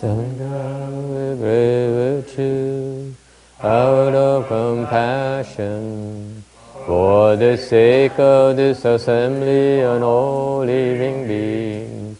[0.00, 3.14] Sometimes we true
[3.62, 6.42] out of compassion
[6.86, 12.16] for the sake of this assembly and all living beings.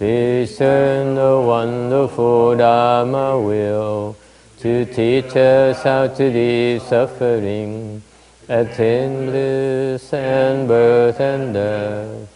[0.00, 4.16] Discern the wonderful Dharma will
[4.58, 8.02] to teach us how to leave suffering,
[8.48, 12.28] attain bliss and birth and death,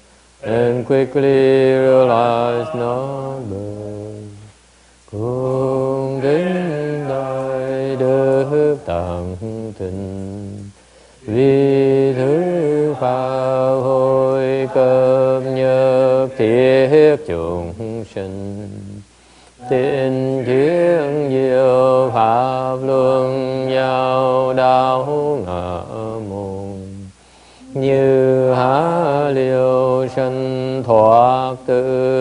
[0.45, 3.74] and quickly realize birth.
[5.15, 9.37] Hướng đến đại đức tạng
[9.79, 10.59] tình.
[11.27, 12.43] Vì thứ
[13.01, 17.73] pháp hồi cập nhật thiết chúng
[18.15, 18.69] sinh.
[19.71, 25.07] Tin kiến diệu pháp luân nhau đạo
[25.47, 25.81] ngã
[26.29, 26.75] môn
[27.75, 32.14] như há liêu sanh thoát tự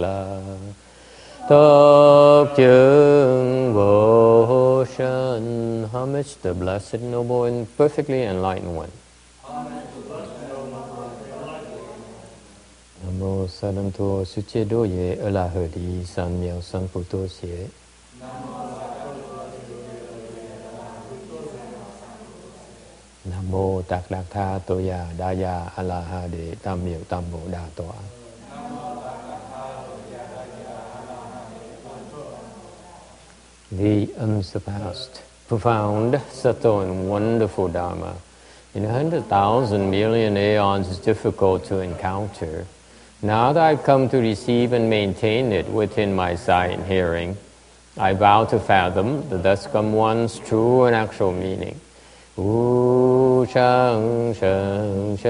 [0.00, 0.40] là
[1.48, 5.88] Top Kyung Bo Shan.
[5.92, 8.90] Homage the Blessed Noble and Perfectly Enlightened One.
[13.04, 17.02] Nam mô Namo Sadam To Suche Do Ye La Hờ Đi Miêu San Sam Phu
[17.10, 17.18] To
[23.24, 27.00] Nam mô Tạc Lạc Tha To Ya Da Ya A La Ha Đề Tam Miêu
[27.08, 28.09] Tam Bộ Đà Tọa.
[33.70, 38.16] The unsurpassed, profound, subtle, and wonderful Dharma.
[38.74, 42.66] In a hundred thousand million aeons is difficult to encounter.
[43.22, 47.36] Now that I've come to receive and maintain it within my sight and hearing,
[47.96, 51.80] I vow to fathom the thus come one's true and actual meaning.
[52.36, 55.28] Wu sheng she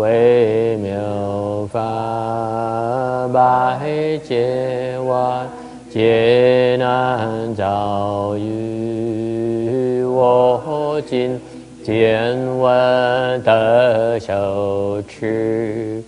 [0.00, 5.63] wei miao fa bai jie wan
[5.94, 11.40] 艰难遭遇，我今
[11.84, 16.02] 见闻得受持，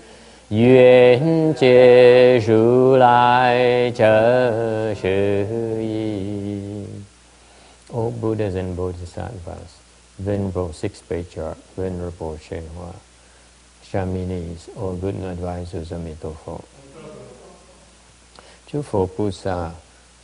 [0.48, 5.46] 愿解如来真实
[5.80, 6.84] 义。
[7.92, 9.70] O Buddhas and Bodhisattvas,
[10.20, 12.96] Venerable Six Patriarch, Venerable Shenhua,
[13.88, 16.62] Shaminis, all good advisors of Mitofo.
[18.68, 19.72] 诸佛菩萨，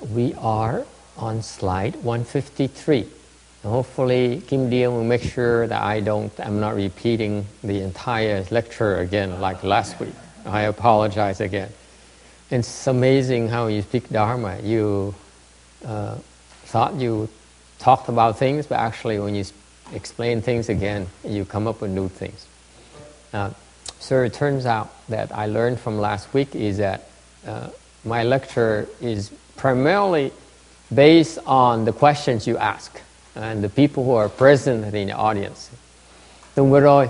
[0.00, 0.84] We are
[1.16, 2.98] on slide 153.
[3.62, 8.44] And hopefully, Kim Deal will make sure that I don't, I'm not repeating the entire
[8.50, 10.14] lecture again like last week.
[10.44, 11.70] I apologize again.
[12.50, 14.58] It's amazing how you speak Dharma.
[14.62, 15.14] You
[15.84, 16.16] uh,
[16.66, 17.28] thought you
[17.78, 19.44] talked about things, but actually, when you
[19.92, 22.46] explain things again, you come up with new things.
[23.32, 23.50] Uh,
[23.98, 27.08] so it turns out that I learned from last week is that
[27.46, 27.70] uh,
[28.04, 30.30] my lecture is primarily
[30.90, 32.92] based on the questions you ask
[33.34, 35.70] and the people who are present in the audience.
[36.54, 37.08] Tuần vừa rồi,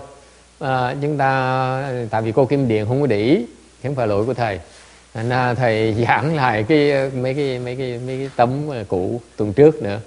[0.59, 3.47] à, chúng ta tại vì cô Kim Điện không có để ý,
[3.83, 4.61] không phải lỗi của thầy.
[5.15, 9.21] Nên thầy giảng lại cái ờ, mấy cái mấy cái mấy cái tấm ờ, cũ
[9.37, 10.01] tuần trước nữa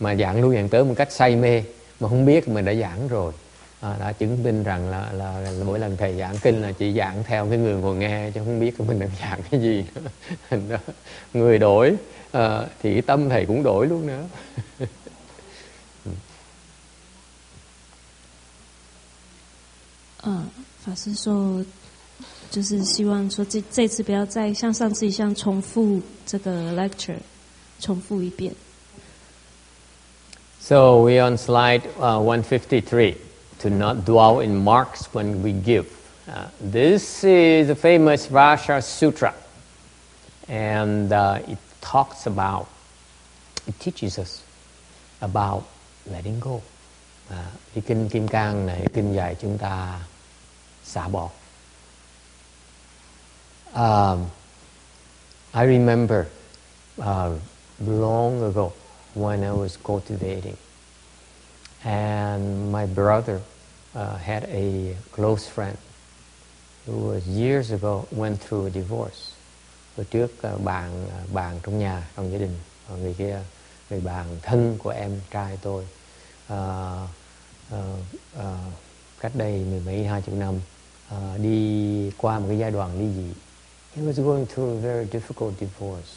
[0.00, 1.62] mà giảng luôn giảng tới một cách say mê
[2.00, 3.32] mà không biết mình đã giảng rồi
[3.81, 6.93] à, đã chứng minh rằng là, là, là mỗi lần thầy giảng kinh là chỉ
[6.93, 9.85] giảng theo cái người ngồi nghe chứ không biết mình đang giảng cái gì
[10.51, 10.77] nữa
[11.33, 11.95] người đổi
[12.31, 14.23] à, thì cái tâm thầy cũng đổi luôn nữa
[20.23, 20.45] 嗯，
[20.83, 21.63] 法师说，
[22.51, 27.19] 就是希望说这这次不要再像上次一样重复这个 lecture，
[27.79, 28.53] 重复一遍。
[30.59, 33.15] So we on slide uh, 153
[33.62, 35.86] To not dwell in marks when we give.
[36.28, 39.34] Uh, this is a famous Vajra Sutra,
[40.48, 42.66] and uh, it talks about,
[43.68, 44.42] it teaches us
[45.20, 45.62] about
[46.10, 46.60] letting go.
[47.30, 47.44] À,
[47.86, 50.00] kinh Kim Cang này, kinh dạy chúng ta
[50.84, 51.30] xả bỏ.
[53.74, 54.30] Um,
[55.54, 56.26] I remember
[57.00, 57.30] uh,
[57.78, 58.72] long ago
[59.14, 60.56] when I was cultivating,
[61.84, 63.40] and my brother
[63.94, 65.76] uh, had a close friend
[66.86, 69.34] who was years ago went through a divorce,
[69.96, 72.58] hồi trước uh, bạn uh, bạn trong nhà trong gia đình
[73.00, 73.40] người kia
[73.90, 75.84] người bạn thân của em trai tôi.
[76.52, 77.08] Uh,
[77.74, 77.78] uh,
[78.38, 78.72] uh,
[79.20, 80.54] cách đây mười mấy hai chục năm
[81.14, 83.32] uh, đi qua một cái giai đoạn ly dị.
[83.96, 86.10] He was going through a very difficult divorce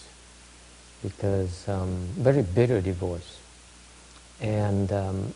[1.04, 1.89] because um,
[2.24, 3.25] very bitter divorce.
[4.39, 5.33] And um,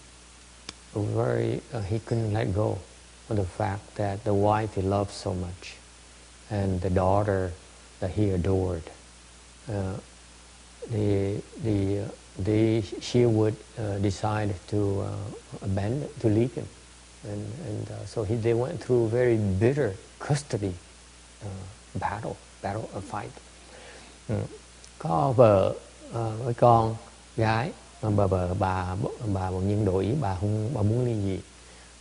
[0.95, 2.79] very uh, he couldn't let go
[3.29, 5.75] of the fact that the wife he loved so much
[6.49, 7.51] and the daughter
[7.99, 8.83] that he adored
[9.71, 9.93] uh,
[10.89, 12.05] the the
[12.39, 15.15] they, she would uh, decide to uh,
[15.61, 16.65] abandon, to leave him.
[17.23, 20.73] And, and uh, so he, they went through a very bitter custody
[21.43, 21.47] uh,
[21.95, 23.31] battle, battle, a fight.
[24.29, 24.35] Ừ.
[24.97, 25.73] Có vợ
[26.09, 26.95] uh, với con,
[27.37, 27.71] gái,
[28.02, 28.96] bà, bà, bà,
[29.34, 31.38] bà một nhân đổi bà không bà muốn ly dị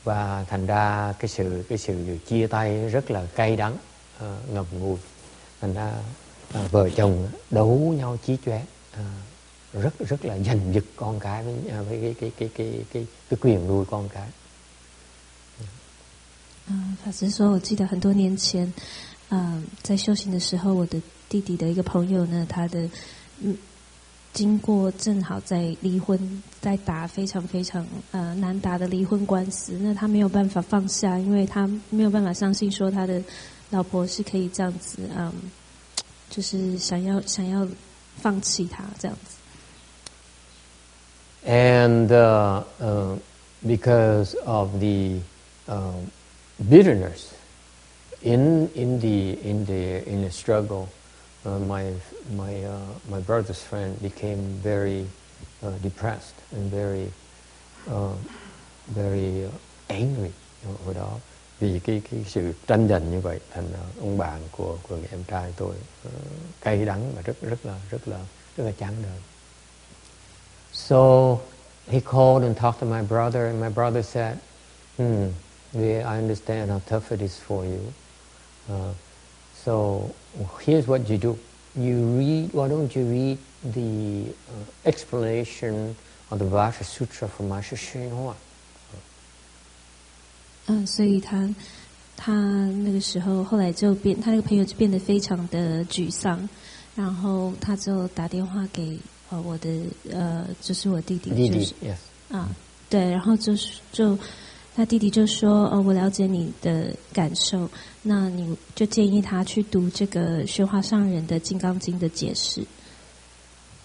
[0.04, 3.78] và thành ra cái sự cái sự chia tay rất là cay đắng
[4.18, 4.98] uh, ngập ngùi
[5.62, 5.94] thành ra
[6.60, 8.62] uh, vợ chồng đấu nhau chí chóe
[8.94, 12.86] uh, rất rất là giành giật con cái với, à, với cái, cái, cái, cái,
[12.94, 14.28] cái, cái quyền nuôi con cái.
[16.70, 18.72] 嗯，法师说，我记得很多年前，
[19.28, 22.88] 嗯，在修行的时候，我的弟弟的一个朋友呢，他的
[23.42, 23.58] 嗯，
[24.38, 33.22] 经过正好在离婚，在打非常非常呃难打的离婚官司，那他没有办法放下，因为他没有办法相信说他的
[33.70, 35.32] 老婆是可以这样子，嗯，
[36.30, 37.68] 就是想要想要
[38.18, 39.38] 放弃他这样子。
[41.46, 43.18] And uh, uh,
[43.62, 45.20] because of the
[45.68, 45.94] uh,
[46.58, 47.34] bitterness
[48.22, 50.88] in in the in the in the struggle,
[51.49, 51.85] uh, my
[52.37, 55.07] my uh, my brother's friend became very
[55.67, 57.07] uh, depressed and very
[58.87, 59.51] very
[59.89, 60.31] angry
[60.85, 61.19] hồi đó
[61.61, 63.69] vì cái cái sự tranh giành như vậy thành
[64.01, 65.75] ông bạn của của người em trai tôi
[66.61, 68.19] cay đắng và rất rất là rất là
[68.57, 69.19] rất là chán đời.
[70.73, 71.37] So
[71.89, 74.39] he called and talked to my brother, and my brother said,
[74.97, 75.33] hmm,
[75.75, 77.93] I understand how tough it is for you.
[78.69, 78.95] Uh,
[80.65, 81.39] here's what you do.
[81.75, 85.95] You read, why don't you read the uh, explanation
[86.31, 88.35] of the Vajra Sutra from Master Shenhua?
[90.67, 91.49] 嗯，所以他
[92.17, 96.47] 他那个时候后来就变，他那个朋友就变得非常的沮丧，
[96.95, 98.99] 然后他就打电话给
[99.31, 99.71] 呃，我的
[100.11, 101.97] 呃，就是我弟弟，就是 yes.
[102.35, 102.49] 啊，
[102.91, 104.19] 对，然后就是就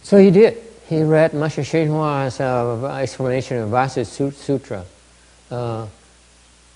[0.04, 0.56] So he did.
[0.88, 4.86] He read Master Hsuan Hua's uh, explanation of Vajra Sutra.
[5.50, 5.88] Uh,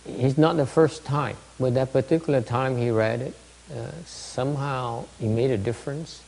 [0.07, 3.35] it's not the first time, but that particular time he read it,
[3.71, 6.23] uh, somehow it made a difference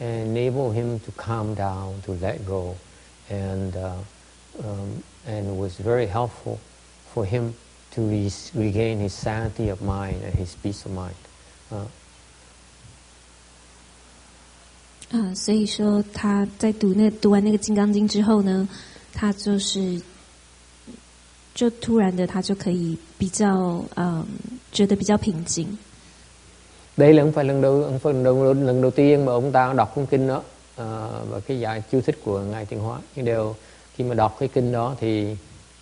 [0.00, 2.76] and enabled him to calm down, to let go,
[3.28, 3.96] and uh,
[4.64, 6.58] um, and was very helpful.
[7.17, 7.53] for him
[7.95, 11.15] to re regain his sanity of mind and his peace of mind.
[11.71, 11.85] Uh,
[15.11, 18.67] 啊，所以说他在读那读完那个《金刚经》之后呢，
[19.13, 20.01] 他就是
[21.53, 24.25] 就突然的，他就可以比较嗯，
[24.71, 25.77] 觉得比较平静。
[26.97, 29.73] đây là không phải lần đầu không phải lần đầu, lần đầu tiên mà ông ta
[29.73, 30.43] đọc cuốn kinh đó
[30.75, 33.55] à, và cái giải chú thích của ngài Tiến Hóa nhưng đều
[33.95, 35.35] khi mà đọc cái kinh đó thì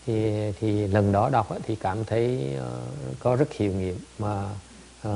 [0.07, 4.51] thì thì lần đó đọc thì cảm thấy uh, có rất hiệu nghiệm mà
[5.09, 5.13] uh,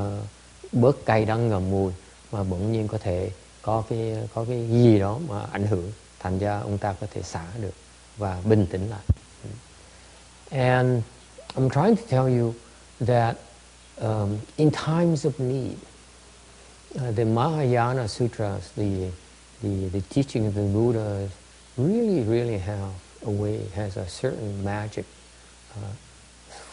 [0.72, 1.92] bớt cay đắng ngầm mùi
[2.32, 3.30] mà bỗng nhiên có thể
[3.62, 7.22] có cái có cái gì đó mà ảnh hưởng thành ra ông ta có thể
[7.22, 7.74] xả được
[8.16, 9.02] và bình tĩnh lại
[10.50, 11.02] and
[11.56, 12.54] I'm trying to tell you
[13.00, 13.36] that
[14.00, 15.76] um, in times of need
[16.96, 19.10] uh, the Mahayana Sutras, the,
[19.62, 21.28] the, the teaching of the Buddha,
[21.76, 22.94] really, really help
[23.26, 25.04] away has a certain magic
[25.76, 25.94] uh,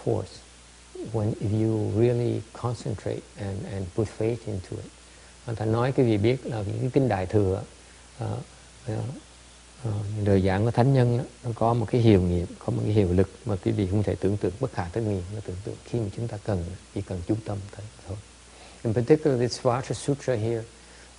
[0.03, 0.39] force
[1.13, 4.91] when if you really concentrate and, and put faith into it.
[5.45, 7.63] Anh ta nói cái gì biết là những cái kinh đại thừa
[8.23, 8.29] uh,
[8.91, 8.97] uh,
[9.87, 12.81] uh, đời giảng của thánh nhân đó, nó có một cái hiệu nghiệm, có một
[12.85, 15.39] cái hiệu lực mà quý vị không thể tưởng tượng bất khả tất nghị nó
[15.45, 17.57] tưởng tượng khi mà chúng ta cần chỉ cần chú tâm
[18.07, 18.17] thôi.
[18.83, 20.63] in particular this Vajra Sutra here,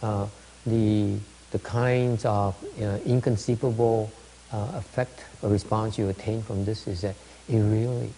[0.03, 0.27] uh,
[0.65, 1.19] the,
[1.51, 4.11] the kinds of you know, inconceivable
[4.52, 7.16] uh, effect or response you attain from this is that
[7.48, 8.10] it really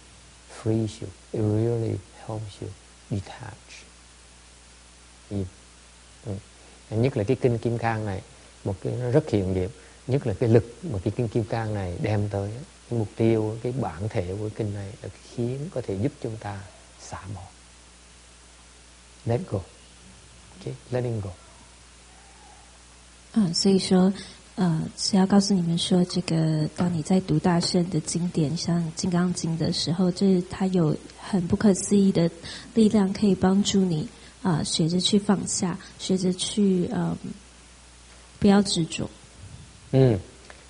[0.63, 2.69] frees you, it really helps you
[3.09, 3.85] detach.
[5.29, 5.45] Mm.
[6.89, 8.21] Nhất là cái kinh Kim Cang này,
[8.63, 9.69] một cái rất hiệu nghiệm,
[10.07, 12.51] nhất là cái lực mà cái kinh Kim Cang này đem tới,
[12.89, 16.37] cái mục tiêu, cái bản thể của kinh này là khiến có thể giúp chúng
[16.37, 16.61] ta
[16.99, 17.41] xả bỏ
[19.25, 19.59] let go.
[20.59, 21.31] Okay, letting go.
[23.33, 24.13] 嗯，所以说，
[24.56, 32.30] 呃，是要告诉你们说，这个当你在读大圣的经典，像《金刚经》的时候，就是它有很不可思议的
[32.74, 34.08] 力量，可以帮助你
[34.42, 37.16] 啊，学着去放下，学着去呃，
[38.38, 39.08] 不要执着。
[39.92, 40.18] 嗯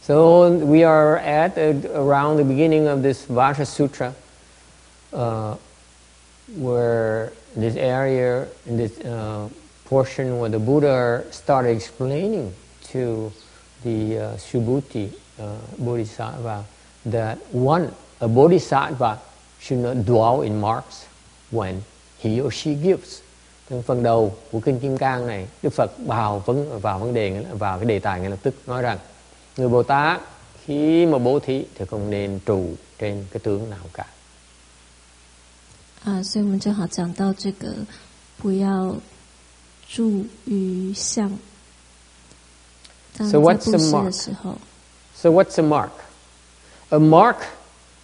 [0.03, 1.55] ，So we are at
[1.95, 4.13] around the beginning of this Vajra Sutra,
[5.13, 5.57] uh,
[6.59, 8.93] where this area in this.
[9.05, 9.49] Uh,
[9.91, 12.55] portion where the Buddha started explaining
[12.93, 13.33] to
[13.84, 15.10] the uh, Subhuti
[15.40, 16.64] uh, Bodhisattva
[17.12, 17.88] that one,
[18.20, 19.18] a Bodhisattva
[19.60, 21.06] should not dwell in marks
[21.52, 21.82] when
[22.20, 23.22] he or she gives.
[23.70, 27.46] Trong phần đầu của kinh Kim Cang này, Đức Phật vào vấn vào vấn đề
[27.52, 28.98] vào cái đề tài ngay lập tức nói rằng
[29.58, 30.22] người Bồ Tát
[30.66, 34.06] khi mà bố thí thì không nên trụ trên cái tướng nào cả.
[36.06, 37.74] 啊，所以我们正好讲到这个，
[38.38, 38.96] 不要
[43.30, 44.14] so what's a mark?
[45.14, 45.92] So what's a mark?
[46.92, 47.48] A mark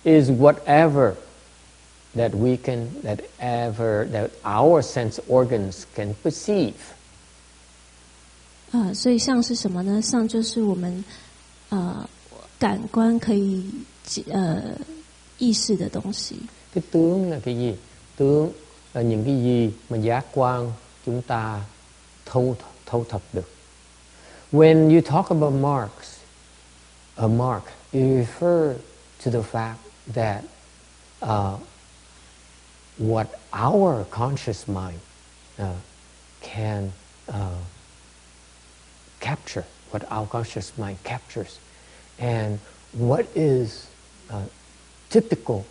[0.03, 1.15] is whatever
[2.15, 6.75] that we can, that ever, that our sense organs can perceive.
[8.71, 10.01] 啊，所以像是什么呢？
[10.01, 11.03] 像就是我们
[11.69, 12.09] 呃
[12.57, 13.69] 感官可以
[14.29, 14.77] 呃
[15.37, 16.37] 意识的东西。
[16.73, 17.75] Cái tướng là cái gì?
[18.17, 18.51] Tướng
[18.93, 20.71] là những cái gì mà giác quan
[21.05, 21.61] chúng ta
[22.25, 22.55] thâu,
[22.85, 23.49] thâu thập được.
[24.56, 26.18] When you talk about marks,
[27.18, 28.78] a mark, you refer
[29.18, 29.80] to the fact
[30.14, 30.46] that
[31.20, 31.58] uh,
[32.96, 35.00] what our conscious mind
[35.58, 35.74] uh,
[36.40, 36.94] can
[37.28, 37.58] uh,
[39.20, 41.58] capture, what our conscious mind captures,
[42.18, 42.58] and
[42.92, 43.88] what is
[44.30, 44.44] uh,
[45.10, 45.66] typical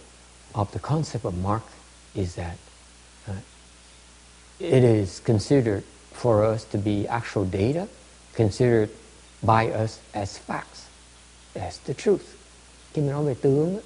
[0.53, 1.63] of the concept of mark
[2.13, 2.57] is that
[3.27, 3.33] uh,
[4.59, 7.87] it is considered for us to be actual data
[8.36, 8.88] considered
[9.42, 10.88] by us as facts,
[11.54, 12.22] as the truth.
[12.92, 13.80] Khi mình nói về tướng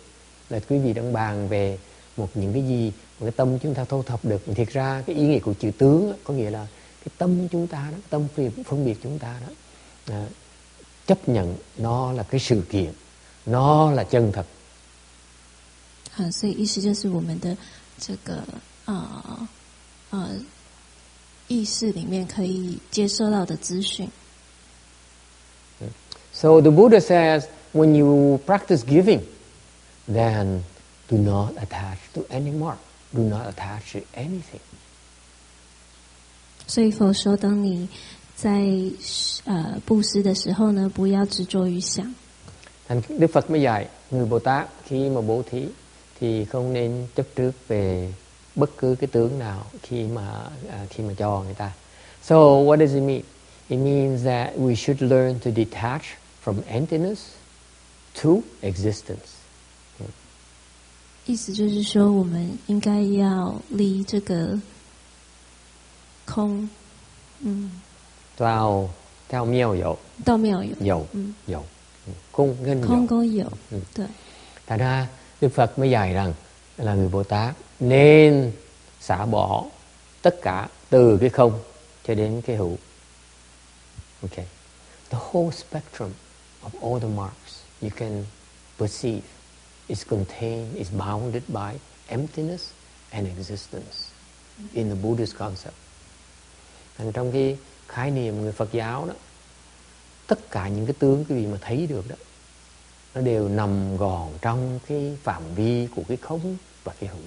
[0.50, 1.79] là quý vị đang bàn về
[2.17, 4.43] một những cái gì một cái tâm chúng ta thu thập được.
[4.55, 6.67] Thiệt ra cái ý nghĩa của chữ tướng có nghĩa là
[7.05, 8.29] cái tâm chúng ta đó, tâm
[8.64, 9.53] phân biệt chúng ta đó
[10.14, 10.26] à,
[11.07, 12.93] chấp nhận nó là cái sự kiện,
[13.47, 14.47] nó là chân thật.
[16.17, 17.57] 啊，所以意思就是我们的
[17.99, 18.45] 这个
[18.85, 19.49] 啊
[20.11, 20.38] 呃
[21.49, 24.09] 意识里面可以接收到的资讯。
[26.38, 29.21] So the Buddha says, when you practice giving,
[30.07, 30.64] then
[31.09, 32.79] do not attach to any mark,
[33.12, 34.61] do not attach to anything.
[36.67, 37.88] 所以佛说，当你
[38.35, 38.50] 在
[39.45, 42.14] 呃布施的时候呢，不要执着于想。
[42.88, 45.69] Thành Đức Phật mới dạy người Bồ Tát khi mà bố thí
[46.21, 48.12] thì không nên chấp trước về
[48.55, 51.73] bất cứ cái tướng nào khi mà uh, khi mà cho người ta.
[52.23, 53.23] So what does it mean?
[53.69, 56.03] It means that we should learn to detach
[56.43, 57.19] from emptiness
[58.14, 59.35] to existence.
[61.26, 64.61] 意思就是说，我们应该要离这个
[66.26, 66.69] 空，
[67.41, 67.81] 嗯，
[68.37, 68.87] 到
[69.26, 71.64] 到妙有，到妙有，有，嗯，有，
[72.31, 74.07] 空跟有，空跟有，嗯，对。
[74.67, 75.07] Thành ra
[75.41, 76.35] Đức Phật mới dạy rằng
[76.76, 78.53] là người Bồ Tát nên
[79.00, 79.64] xả bỏ
[80.23, 81.61] tất cả từ cái không
[82.07, 82.76] cho đến cái hữu.
[84.23, 84.47] Okay.
[85.11, 86.11] The whole spectrum
[86.62, 88.25] of all the marks you can
[88.79, 89.23] perceive
[89.88, 91.75] is contained, is bounded by
[92.09, 92.73] emptiness
[93.12, 94.11] and existence
[94.73, 95.75] in the Buddhist concept.
[96.99, 97.57] Thành trong cái
[97.88, 99.14] khái niệm người Phật giáo đó,
[100.26, 102.17] tất cả những cái tướng quý vị mà thấy được đó,
[103.14, 107.23] nó đều nằm gọn trong cái phạm vi của cái không và cái hữu.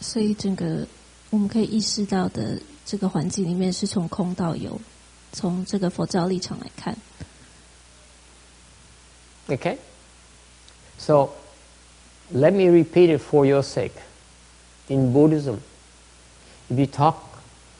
[0.00, 0.86] 所以整个
[1.30, 4.78] 我们可以意识到的这个环境里面，是从空到有，
[5.32, 6.96] 从这个佛教立场来看。
[9.48, 9.76] Okay,
[10.98, 11.30] so
[12.32, 13.92] let me repeat it for your sake.
[14.88, 15.60] In Buddhism,
[16.70, 17.16] if you talk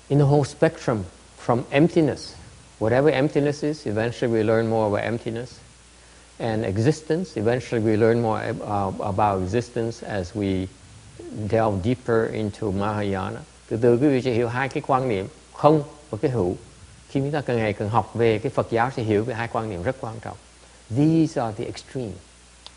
[0.08, 1.04] in the whole spectrum
[1.38, 2.34] from emptiness,
[2.78, 5.60] whatever emptiness is, eventually we learn more about emptiness,
[6.38, 8.42] and existence, eventually we learn more
[9.00, 10.68] about existence as we
[11.46, 13.40] delve deeper into Mahayana.
[13.68, 16.56] Từ từ quý vị sẽ hiểu hai cái quan niệm không và cái hữu.
[17.09, 19.47] Khi chúng ta càng ngày càng học về cái Phật giáo sẽ hiểu về hai
[19.47, 20.37] quan niệm rất quan trọng.
[20.89, 22.11] These are the extreme,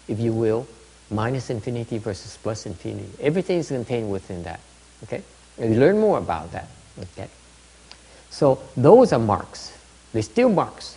[0.09, 0.63] if you will,
[1.11, 3.09] minus infinity versus plus infinity.
[3.19, 4.61] Everything is contained within that.
[5.03, 5.21] Okay?
[5.59, 6.67] And you learn more about that.
[6.99, 7.29] Okay?
[8.31, 9.73] So those are marks.
[10.13, 10.97] They're still marks.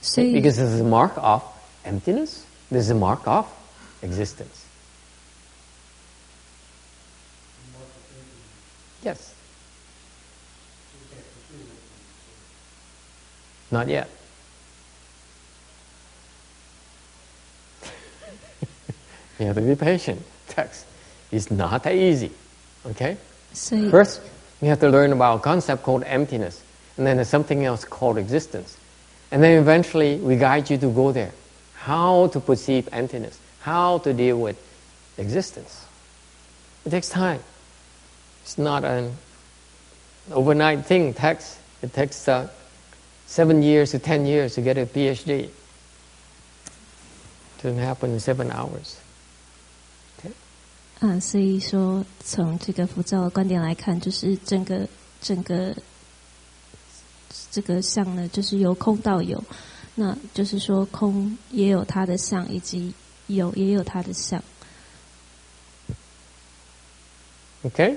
[0.00, 0.32] See.
[0.32, 1.42] Because this is a mark of
[1.84, 2.44] emptiness.
[2.70, 3.46] This is a mark of
[4.02, 4.64] existence.
[9.02, 9.34] Yes.
[13.70, 14.08] Not yet.
[19.38, 20.22] you have to be patient.
[20.48, 20.86] Text
[21.30, 22.32] is not that easy.
[22.86, 23.16] Okay?
[23.52, 24.22] So First,
[24.60, 26.62] we have to learn about a concept called emptiness,
[26.96, 28.76] and then there's something else called existence.
[29.30, 31.32] And then eventually we guide you to go there.
[31.74, 34.58] How to perceive emptiness, how to deal with
[35.16, 35.86] existence.
[36.84, 37.40] It takes time.
[38.42, 39.16] It's not an
[40.30, 41.08] overnight thing.
[41.08, 42.48] It takes, it takes uh,
[43.30, 45.48] seven years to ten years to get a PhD.
[47.62, 48.96] Doesn't happen in seven hours.
[50.98, 54.86] 啊，所以说从这个浮躁的观点来看，就是整个
[55.22, 55.74] 整个
[57.50, 59.42] 这个相呢，就是由空到有，
[59.94, 62.92] 那就是说空也有它的相，以及
[63.28, 64.42] 有也有它的相。
[67.62, 67.96] Okay?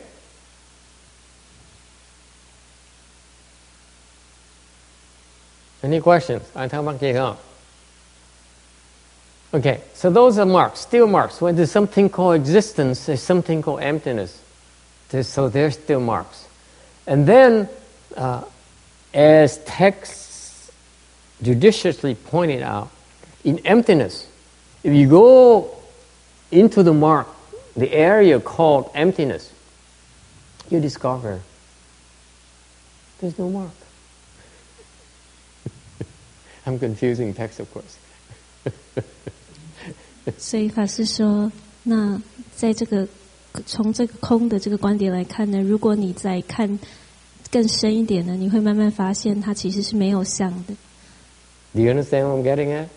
[5.84, 6.70] Any questions?
[6.70, 7.36] Thắc mắc gì không?
[9.54, 11.42] Okay, so those are marks, still marks.
[11.42, 14.30] When there's something called existence, there's something called emptiness.
[15.12, 16.48] There's- so they're still marks.
[17.06, 17.68] And then,
[18.16, 18.42] uh,
[19.13, 20.72] as texts
[21.42, 22.88] judiciously pointed out,
[23.44, 24.25] in emptiness,
[24.84, 25.68] if you go
[26.50, 27.28] into the mark,
[27.75, 29.52] the area called emptiness,
[30.70, 31.42] you discover
[33.20, 33.83] there's no mark.
[36.65, 37.97] I'm confusing text, of course.
[40.37, 41.50] 所以法师说，
[41.85, 42.21] 那
[42.55, 43.09] 在这个
[43.65, 46.79] 从这个空的这个观点来看呢，如果你再看
[47.50, 50.75] 更深一点呢，你会慢慢发现它其实是没有相的。
[51.75, 52.88] Do you understand what I'm getting at?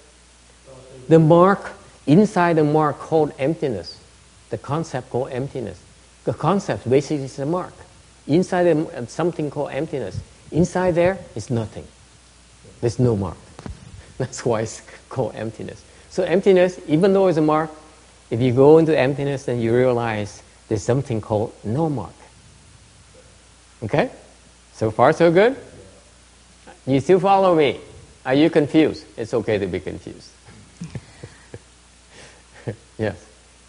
[1.08, 1.72] The mark,
[2.06, 3.96] inside the mark called emptiness,
[4.50, 5.78] the concept called emptiness.
[6.26, 7.74] The concept basically is a mark.
[8.28, 10.18] Inside the, something called emptiness.
[10.52, 11.86] Inside there is nothing.
[12.82, 13.38] There's no mark.
[14.18, 15.82] That's why it's called emptiness.
[16.10, 17.70] So emptiness, even though it's a mark,
[18.30, 22.14] if you go into emptiness, then you realize there's something called no mark.
[23.84, 24.10] Okay?
[24.74, 25.56] So far, so good?
[26.86, 27.80] You still follow me?
[28.26, 29.06] Are you confused?
[29.18, 30.30] It's okay to be confused.
[32.98, 33.16] yes.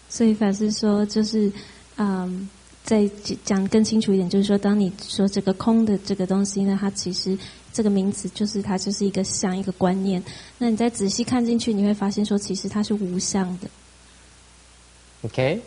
[0.09, 1.51] 所以法师说，就是
[1.97, 2.47] 嗯，
[2.83, 3.09] 再
[3.43, 7.35] 讲更清楚一点，就是说，当你说这个空的这个东西呢，它其实
[7.77, 10.23] 这个名词就是它就是一个相一个观念。
[10.57, 13.69] 那你再仔细看进去，你会发现说，其实它是无相的。
[15.27, 15.61] Okay?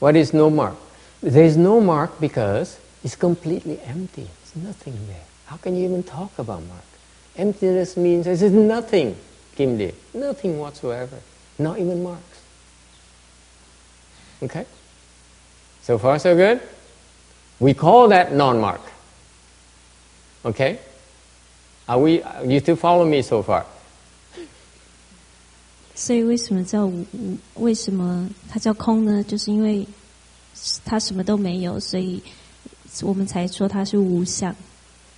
[0.00, 0.74] What is no mark?
[1.22, 4.26] There is no mark because it's completely empty.
[4.26, 5.24] There's nothing there.
[5.46, 6.84] How can you even talk about mark?
[7.36, 9.14] Emptiness means there is nothing,
[9.56, 9.92] Kim Lee.
[10.12, 11.18] Nothing whatsoever.
[11.58, 12.40] Not even marks.
[14.42, 14.66] Okay?
[15.82, 16.60] So far, so good?
[17.60, 18.80] We call that non-mark.
[20.44, 20.78] Okay?
[21.88, 23.64] Are we, you still follow me so far?
[25.94, 27.04] 所以为什么叫无？
[27.12, 29.22] 无为什么它叫空呢？
[29.22, 29.86] 就是因为
[30.84, 32.22] 它什么都没有，所以
[33.02, 34.54] 我们才说它是无相。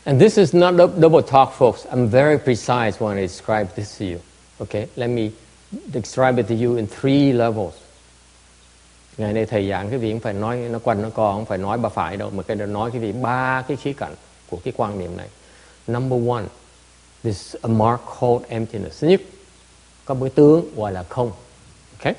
[0.05, 1.87] And this is not dou- double talk, folks.
[1.91, 4.21] I'm very precise when I describe this to you.
[4.61, 5.33] Okay, let me
[5.91, 7.75] describe it to you in three levels.
[9.19, 11.59] Ngày nay thầy giảng cái vị không phải nói nó quanh nó co, không phải
[11.59, 14.15] nói bà phải đâu, mà cái đó nói cái vị ba cái khía cạnh
[14.51, 15.29] của cái quan niệm này.
[15.87, 16.45] Number one,
[17.24, 19.02] This a mark called emptiness.
[19.02, 19.22] Thứ nhất,
[20.06, 21.32] có một cái tướng gọi là không.
[22.00, 22.14] Okay,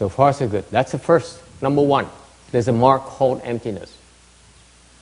[0.00, 0.64] so far so good.
[0.70, 1.36] That's the first.
[1.60, 2.04] Number one,
[2.52, 3.88] there's a mark called emptiness.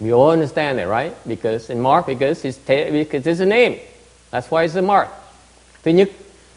[0.00, 1.12] We all understand it, right?
[1.26, 3.78] Because in mark, because it's, because it's a name.
[4.30, 5.08] That's why it's a mark.
[5.84, 6.08] Thứ nhất,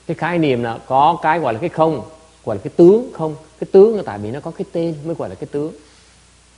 [0.08, 2.02] cái khái niệm là có cái gọi là cái không,
[2.46, 3.36] gọi là cái tướng không.
[3.60, 5.74] Cái tướng là tại vì nó có cái tên mới gọi là cái tướng.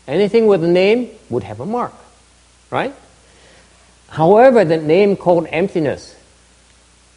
[0.06, 1.91] Anything with a name would have a mark,
[2.71, 2.91] right?
[4.10, 6.13] However, the name called emptiness,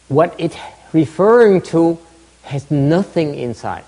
[0.09, 0.51] what it
[0.93, 1.97] referring to
[2.41, 3.83] has nothing inside.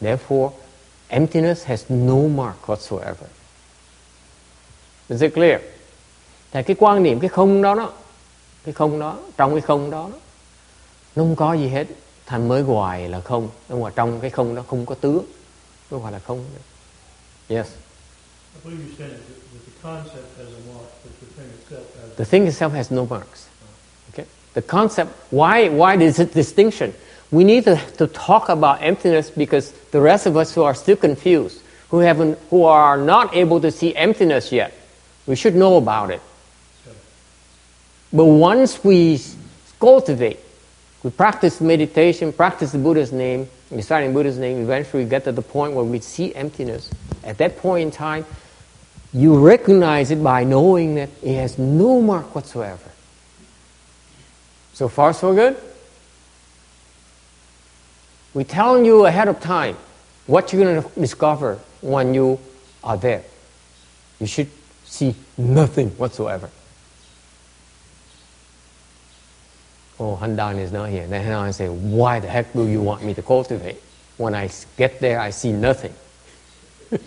[0.00, 0.52] Therefore,
[1.08, 3.26] emptiness has no mark whatsoever.
[5.08, 5.60] Is it clear?
[6.52, 7.92] Thì cái quan niệm cái không đó đó,
[8.64, 10.18] cái không đó, trong cái không đó, đó
[11.16, 11.86] nó không có gì hết,
[12.26, 15.24] thành mới hoài là không, nhưng mà trong cái không đó không có tướng,
[15.90, 16.44] nó gọi là không.
[17.48, 17.66] Yes,
[22.16, 23.45] the thing itself has no marks.
[24.56, 25.12] The concept.
[25.30, 25.68] Why?
[25.68, 26.94] Why is it distinction?
[27.30, 30.96] We need to, to talk about emptiness because the rest of us who are still
[30.96, 34.72] confused, who haven't, who are not able to see emptiness yet,
[35.26, 36.22] we should know about it.
[38.10, 39.20] But once we
[39.78, 40.40] cultivate,
[41.02, 45.24] we practice meditation, practice the Buddha's name, we start in Buddha's name, eventually we get
[45.24, 46.88] to the point where we see emptiness.
[47.22, 48.24] At that point in time,
[49.12, 52.90] you recognize it by knowing that it has no mark whatsoever.
[54.76, 55.56] So far, so good?
[58.34, 59.74] We're telling you ahead of time
[60.26, 62.38] what you're going to discover when you
[62.84, 63.24] are there.
[64.20, 64.50] You should
[64.84, 66.50] see nothing whatsoever.
[69.98, 71.06] Oh, Handan is not here.
[71.06, 73.80] Then Handan say, Why the heck do you want me to cultivate?
[74.18, 75.94] When I get there, I see nothing.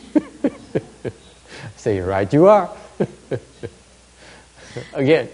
[1.75, 2.75] say, Right, you are.
[4.95, 5.29] Again.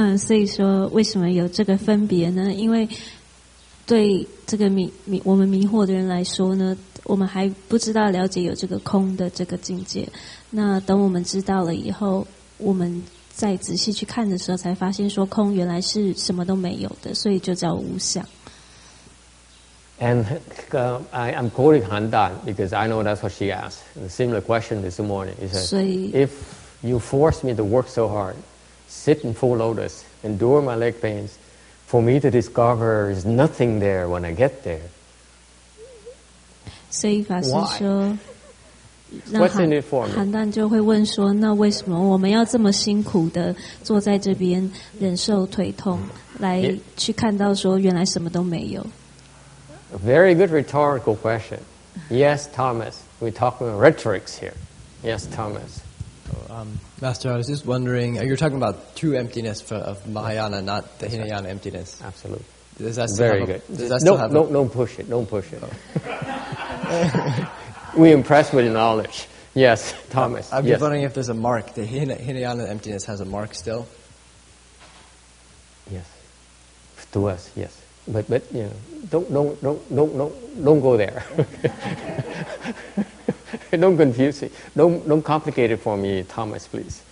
[0.00, 2.54] 嗯，所以说为什么有这个分别呢？
[2.54, 2.88] 因为
[3.84, 10.08] 对这个迷迷我们迷惑的人来说呢，我们还不知道了解有这个空的这个境界。
[10.48, 13.02] 那等我们知道了以后，我们
[13.34, 18.24] 再仔细去看的时候，才发现说空原来是什么都没有的，所以就叫无相。
[20.00, 20.24] And
[20.70, 23.80] uh, I, am quoting Handan because I know that's what she asked.
[24.02, 25.34] A similar question this morning.
[25.38, 26.30] He said, 所以 If
[26.80, 28.36] you force me to work so hard,
[28.89, 31.37] sit in full lotus, endure my leg pains,
[31.87, 34.81] for me to discover is nothing there when I get there.
[36.89, 37.77] 所以法师 Why?
[37.77, 38.17] 说，
[39.31, 40.13] 那 What's in 韩 it for me?
[40.15, 45.99] 韩旦就会问说，那为什么我们要这么辛苦的坐在这边忍受腿痛，
[46.39, 46.79] 来 Yeah.
[46.97, 48.85] 去看到说原来什么都没有？
[49.93, 51.59] A very good rhetorical question.
[52.09, 52.95] Yes, Thomas.
[53.21, 54.53] We're talking about rhetorics here.
[55.03, 55.81] Yes, Thomas.
[56.48, 60.62] Um, Master, I was just wondering, uh, you're talking about true emptiness for, of Mahayana,
[60.62, 62.00] not the Hinayana emptiness.
[62.02, 62.44] Absolutely.
[62.78, 63.76] Does that still Very have a- good.
[63.76, 65.08] does that still Don't, a- don't, don't push it.
[65.08, 65.62] Don't push it.
[67.96, 69.26] We're impressed with the knowledge.
[69.54, 70.52] Yes, Thomas.
[70.52, 70.74] I'm yes.
[70.74, 71.74] just wondering if there's a mark.
[71.74, 73.86] The Hinayana emptiness has a mark still.
[75.90, 76.06] Yes.
[77.12, 77.76] To us, yes.
[78.06, 78.72] But but you know,
[79.10, 81.24] don't don't don't don't don't, don't go there.
[83.72, 84.52] don't confuse it.
[84.74, 87.02] Don't don't complicate it for me, Thomas, please.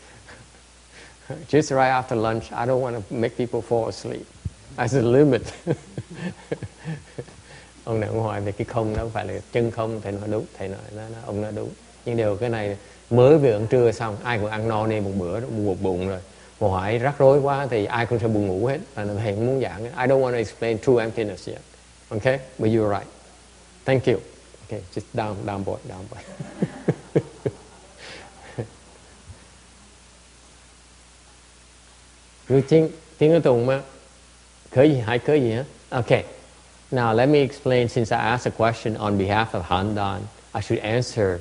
[1.48, 4.26] Just right after lunch, I don't want to make people fall asleep.
[4.76, 5.42] As a limit.
[7.88, 10.46] ông này ông hỏi về cái không nó phải là chân không thầy nói đúng
[10.58, 11.68] thầy nói nó, nó, ông nói đúng
[12.04, 12.76] nhưng điều cái này
[13.10, 16.08] mới vừa ăn trưa xong ai cũng ăn no nê một bữa một bụng bụng
[16.08, 16.20] rồi
[16.60, 19.60] mà hỏi rắc rối quá thì ai cũng sẽ buồn ngủ hết là thầy muốn
[19.60, 21.60] giảng I don't want to explain true emptiness yet
[22.08, 23.08] okay but you're right
[23.84, 24.16] thank you
[24.68, 26.18] okay just down down boy down boy.
[32.48, 33.82] Rồi tiếng tiếng ở tùng mà.
[34.70, 35.64] Khởi gì hãy khởi gì hả?
[35.90, 36.24] Okay
[36.90, 40.20] now let me explain since I asked a question on behalf of Handan
[40.54, 41.38] I should answer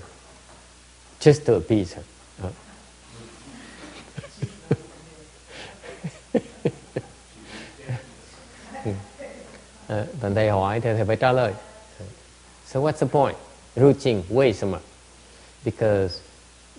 [1.20, 2.04] just to appease her.
[2.44, 2.52] Uh,
[9.88, 11.54] Ờ, thầy hỏi thì thầy phải trả lời.
[12.67, 13.37] So what's the point?
[13.77, 14.81] Routine, 为什么?
[15.65, 16.21] Because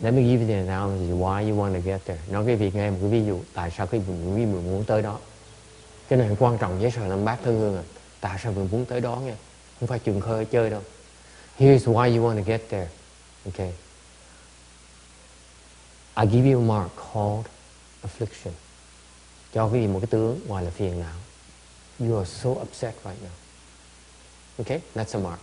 [0.02, 2.20] let me give you the analogy why you want to get there.
[2.30, 4.84] Nói cái việc nghe một cái ví dụ tại sao cái mình vì mình muốn
[4.86, 5.20] tới đó.
[6.08, 7.84] Cái này quan trọng với sở năm bát thân hương à.
[8.22, 9.36] Tại sao mình muốn tới đó nha.
[9.80, 10.82] Không phải trường khơi chơi đâu.
[11.60, 12.88] Here's why you want to get there.
[13.46, 13.74] Okay.
[16.16, 17.46] I give you a mark called
[18.02, 18.54] affliction.
[19.54, 21.16] Cho cái gì một cái tướng gọi là phiền não.
[22.00, 23.36] You are so upset right now.
[24.58, 25.40] Okay, that's a mark.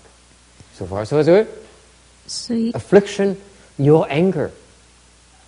[0.75, 1.47] So far, so good.
[2.27, 3.37] 所以 Affliction,
[3.77, 4.51] your anger,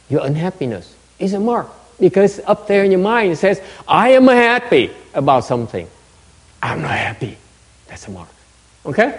[0.08, 0.86] your unhappiness
[1.18, 1.68] is a mark
[1.98, 5.86] because up there in your mind it says, I am happy about something.
[6.60, 7.36] I'm not happy.
[7.88, 8.28] That's a mark.
[8.84, 9.14] Okay?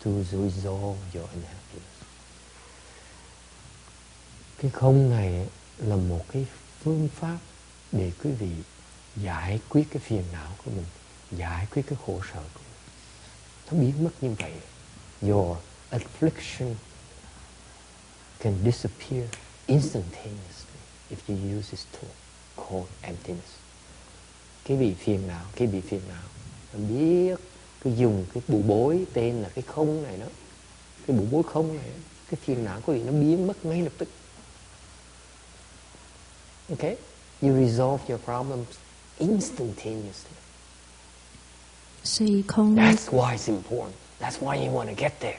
[0.05, 1.90] to resolve your unhappiness.
[4.59, 5.46] Cái không này
[5.79, 6.46] là một cái
[6.85, 7.38] phương pháp
[7.92, 8.50] để quý vị
[9.16, 10.87] giải quyết cái phiền não của mình,
[11.31, 12.81] giải quyết cái khổ sở của mình.
[13.71, 14.53] Nó biến mất như vậy.
[15.23, 15.59] Your
[15.90, 16.75] affliction
[18.38, 19.29] can disappear
[19.66, 22.11] instantaneously if you use this tool
[22.57, 23.51] called emptiness.
[24.64, 26.23] Cái bị phiền não, cái bị phiền não,
[26.73, 27.37] nó biết
[27.81, 30.27] cứ dùng cái bù bối tên là cái không này đó,
[31.07, 33.83] cái bù bối không này, đó, cái phiền não của vị nó biến mất ngay
[33.83, 34.09] lập tức.
[36.69, 36.97] Okay?
[37.43, 38.69] You resolve your problems
[39.19, 40.39] instantaneously.
[42.04, 43.93] 所以空呢 That's why it's important.
[44.19, 45.38] That's why you want to get there.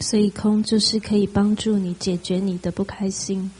[0.00, 3.50] 所以空就是可以帮助你解决你的不开心，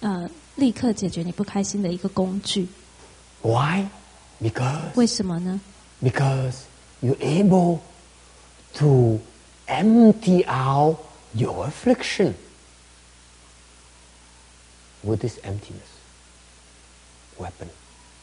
[0.00, 2.68] 呃，立刻解决你不开心的一个工具。
[3.42, 3.88] Why?
[4.40, 5.60] Because 为什么呢？
[6.02, 6.60] because
[7.02, 7.80] you're able
[8.74, 9.18] to
[9.66, 10.98] empty out
[11.32, 12.34] your affliction
[15.02, 15.90] with this emptiness
[17.36, 17.68] weapon.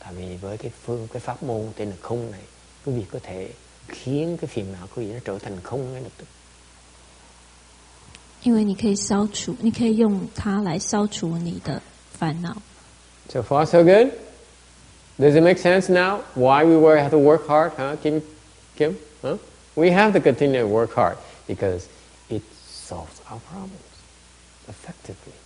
[0.05, 2.41] Tại vì với cái phương cái pháp môn tên là không này,
[2.85, 3.49] quý vị có thể
[3.87, 6.25] khiến cái phiền não của quý vị nó trở thành không ngay lập tức.
[8.43, 11.79] 因为你可以消除，你可以用它来消除你的
[12.11, 12.57] 烦恼。
[13.29, 14.07] So far, so good.
[15.19, 16.21] Does it make sense now?
[16.33, 18.21] Why we were have to work hard, huh, Kim?
[18.75, 19.37] Kim, huh?
[19.75, 21.85] We have to continue to work hard because
[22.29, 23.75] it solves our problems
[24.67, 25.37] effectively.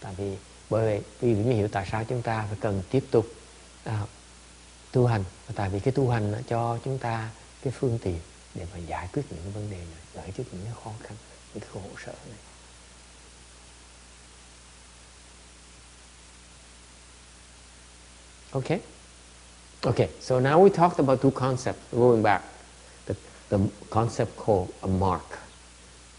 [0.00, 0.36] Tại vì
[0.70, 3.26] bởi vì quý vị mới hiểu tại sao chúng ta phải cần tiếp tục
[3.87, 4.05] à,
[4.91, 5.23] tu hành.
[5.47, 7.29] Và tại vì cái tu hành nó cho chúng ta
[7.61, 8.19] cái phương tiện
[8.55, 11.17] để mà giải quyết những vấn đề này, giải quyết những cái khó khăn,
[11.53, 12.37] những cái khổ sở này.
[18.51, 18.79] Okay?
[19.81, 21.79] Okay, so now we talked about two concepts.
[21.91, 22.43] Going back,
[23.05, 23.13] the,
[23.49, 23.57] the
[23.89, 25.39] concept called a mark,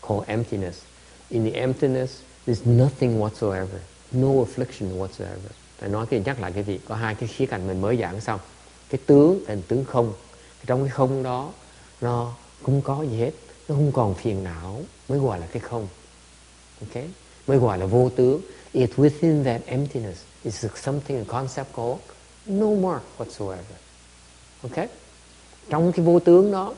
[0.00, 0.84] called emptiness.
[1.30, 3.80] In the emptiness, there's nothing whatsoever,
[4.12, 5.50] no affliction whatsoever.
[5.78, 8.20] Phải nói cái nhắc lại cái vị có hai cái khía cạnh mình mới giảng
[8.20, 8.40] xong.
[8.90, 10.12] Cái tướng là tướng không.
[10.66, 11.52] Trong cái không đó
[12.00, 13.30] nó không có gì hết,
[13.68, 15.88] nó không còn phiền não mới gọi là cái không.
[16.80, 17.04] ok,
[17.46, 18.40] Mới gọi là vô tướng.
[18.72, 21.98] It within that emptiness is something a concept called
[22.46, 23.78] no more whatsoever.
[24.62, 24.88] ok,
[25.70, 26.74] Trong cái vô tướng đó,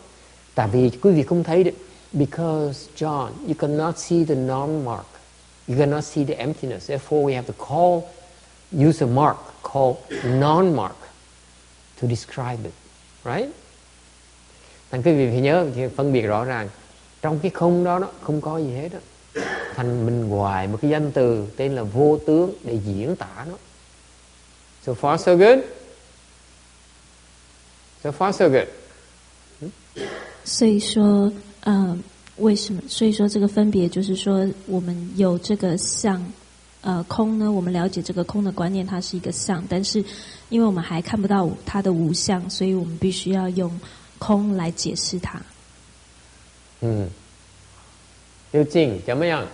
[0.55, 1.75] tại vì quý vị không thấy được,
[2.13, 5.07] because John, you cannot see the non-mark.
[5.69, 6.91] You cannot see the emptiness.
[6.91, 8.03] Therefore, we have to call,
[8.72, 10.96] use a mark called non-mark
[12.02, 12.74] to describe it.
[13.24, 13.50] Right?
[14.92, 16.70] Thành quý vị phải nhớ phân biệt rõ ràng
[17.22, 19.00] trong cái không đó, đó không có gì hết đó.
[19.76, 23.56] Thành mình ngoài một cái danh từ tên là vô tướng để diễn tả nó.
[24.86, 25.60] So far so good?
[28.04, 28.68] So far so good.
[30.46, 31.98] 所以说，呃，
[32.38, 32.82] 为什么？
[32.88, 36.24] 所以说这个分别就是说，我们有这个相，
[36.83, 40.03] 呃，空呢，我们了解这个空的观念，它是一个相，但是
[40.49, 43.71] 因为我们还看不到它的无相，所以我们必须要用
[44.19, 45.41] 空来解释它。
[46.81, 47.07] Ừ.
[48.53, 49.47] Yêu Trình, chấm 样?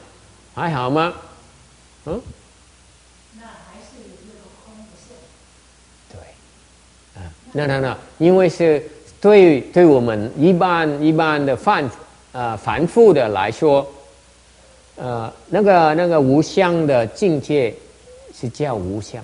[0.55, 1.13] Hay hảo 吗？
[2.07, 2.21] 嗯？
[6.09, 6.19] 对，
[7.17, 8.83] 啊，那那那，因为是
[9.21, 11.91] 对对我们一般一般的凡
[12.33, 13.87] 呃凡夫的来说，
[14.96, 17.74] 呃，那个那个无相的境界
[18.34, 19.24] 是叫无相。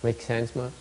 [0.00, 0.72] Make sense 吗？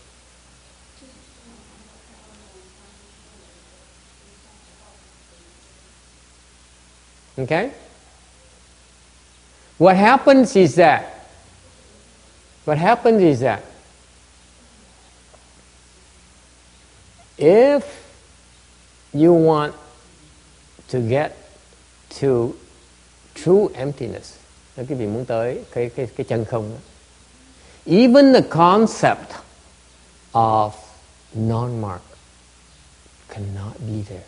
[7.39, 7.71] Okay?
[9.77, 11.03] What happens is that,
[12.65, 13.61] what happens is that,
[17.37, 17.83] if
[19.14, 19.72] you want
[20.92, 21.32] to get
[22.20, 22.28] to
[23.34, 24.34] true emptiness,
[24.76, 26.80] nếu quý vị muốn tới cái cái cái chân không đó,
[27.84, 29.32] even the concept
[30.32, 30.70] of
[31.34, 32.02] non-mark
[33.28, 34.24] cannot be there.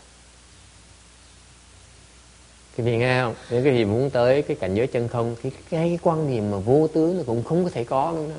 [2.77, 3.35] Quý vị nghe không?
[3.51, 6.51] Nếu quý vị muốn tới cái cảnh giới chân không, cái, cái, cái quan niệm
[6.51, 8.37] mà vô tướng nó cũng không có thể có luôn đó.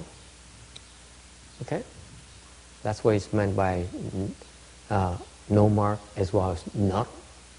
[1.59, 1.81] Okay?
[2.83, 3.99] That's what it's meant by
[4.95, 7.06] uh, no mark as well as not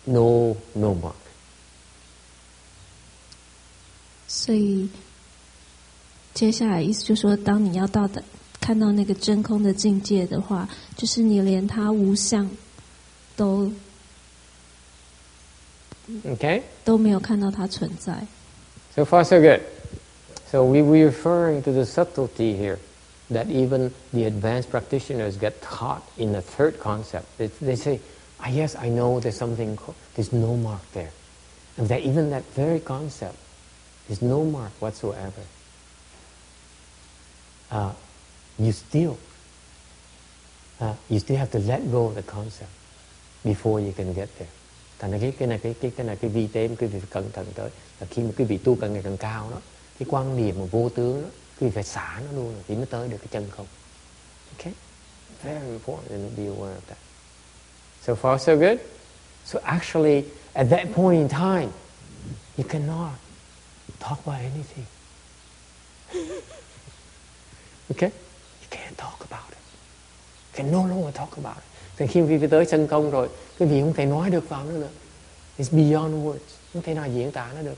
[0.05, 1.13] no no mark.
[4.27, 4.89] 所以
[6.33, 8.23] 接下来意思就是说，当你要到的
[8.59, 12.49] 看到那个真空的境界的话，就是你连它无相
[13.35, 13.71] 都
[16.25, 16.61] Okay?
[16.83, 18.25] 都没有看到它存在。
[18.95, 19.61] So far, so good.
[20.51, 22.77] So we we're referring to the subtlety here
[23.30, 27.26] that even the advanced practitioners get taught in the third concept.
[27.38, 28.00] They, they say,
[28.40, 29.78] ah, yes, I know there's something,
[30.14, 31.10] there's no mark there.
[31.76, 33.36] And that even that very concept,
[34.06, 35.42] there's no mark whatsoever.
[37.70, 37.92] Uh,
[38.58, 39.18] you still,
[40.80, 42.70] uh, you still have to let go of the concept
[43.44, 44.48] before you can get there.
[44.98, 47.32] Thành ra cái cái này cái cái cái này cái vi tế mà quý cẩn
[47.32, 49.60] thận tới là khi mà quý vị tu càng ngày càng cao đó
[49.98, 51.28] cái quan điểm mà vô tướng đó
[51.60, 53.66] quý vị phải xả nó luôn thì mới tới được cái chân không.
[54.58, 54.72] Okay,
[55.42, 56.98] very important and be aware of that.
[58.02, 58.78] So far so good.
[59.44, 61.68] So actually, at that point in time,
[62.56, 63.12] you cannot
[64.00, 64.86] talk about anything.
[67.90, 68.10] okay,
[68.60, 69.58] you can't talk about it.
[70.52, 71.64] You can no longer talk about it.
[71.96, 74.64] Thì khi quý vị tới chân công rồi, quý vị không thể nói được vào
[74.64, 74.88] nữa nữa.
[75.58, 76.56] It's beyond words.
[76.72, 77.76] Không thể nào diễn tả nó được.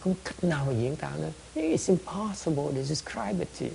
[0.00, 1.30] Không cách nào mà diễn tả nữa.
[1.54, 3.74] It's impossible to describe it to you.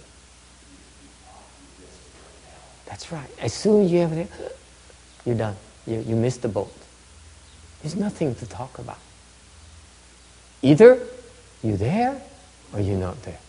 [2.85, 3.29] That's right.
[3.37, 4.27] As soon as you have it,
[5.25, 5.55] you're done.
[5.85, 6.73] You, you missed the boat.
[7.81, 8.97] There's nothing to talk about.
[10.61, 10.99] Either
[11.63, 12.21] you're there
[12.73, 13.39] or you're not there.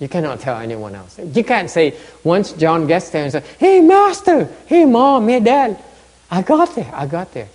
[0.00, 1.18] You cannot tell anyone else.
[1.18, 1.94] You can't say,
[2.24, 5.78] once John gets there and says, Hey, Master, hey, Mom, hey, Dad,
[6.30, 7.48] I got there, I got there.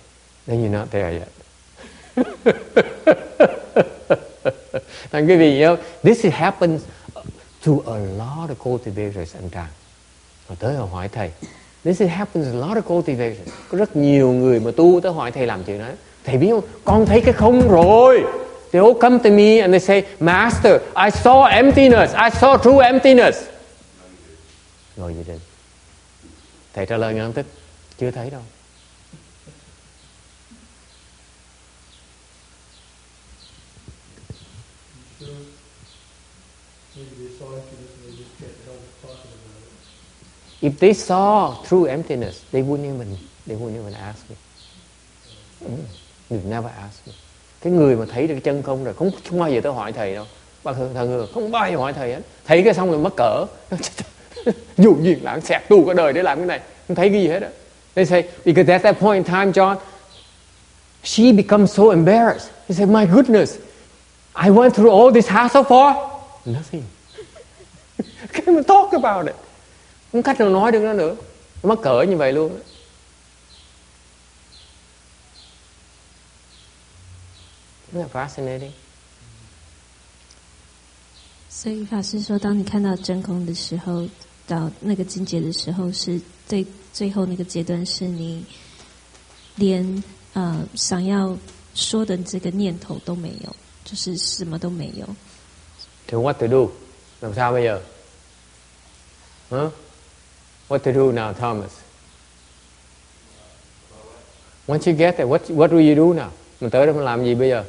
[0.46, 1.28] Then you're not there
[2.16, 3.54] yet.
[5.10, 6.82] Thành quý vị nhớ, this uh, happens
[7.66, 9.68] to a lot of cultivators and Trang
[10.48, 11.30] Rồi tới họ hỏi thầy.
[11.84, 13.46] This happens a lot of cultivation.
[13.68, 15.86] Có rất nhiều người mà tu tới hỏi thầy làm chuyện đó.
[16.24, 16.64] Thầy biết không?
[16.84, 18.24] Con thấy cái không rồi.
[18.72, 22.14] They all come to me and they say, Master, I saw emptiness.
[22.14, 23.42] I saw true emptiness.
[24.96, 25.40] Rồi gì định?
[26.74, 27.46] Thầy trả lời ngay tức.
[27.98, 28.42] Chưa thấy đâu.
[35.20, 35.34] You sure?
[36.96, 39.74] Maybe they saw emptiness and they just kept hell talking about it.
[40.60, 43.16] If they saw true emptiness, they wouldn't even
[43.46, 44.36] they wouldn't even ask me.
[45.64, 46.48] Mm.
[46.48, 47.06] Never ask.
[47.06, 47.12] me.
[47.60, 49.92] Cái người mà thấy được cái chân không rồi không, không bao giờ tới hỏi
[49.92, 50.24] thầy đâu.
[50.64, 52.20] Bà thường thằng người không bao giờ hỏi thầy hết.
[52.46, 53.46] Thấy cái xong rồi mất cỡ.
[54.78, 56.60] Dù gì lãng xẹt tu cả đời để làm cái này.
[56.88, 57.48] Không thấy cái gì hết á.
[57.94, 59.76] They say, because at that point in time, John,
[61.02, 62.50] she becomes so embarrassed.
[62.68, 63.58] He said, my goodness,
[64.34, 65.94] I went through all this hassle for
[66.44, 66.84] nothing.
[68.32, 69.36] Can't even talk about it
[70.11, 71.15] Không cách nào nói được nó nữa.
[71.63, 72.59] Mất cỡ như vậy luôn.
[77.93, 78.71] Isn't that fascinating?
[81.49, 84.07] 所以法师说，当你看到真空的时候，
[84.47, 88.43] 到那个境界的时候，是最最后那个阶段，是你
[89.55, 91.37] 连呃想要
[91.75, 95.07] 说的这个念头都没有，就是什么都没有。
[96.09, 96.71] So what to do?
[97.21, 97.79] Làm sao bây giờ?
[99.49, 99.71] Huh?
[100.68, 101.82] What to do now, Thomas?
[104.66, 106.28] Once you get there, what, what do you do now?
[106.60, 107.64] Mình tới đó mình làm gì bây giờ?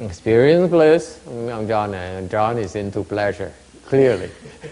[0.00, 1.18] Experience bliss.
[1.26, 3.50] Ông John này, John is into pleasure,
[3.90, 4.28] clearly.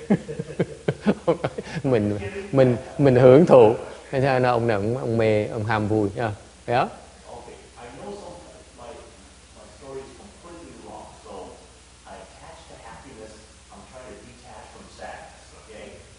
[1.83, 2.19] mình
[2.53, 3.75] mình mình hưởng thụ.
[4.11, 6.33] Thế sao ông này ông, ông mê, ông ham vui nha.
[6.67, 6.89] Yeah?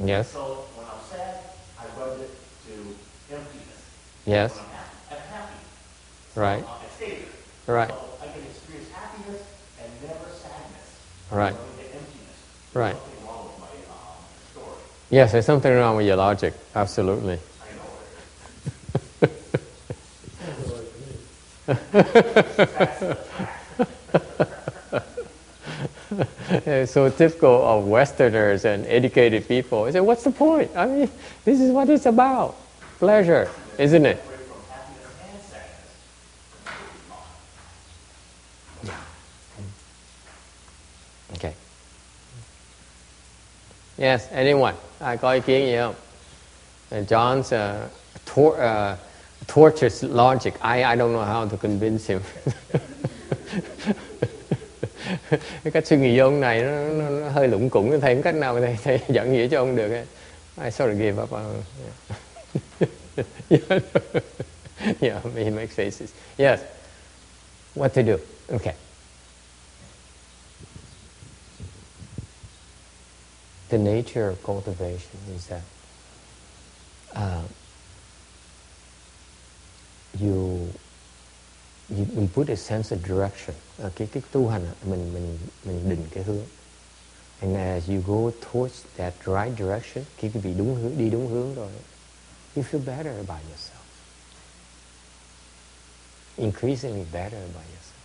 [0.04, 0.32] Yes.
[0.34, 0.40] So
[0.78, 1.40] when I'm sad,
[1.78, 2.30] I rub it
[2.68, 2.74] to
[3.34, 3.82] emptiness.
[4.26, 4.58] Yes.
[4.58, 5.60] When I'm happy, I'm happy.
[6.36, 6.64] Right.
[6.64, 7.10] Uh, I stay
[7.66, 7.76] there.
[7.76, 7.90] Right.
[7.90, 9.42] So I can experience happiness
[9.82, 11.02] and never sadness.
[11.32, 11.56] Right.
[11.56, 12.38] So I get emptiness.
[12.74, 12.96] Right.
[12.96, 14.28] Something wrong with my um.
[15.10, 16.54] Yes, there's something wrong with your logic.
[16.76, 17.40] Absolutely.
[17.62, 17.84] I know
[26.12, 26.57] it.
[26.68, 29.86] It's so typical of Westerners and educated people.
[29.86, 30.70] I say, what's the point?
[30.76, 31.10] I mean,
[31.46, 32.58] this is what it's about.
[33.00, 34.18] Pleasure, isn't it?
[34.18, 35.42] Away from happiness and
[38.84, 38.98] sadness.
[41.38, 41.54] Okay.
[43.98, 44.76] Yes, anyone?
[45.00, 45.96] I call ý kiến gì không?
[46.92, 47.88] Uh, John's uh,
[48.26, 48.98] tor- uh,
[49.48, 50.54] tortures logic.
[50.62, 52.22] I, I don't know how to convince him.
[55.64, 58.24] cái cách suy nghĩ của ông này nó, nó, nó hơi lủng củng thầy không
[58.24, 60.06] cách nào mà thầy, thầy dẫn nghĩa cho ông được.
[60.64, 61.64] I sort of gave up on
[63.50, 63.84] yeah.
[65.02, 66.10] yeah, he makes faces.
[66.38, 66.60] Yes.
[67.76, 68.18] What to do?
[68.50, 68.74] Okay.
[73.70, 75.62] The nature of cultivation is that
[77.16, 77.44] uh,
[80.20, 80.70] you
[81.90, 85.90] you we put a sense of direction Ờ, cái cái tu hành mình mình mình
[85.90, 86.46] định cái hướng.
[87.40, 91.28] And as you go towards that right direction khi quý vị đúng hướng đi đúng
[91.28, 91.70] hướng rồi
[92.56, 93.84] you feel better about yourself.
[96.38, 97.98] Increasingly better about yourself.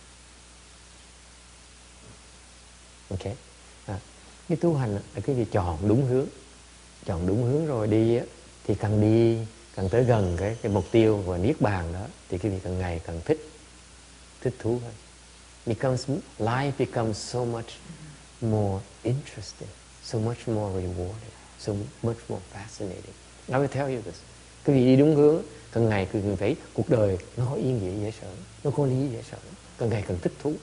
[3.09, 3.35] Ok?
[3.85, 3.99] À,
[4.49, 6.27] cái tu hành là cái gì chọn đúng hướng.
[7.05, 8.19] Chọn đúng hướng rồi đi
[8.67, 9.37] thì càng đi
[9.75, 12.79] càng tới gần cái cái mục tiêu và niết bàn đó thì cái vị càng
[12.79, 13.49] ngày càng thích
[14.41, 14.93] thích thú hơn.
[15.65, 16.05] Becomes
[16.39, 17.77] life becomes so much
[18.41, 19.69] more interesting
[20.03, 23.13] so much more rewarding so much more fascinating
[23.47, 24.15] I will tell you this
[24.65, 25.41] cái vị đi đúng hướng
[25.71, 28.27] càng ngày càng thấy cuộc đời nó có ý nghĩa dễ sợ
[28.63, 29.37] nó có lý dễ sợ
[29.77, 30.53] càng ngày càng thích thú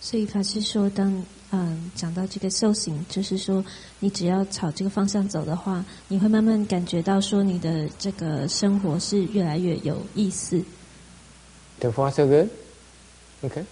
[0.00, 3.64] 所以法师说，当嗯讲到这个修行，就是说，
[4.00, 10.60] 你只要朝这个方向走的话，你会慢慢感觉到说，你的这个生活是越来越有意思。
[11.81, 12.49] So far, so good?
[13.43, 13.65] Okay.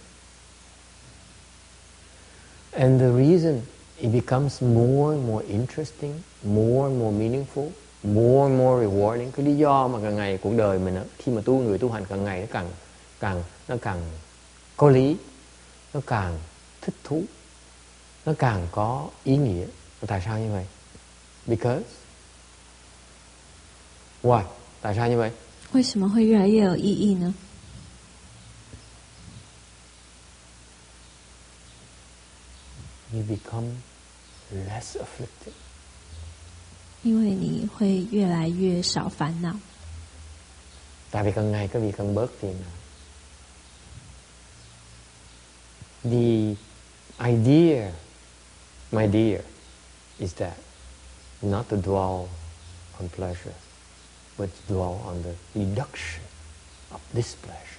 [2.72, 3.62] And the reason
[3.98, 7.72] it becomes more and more interesting, more and more meaningful,
[8.04, 9.30] more and more rewarding.
[9.32, 11.90] Cái lý do mà càng ngày cuộc đời mình á, khi mà tu người tu
[11.90, 12.68] hành càng ngày nó càng
[13.20, 14.02] càng nó càng
[14.76, 15.16] có lý,
[15.94, 16.38] nó càng
[16.80, 17.22] thích thú,
[18.26, 19.66] nó càng có ý nghĩa.
[20.06, 20.64] Tại sao như vậy?
[21.46, 21.84] Because
[24.22, 24.42] why?
[24.80, 25.30] Tại sao như vậy?
[25.72, 27.34] 为什么会越来越有意义呢？
[33.12, 33.82] You become
[34.52, 35.52] less afflicted.
[37.02, 39.54] 因为你会越来越少烦恼，
[41.10, 42.70] Tại vì càng ngày các vị càng bớt phiền não.
[46.04, 46.56] The
[47.18, 47.92] idea,
[48.92, 49.40] my dear,
[50.18, 50.54] is that
[51.42, 52.28] not to dwell
[53.00, 53.54] on pleasure,
[54.36, 56.22] but to dwell on the reduction
[56.90, 57.54] of displeasure.
[57.56, 57.69] Yes.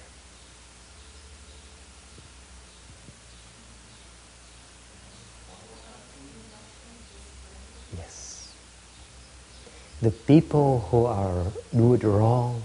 [10.02, 12.62] The people who are do it wrong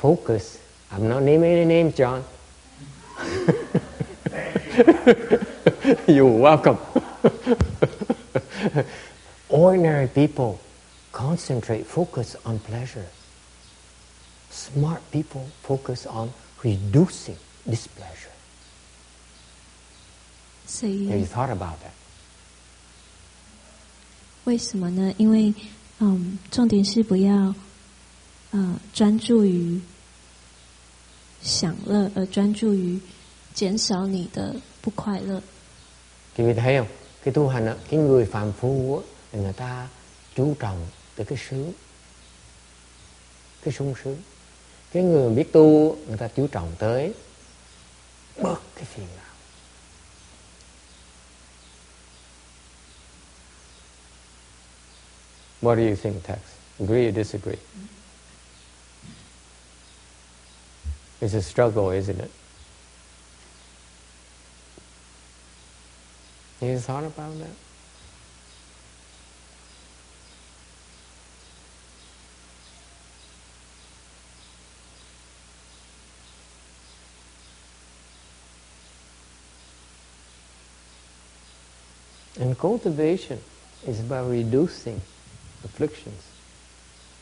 [0.00, 0.58] focus.
[0.90, 2.24] I'm not naming any names, John.
[6.06, 6.78] You're welcome.
[9.48, 10.60] Ordinary people
[11.12, 13.06] concentrate, focus on pleasure.
[14.50, 16.32] Smart people focus on
[16.62, 17.36] reducing
[17.68, 18.32] displeasure.
[20.66, 21.92] 所以 Have you thought about that?
[24.44, 25.14] 为什么呢？
[25.16, 25.54] 因为，
[26.00, 27.54] 嗯，重点是不要，
[28.52, 29.80] 呃，专注于
[31.42, 33.00] 享乐，而专注于
[33.54, 35.42] 减少你的不快乐。
[36.36, 36.86] Quý vị thấy không?
[37.24, 39.88] Cái tu hành á, cái người phàm phu á, là người ta
[40.36, 40.86] chú trọng
[41.16, 41.72] tới cái sướng,
[43.62, 44.16] cái sung sướng.
[44.92, 47.14] Cái người mà biết tu, người ta chú trọng tới
[48.42, 49.21] bớt cái phiền não.
[55.63, 56.41] What do you think, Tex?
[56.77, 57.57] Agree or disagree?
[61.21, 62.31] It's a struggle, isn't it?
[66.59, 67.47] You thought about that?
[82.37, 83.39] And cultivation
[83.87, 84.99] is about reducing
[85.63, 86.23] afflictions.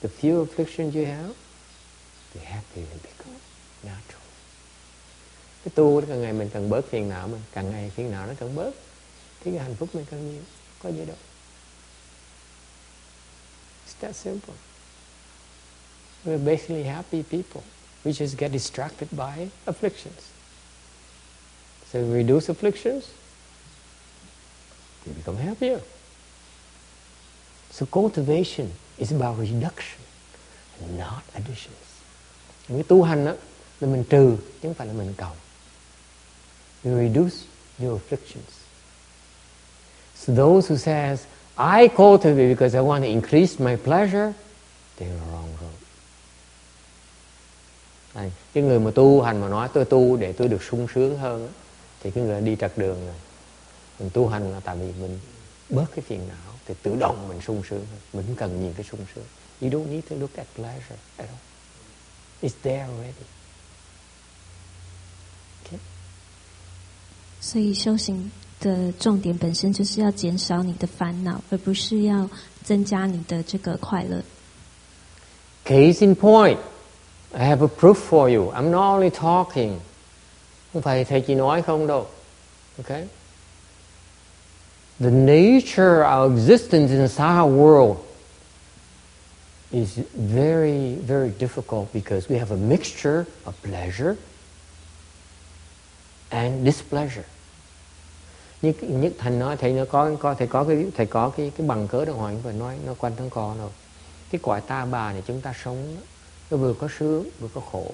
[0.01, 1.35] The fewer afflictions you have,
[2.33, 3.39] the happier you become,
[3.83, 4.17] naturally.
[5.63, 8.33] Cái tu càng ngày mình càng bớt phiền não mình, càng ngày phiền não nó
[8.39, 8.71] càng bớt.
[9.43, 10.41] Thì cái hạnh phúc mình càng nhiều.
[10.83, 11.17] Có gì đâu.
[13.87, 14.55] It's that simple.
[16.25, 17.63] We're basically happy people.
[18.03, 20.31] We just get distracted by afflictions.
[21.91, 23.03] So we reduce afflictions
[25.05, 25.81] we become happier
[27.71, 28.67] so cultivation
[28.97, 30.01] is about reduction
[30.97, 31.75] not additions
[32.67, 33.33] cái tu hành đó
[33.79, 35.37] là mình trừ chứ không phải là mình cộng
[36.83, 37.35] you reduce
[37.79, 38.61] your afflictions
[40.27, 41.25] So those who says,
[41.57, 44.33] I cultivate because I want to increase my pleasure,
[44.99, 45.81] they're wrong road.
[48.13, 51.17] À, cái người mà tu hành mà nói tôi tu để tôi được sung sướng
[51.17, 51.49] hơn
[52.03, 53.15] thì cái người đi trật đường rồi.
[53.99, 55.19] Mình tu hành là tại vì mình
[55.69, 57.98] bớt cái phiền não thì tự động mình sung sướng hơn.
[58.12, 59.24] Mình không cần nhìn cái sung sướng.
[59.60, 61.38] You don't need to look at pleasure at all.
[62.42, 63.26] It's there already.
[65.64, 65.80] Okay?
[67.40, 72.28] 所以修行的重点本身就是要减少你的烦恼，而不是要
[72.64, 74.22] 增加你的这个快乐。
[75.64, 76.58] Okay, Case in point,
[77.32, 78.52] I have a proof for you.
[78.52, 79.80] I'm not only talking.
[80.72, 82.06] Không phải thầy chỉ nói không đâu.
[82.78, 83.08] Okay?
[85.01, 88.05] The nature of existence inside our world
[89.71, 94.15] is very, very difficult because we have a mixture of pleasure
[96.29, 97.25] and displeasure.
[98.61, 101.67] Như, như thành nói thầy nó có có thầy có cái thầy có cái cái
[101.67, 103.69] bằng cớ đồng hoàng và nói nó quanh thân con rồi.
[104.31, 105.97] Cái cõi ta bà này chúng ta sống
[106.51, 107.91] nó vừa có sướng vừa có khổ.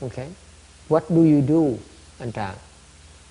[0.00, 0.28] Okay?
[0.88, 1.76] What do you do,
[2.18, 2.54] anh Trạng?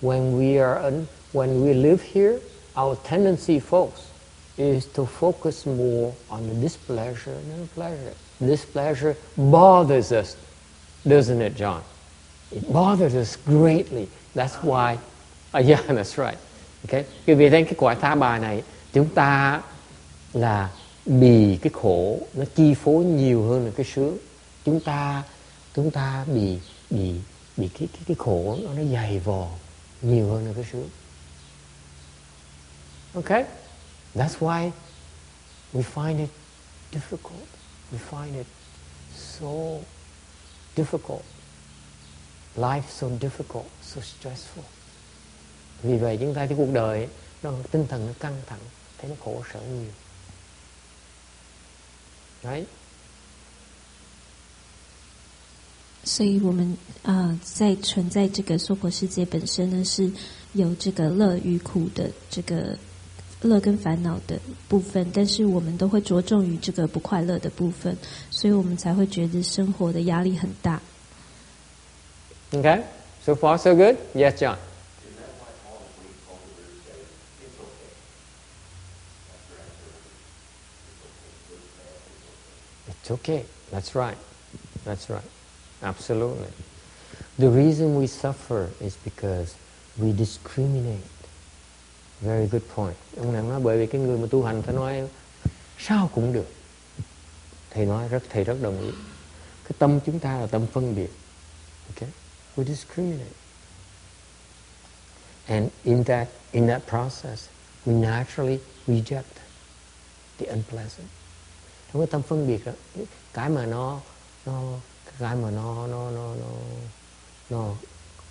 [0.01, 2.39] When we are in, when we live here,
[2.75, 4.11] our tendency, folks,
[4.57, 8.13] is to focus more on the displeasure than pleasure.
[8.39, 10.35] Displeasure bothers us,
[11.07, 11.81] doesn't it, John?
[12.51, 14.09] It bothers us greatly.
[14.33, 14.97] That's why.
[15.53, 16.37] Uh, yeah, that's right.
[16.85, 17.03] Okay.
[17.25, 18.63] Vì vì đến cái quả tha bà này,
[18.93, 19.61] chúng ta
[20.33, 20.69] là
[21.05, 24.17] bị cái khổ nó chi phối nhiều hơn là cái sướng.
[24.65, 25.23] Chúng ta
[25.75, 26.57] chúng ta bị
[26.89, 27.13] bị
[27.57, 29.47] bị cái cái cái khổ nó nó dày vò
[30.01, 30.89] nhiều hơn là cái sướng.
[33.14, 33.46] Okay?
[34.14, 34.72] That's why
[35.72, 36.30] we find it
[36.92, 37.46] difficult.
[37.92, 38.46] We find it
[39.14, 39.80] so
[40.74, 41.22] difficult.
[42.56, 44.64] Life so difficult, so stressful.
[45.82, 47.08] Vì vậy chúng ta thấy cuộc đời
[47.42, 48.60] nó tinh thần nó căng thẳng,
[48.98, 49.90] thấy nó khổ sở nhiều.
[52.42, 52.66] Right?
[56.04, 60.10] 所以我们啊、呃在存在这个娑婆世界本身呢，是
[60.52, 62.78] 有这个乐与苦的这个
[63.41, 67.97] 乐跟烦恼的部分，但是我们都会着重于这个不快乐的部分，
[68.29, 70.81] 所以我们才会觉得生活的压力很大。
[72.51, 72.83] Okay?
[73.23, 73.97] So far so good?
[74.13, 74.57] Yes, John.
[82.87, 83.45] It's okay.
[83.71, 84.17] That's right.
[84.85, 85.23] That's right.
[85.81, 86.49] Absolutely.
[87.39, 89.55] The reason we suffer is because
[89.97, 91.01] we discriminate.
[92.21, 92.95] Very good point.
[93.17, 95.09] Ông này nói bởi vì cái người mà tu hành phải nói
[95.77, 96.47] sao cũng được.
[97.69, 98.91] Thầy nói rất thầy rất đồng ý.
[99.63, 101.11] Cái tâm chúng ta là tâm phân biệt.
[101.87, 102.09] Okay?
[102.55, 103.31] We discriminate.
[105.45, 107.49] And in that in that process,
[107.85, 109.23] we naturally reject
[110.37, 111.07] the unpleasant.
[111.93, 112.71] Trong cái tâm phân biệt đó,
[113.33, 113.99] cái mà nó
[114.45, 114.61] nó
[115.19, 116.55] cái mà nó nó nó nó
[117.49, 117.75] nó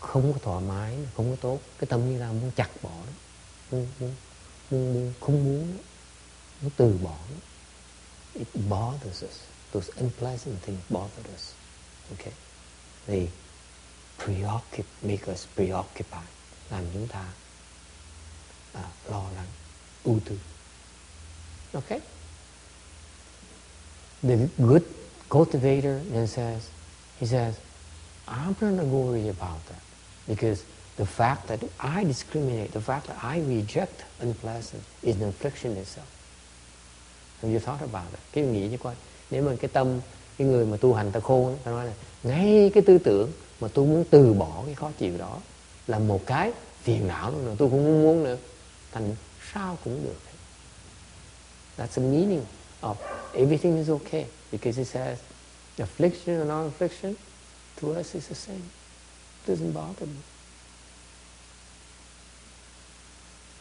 [0.01, 3.13] không có thoải mái, không có tốt, cái tâm như là muốn chặt bỏ đó,
[3.71, 5.79] không muốn,
[6.63, 7.17] muốn từ bỏ.
[8.35, 9.41] It bothers us.
[9.73, 11.55] Those unpleasant things bother us.
[12.13, 12.33] Okay,
[13.07, 13.29] they
[14.19, 16.29] preoccupy, make us preoccupied,
[16.71, 17.25] làm chúng ta
[19.09, 19.47] lo lắng,
[20.05, 20.39] ưu tư.
[21.73, 22.01] Okay.
[24.23, 24.83] The good
[25.29, 26.69] cultivator then says,
[27.19, 27.55] he says,
[28.29, 29.83] I'm not going to worry about that
[30.27, 30.65] because
[30.97, 36.07] the fact that I discriminate, the fact that I reject unpleasant is an affliction itself.
[37.43, 38.21] Have you thought about it?
[38.33, 38.95] Cái nghĩ như coi,
[39.31, 40.01] nếu mà cái tâm,
[40.39, 43.69] cái người mà tu hành ta khôn, ta nói là ngay cái tư tưởng mà
[43.75, 45.41] tôi muốn từ bỏ cái khó chịu đó
[45.87, 48.37] là một cái phiền não luôn rồi, tôi cũng không muốn nữa.
[48.93, 49.17] Thành
[49.55, 50.17] sao cũng được.
[51.79, 52.45] That's the meaning
[52.83, 52.95] of
[53.35, 55.19] everything is okay because it says
[55.79, 57.15] affliction or non-affliction
[57.81, 58.63] to us is the same.
[59.47, 60.21] It doesn't bother me.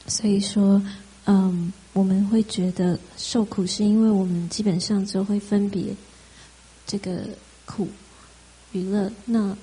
[0.10, 0.82] 所以说，
[1.26, 5.96] 嗯，我们会觉得受苦，是因为我们基本上就会分别
[6.86, 7.22] 这个
[7.66, 7.88] 苦
[8.72, 9.10] 与乐。
[9.26, 9.56] 那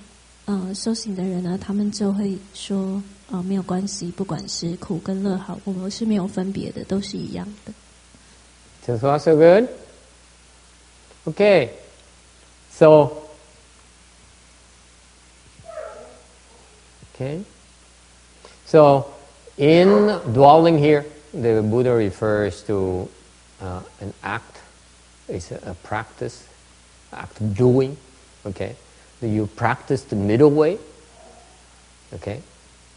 [0.47, 7.73] 呃，修行的人呢，他们就会说，呃，没有关系，不管是苦跟乐好，我们是没有分别的，都是一样的。
[8.87, 9.69] So far so good?
[11.25, 11.71] Okay.
[12.71, 13.11] So
[17.19, 17.43] Okay.
[18.67, 19.16] So
[19.59, 23.09] in dwelling here, the Buddha refers to
[23.61, 24.61] uh, an act.
[25.29, 26.47] It's a, a practice,
[27.13, 27.97] act of doing.
[28.45, 28.77] Okay.
[29.21, 30.79] You practice the middle way?
[32.15, 32.43] Okay.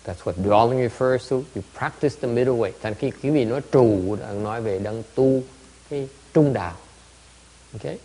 [0.04, 1.46] That's what dwelling refers to.
[1.56, 2.74] You practice the middle way.
[2.82, 5.42] Thành khi quý vị nói trù đang nói về đang tu
[5.90, 6.76] cái trung đạo.
[7.74, 7.98] Okay.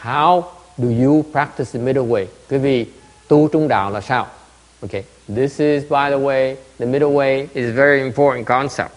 [0.00, 0.42] How
[0.78, 2.26] do you practice the middle way?
[2.48, 2.86] Quý vị
[3.28, 4.26] tu trung đạo là sao?
[4.82, 5.04] Okay.
[5.27, 8.91] This is, by the way, the middle way is a very important concept.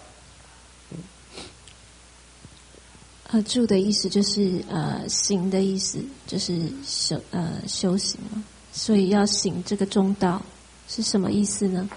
[3.31, 6.53] 呃，住的意思就是呃行的意思，就是
[6.85, 8.43] 修呃修行嘛。
[8.71, 10.41] 所以要行这个中道
[10.87, 11.87] 是什么意思呢？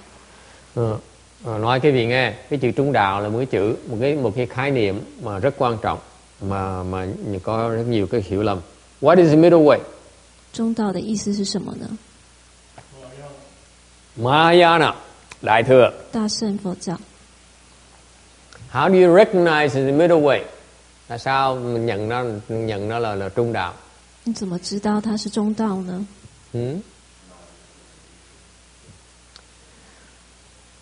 [0.75, 0.99] Ờ,
[1.45, 4.15] ờ, nói cái vị nghe cái chữ trung đạo là một cái chữ một cái
[4.15, 5.99] một cái khái niệm mà rất quan trọng
[6.41, 7.07] mà mà
[7.43, 8.61] có rất nhiều cái hiểu lầm.
[9.01, 9.79] What is the middle way?
[10.53, 11.87] 中道的意思是什么呢？
[14.17, 14.95] Mahayana,
[15.43, 15.93] đại thừa.
[16.13, 16.99] 大乘佛教。
[18.73, 20.43] How do you recognize the middle way?
[21.09, 23.75] Là sao mình nhận nó mình nhận nó là là trung đạo?
[24.25, 26.07] 你怎么知道它是中道呢？
[26.53, 26.81] Hmm?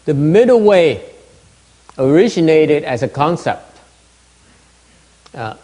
[0.05, 1.01] The middle way
[1.97, 3.63] originated as a concept.
[5.35, 5.55] Uh,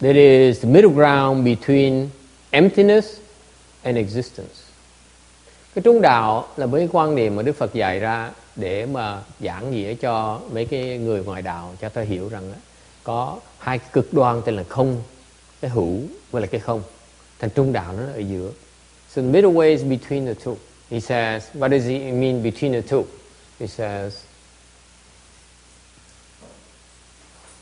[0.00, 2.10] that is the middle ground between
[2.52, 3.20] emptiness
[3.84, 4.63] and existence.
[5.75, 9.21] Cái trung đạo là mấy cái quan niệm mà Đức Phật dạy ra để mà
[9.39, 12.57] giảng nghĩa cho mấy cái người ngoài đạo cho ta hiểu rằng đó,
[13.03, 15.01] có hai cái cực đoan tên là không,
[15.61, 15.99] cái hữu
[16.31, 16.83] với là cái không.
[17.39, 18.51] Thành trung đạo nó ở giữa.
[19.09, 20.55] So the middle way is between the two.
[20.91, 23.03] He says, what does he mean between the two?
[23.59, 24.13] He says,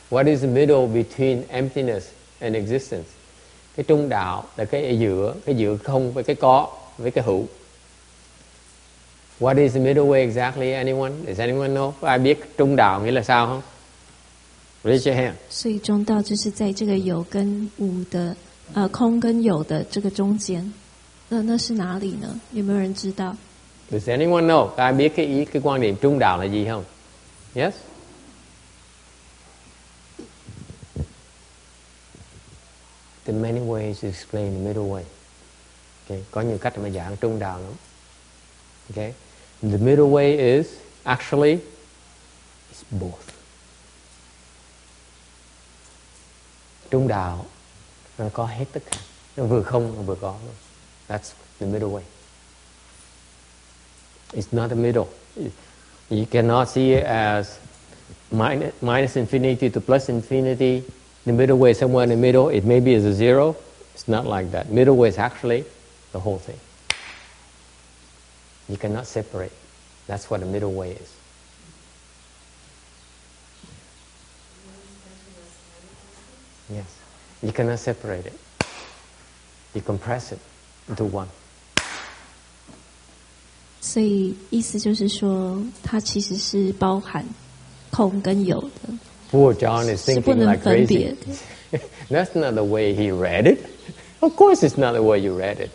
[0.09, 2.07] what is the middle between emptiness
[2.39, 3.09] and existence?
[3.75, 7.23] Cái trung đạo là cái ở giữa, cái giữa không với cái có, với cái
[7.23, 7.47] hữu.
[9.42, 10.72] What is the middle way exactly?
[10.72, 11.12] Anyone?
[11.26, 11.92] Does anyone know?
[12.00, 13.62] Có ai biết trung đạo nghĩa là sao không?
[14.84, 15.34] Raise your hand.
[15.50, 18.36] 所以中道就是在这个有跟无的，
[18.74, 20.72] 呃，空跟有的这个中间。
[21.28, 22.40] 那那是哪里呢？
[22.52, 23.36] 有没有人知道？
[23.90, 24.68] Does anyone know?
[24.76, 26.84] Có ai biết cái ý, cái quan điểm trung đạo là gì không?
[27.54, 27.74] Yes?
[33.24, 35.02] There are many ways to explain the middle way.
[36.06, 36.24] Okay.
[36.30, 37.72] Có nhiều cách mà giảng trung đạo lắm.
[38.90, 39.12] Okay.
[39.63, 40.67] The middle way is
[41.05, 41.59] actually
[42.71, 43.33] it's both.
[46.91, 47.45] Trung đạo
[48.17, 48.97] nó có hết tất cả.
[49.37, 50.55] Nó vừa không nó vừa có luôn.
[51.07, 52.01] That's the middle way.
[54.33, 55.05] It's not a middle.
[56.09, 57.57] You cannot see it as
[58.31, 60.81] minus, minus infinity to plus infinity.
[61.25, 62.49] The middle way is somewhere in the middle.
[62.49, 63.55] It maybe is a zero.
[63.93, 64.69] It's not like that.
[64.69, 65.63] Middle way is actually
[66.11, 66.59] the whole thing.
[68.72, 69.52] You cannot separate.
[70.06, 71.08] That's what a middle way is.
[76.70, 76.86] Yes.
[77.42, 78.34] You cannot separate it.
[79.74, 80.38] You compress it
[80.88, 81.28] into one.
[83.80, 87.24] 所以意思就是说，它其实是包含
[87.90, 88.92] 空跟有的，
[89.30, 91.16] Poor John is 是不 thinking 能 like 分别 crazy.
[91.70, 91.80] 的。
[92.10, 93.60] That's not the way he read it.
[94.20, 95.70] Of course, it's not the way you read it.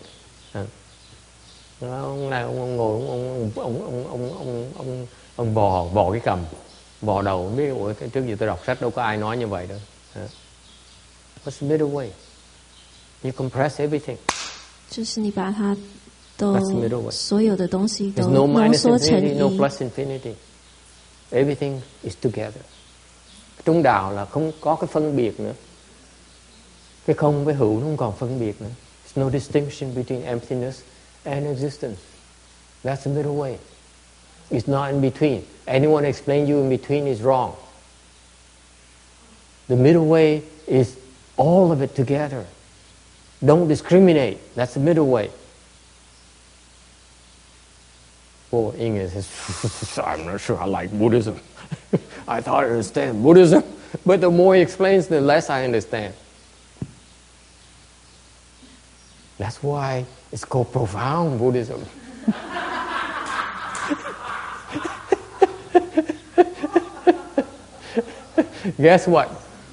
[1.82, 1.88] Hả?
[1.88, 6.12] Ông này ông, ông ngồi ông ông ông ông ông ông ông, ông bò bò
[6.12, 6.40] cái cầm
[7.02, 9.38] bò đầu không biết ủa cái trước giờ tôi đọc sách đâu có ai nói
[9.38, 9.80] như vậy đâu.
[10.14, 10.28] Hả?
[11.46, 12.08] What's the middle way?
[13.24, 14.18] You compress everything.
[14.90, 15.76] 就是你把它
[16.38, 17.12] 都 That's the middle way.
[17.12, 20.34] 所有的东西都 There's no 浓 minus 缩成 infinity, no 一， plus infinity.
[21.32, 22.62] Everything is together.
[23.66, 25.54] Trung đạo là không có cái phân biệt nữa.
[27.06, 28.70] Cái không với hữu nó không còn phân biệt nữa.
[29.08, 30.82] There's no distinction between emptiness
[31.29, 32.01] and existence.
[32.83, 33.59] That's the middle way.
[34.51, 35.47] It's not in between.
[35.67, 37.57] Anyone explain you in between is wrong.
[39.69, 40.99] The middle way is
[41.37, 42.47] all of it together.
[43.45, 44.39] Don't discriminate.
[44.55, 45.31] That's the middle way.
[48.51, 51.39] Poor Inge says, I'm not sure I like Buddhism.
[52.29, 53.63] I thought I understand Buddhism,
[54.07, 56.15] but the more he explains, the less I understand.
[59.39, 61.85] That's why it's called profound Buddhism.
[68.77, 69.31] Guess what?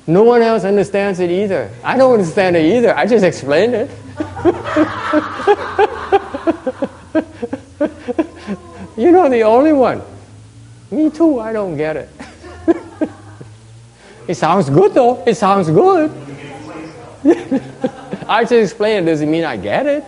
[0.07, 1.71] No one else understands it either.
[1.83, 2.95] I don't understand it either.
[2.95, 3.89] I just explained it.
[8.97, 10.01] You're not the only one.
[10.91, 12.09] Me too, I don't get it.
[14.27, 15.23] it sounds good though.
[15.25, 16.11] It sounds good.
[18.27, 20.03] I just explain it doesn't mean I get it.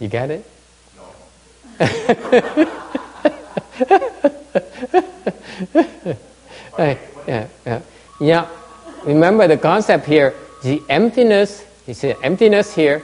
[0.00, 0.46] you get it?
[6.76, 6.98] Hey,
[7.28, 7.80] yeah, yeah.
[8.20, 8.48] Yeah.
[9.04, 13.02] Remember the concept here, the emptiness, you see emptiness here.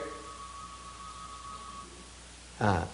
[2.61, 2.87] Ah,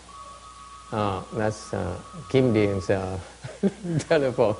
[0.92, 1.96] oh, that's uh,
[2.30, 3.18] Kim Dien's uh,
[4.08, 4.56] telephone.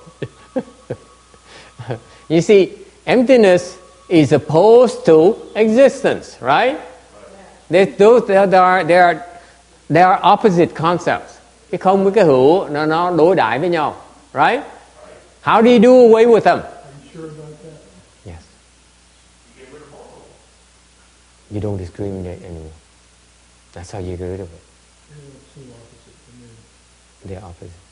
[2.29, 2.73] you see,
[3.07, 3.79] emptiness
[4.09, 6.79] is opposed to existence, right?
[7.71, 9.27] They, those, there, are, there, are,
[9.89, 11.39] there are opposite concepts.
[11.71, 13.97] Cái không với cái hữu nó, nó đối đãi với nhau,
[14.35, 14.63] right?
[15.43, 16.59] How do you do away with them?
[16.59, 17.31] You sure?
[18.27, 18.43] Yes.
[21.51, 22.73] You don't discriminate anymore.
[23.73, 24.61] That's how you get rid of it.
[25.11, 26.49] They don't seem opposite to me.
[27.25, 27.83] They're opposites.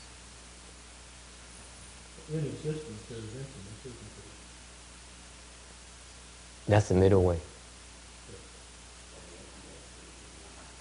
[2.33, 4.29] In existence, is emptiness, isn't there?
[6.69, 7.39] That's the middle way.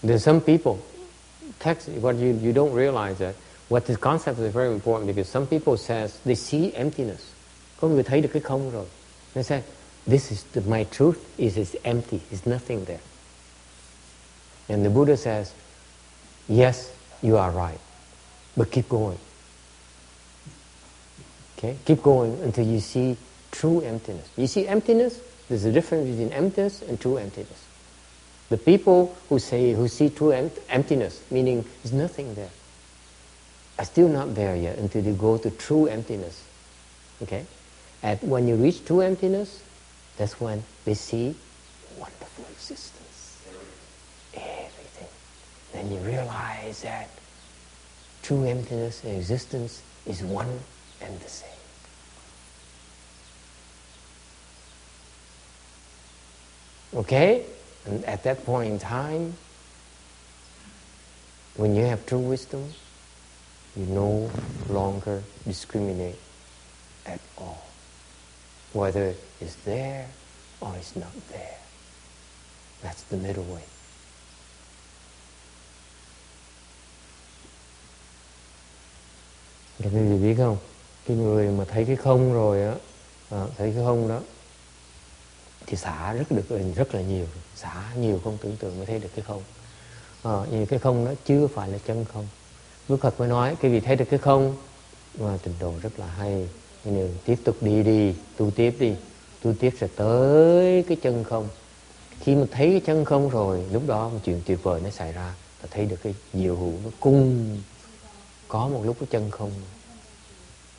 [0.02, 0.80] There's some people,
[1.58, 3.34] Tex, what you, you don't realize that
[3.68, 7.32] what this concept is very important because some people says they see emptiness.
[7.80, 9.62] They say,
[10.06, 13.00] this is the, my truth is it's empty, it's nothing there.
[14.68, 15.52] And the Buddha says,
[16.48, 16.92] yes,
[17.22, 17.80] you are right,
[18.56, 19.18] but keep going.
[21.60, 23.18] Okay, keep going until you see
[23.50, 24.26] true emptiness.
[24.34, 25.20] You see emptiness?
[25.46, 27.66] There's a difference between emptiness and true emptiness.
[28.48, 32.48] The people who say who see true em- emptiness, meaning there's nothing there,
[33.78, 36.42] are still not there yet until they go to true emptiness.
[37.22, 37.44] Okay,
[38.02, 39.62] and when you reach true emptiness,
[40.16, 41.36] that's when they see
[41.98, 43.44] wonderful existence,
[44.32, 45.08] everything.
[45.74, 47.10] Then you realize that
[48.22, 50.60] true emptiness and existence is one
[51.02, 51.49] and the same.
[56.94, 57.44] Okay?
[57.86, 59.34] And at that point in time,
[61.56, 62.72] when you have true wisdom,
[63.76, 64.30] you no
[64.68, 66.18] longer discriminate
[67.06, 67.62] at all.
[68.72, 70.08] Whether it's there
[70.60, 71.58] or it's not there.
[72.82, 73.62] That's the middle way.
[79.82, 80.56] Các quý vị biết không?
[81.06, 82.74] Cái người mà thấy cái không rồi á,
[83.30, 84.20] à, thấy cái không đó,
[85.70, 89.08] thì xả rất được rất là nhiều, xả nhiều không tưởng tượng mới thấy được
[89.16, 89.42] cái không.
[90.22, 92.28] Ờ, à, nhưng cái không nó chưa phải là chân không.
[92.88, 94.56] Đức Phật mới nói, cái vị thấy được cái không,
[95.18, 96.48] mà trình độ rất là hay.
[96.84, 98.94] Nên tiếp tục đi đi, tu tiếp đi,
[99.42, 101.48] tu tiếp sẽ tới cái chân không.
[102.20, 105.12] Khi mà thấy cái chân không rồi, lúc đó một chuyện tuyệt vời nó xảy
[105.12, 107.60] ra, ta thấy được cái diệu hữu nó cung
[108.48, 109.50] có một lúc cái chân không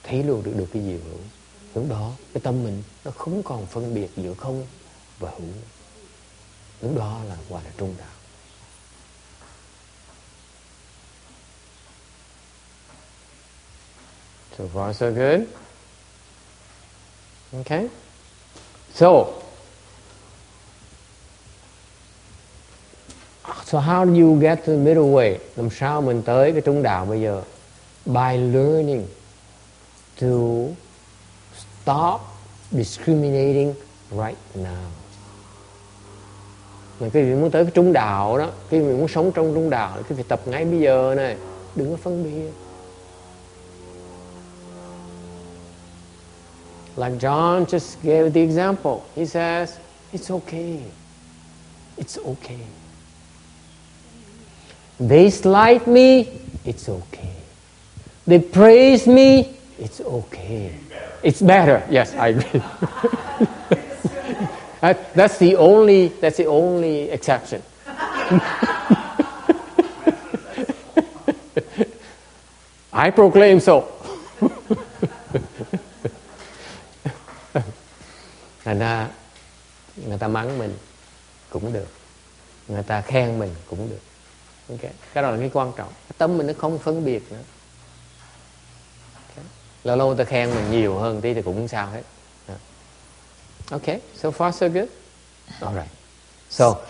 [0.03, 1.19] thấy luôn được được cái diệu hữu
[1.75, 4.65] lúc đó cái tâm mình nó không còn phân biệt giữa không
[5.21, 5.53] và hữu
[6.81, 8.07] lúc đó là quả là trung đạo
[14.57, 15.47] So far, so good.
[17.53, 17.89] Okay.
[18.93, 19.33] So,
[23.65, 25.37] so how do you get to the middle way?
[25.55, 27.41] Làm sao mình tới cái trung đạo bây giờ?
[28.05, 29.07] By learning
[30.21, 30.27] to
[31.57, 32.21] stop
[32.71, 33.73] discriminating
[34.11, 35.00] right now.
[37.01, 39.69] Mà quý vị muốn tới cái trung đạo đó, quý vị muốn sống trong trung
[39.69, 41.35] đạo, quý vị tập ngay bây giờ này,
[41.75, 42.51] đừng có phân biệt.
[46.97, 48.97] Like John just gave the example.
[49.15, 49.69] He says,
[50.13, 50.79] it's okay.
[51.97, 52.59] It's okay.
[55.09, 56.25] They slight me,
[56.65, 57.35] it's okay.
[58.27, 59.43] They praise me,
[59.79, 60.71] it's okay.
[61.23, 61.81] It's better.
[61.89, 62.61] Yes, I agree.
[64.81, 67.61] that, that's the only that's the only exception.
[72.93, 73.81] I proclaim so.
[78.63, 79.07] Thành ra
[79.95, 80.77] người ta mắng mình
[81.49, 81.87] cũng được.
[82.67, 83.99] Người ta khen mình cũng được.
[84.69, 84.91] Okay.
[85.13, 85.93] Cái đó là cái quan trọng.
[86.17, 87.41] Tâm mình nó không phân biệt nữa.
[89.29, 89.45] Okay.
[89.83, 92.01] Lâu lâu người ta khen mình nhiều hơn tí thì cũng không sao hết.
[93.71, 94.89] Okay, so far so good?
[95.61, 95.89] All right.
[96.49, 96.81] So,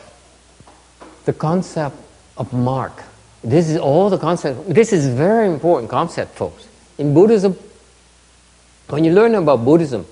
[1.26, 1.96] the concept
[2.38, 3.04] of mark.
[3.44, 4.68] This is all the concept.
[4.70, 6.68] This is very important concept, folks.
[6.98, 7.56] In Buddhism,
[8.90, 10.06] when you learn about Buddhism,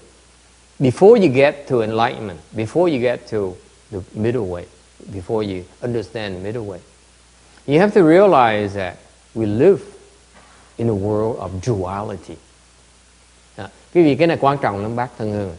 [0.80, 3.57] before you get to enlightenment, before you get to
[3.91, 4.65] the middle way,
[5.11, 6.80] before you understand the middle way,
[7.65, 8.97] you have to realize that
[9.34, 9.82] we live
[10.78, 12.38] in a world of duality.
[13.93, 15.55] Cái vì cái này quan trọng lắm bác thân hương.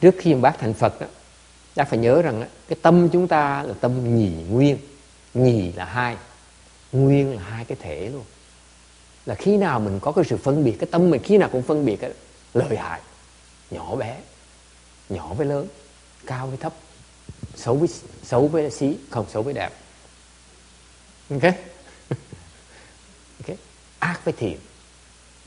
[0.00, 1.06] Trước khi bác thành Phật đó,
[1.76, 4.78] bác phải nhớ rằng đó, cái tâm chúng ta là tâm nhì nguyên.
[5.34, 6.16] Nhì là hai,
[6.92, 8.24] nguyên là hai cái thể luôn.
[9.26, 11.62] Là khi nào mình có cái sự phân biệt, cái tâm mình khi nào cũng
[11.62, 12.10] phân biệt cái
[12.54, 13.00] lợi hại,
[13.70, 14.16] nhỏ bé,
[15.08, 15.68] nhỏ với lớn,
[16.26, 16.74] cao với thấp,
[17.54, 17.88] xấu với
[18.22, 19.72] xấu với xí, không xấu với đẹp.
[21.30, 21.42] Ok?
[23.46, 23.56] ok?
[23.98, 24.58] Ác với thiện.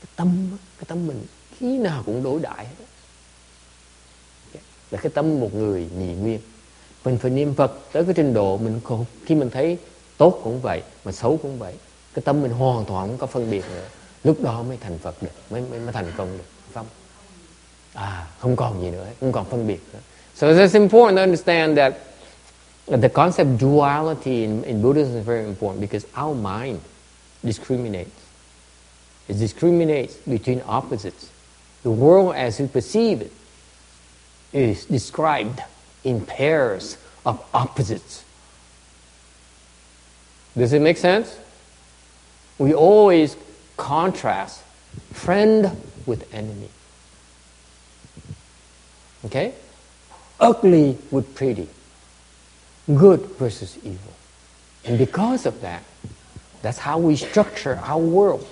[0.00, 1.26] Cái tâm, cái tâm mình
[1.58, 2.84] khi nào cũng đối đại hết.
[4.90, 6.40] Là cái tâm một người nhị nguyên.
[7.04, 9.78] Mình phải niệm Phật tới cái trình độ mình còn khi mình thấy
[10.16, 11.74] tốt cũng vậy, mà xấu cũng vậy.
[12.14, 13.86] Cái tâm mình hoàn toàn không có phân biệt nữa.
[14.24, 16.44] Lúc đó mới thành Phật được, mới mới, mới thành công được.
[16.74, 16.86] Không?
[17.94, 19.98] À, không còn gì nữa, không còn phân biệt nữa.
[20.34, 21.94] So it's important to understand that
[23.02, 26.78] the concept duality in, in Buddhism is very important because our mind
[27.42, 28.10] discriminates.
[29.28, 31.26] It discriminates between opposites.
[31.84, 33.30] The world as we perceive it
[34.52, 35.60] is described
[36.04, 38.24] in pairs of opposites.
[40.56, 41.38] Does it make sense?
[42.58, 43.36] We always
[43.76, 44.62] contrast
[45.12, 45.76] friend
[46.06, 46.68] with enemy.
[49.24, 49.54] Okay?
[50.38, 51.68] Ugly with pretty.
[52.86, 54.12] Good versus evil.
[54.84, 55.84] And because of that,
[56.62, 58.46] that's how we structure our world.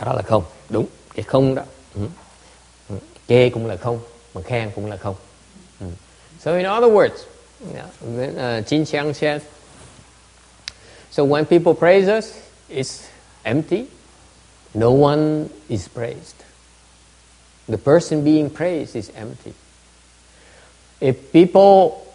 [0.00, 1.62] Cái đó là không, đúng, cái không đó.
[1.94, 2.00] Ừ.
[2.88, 2.96] Ừ.
[3.28, 4.00] Chê cũng là không,
[4.34, 5.14] mà khen cũng là không.
[5.80, 5.86] Ừ.
[6.40, 7.26] So in other words,
[7.74, 9.42] yeah, uh, Jin Qiang says,
[11.10, 12.32] so when people praise us,
[12.70, 13.02] it's
[13.42, 13.84] empty.
[14.74, 16.36] No one is praised.
[17.68, 19.52] The person being praised is empty.
[21.00, 22.06] If people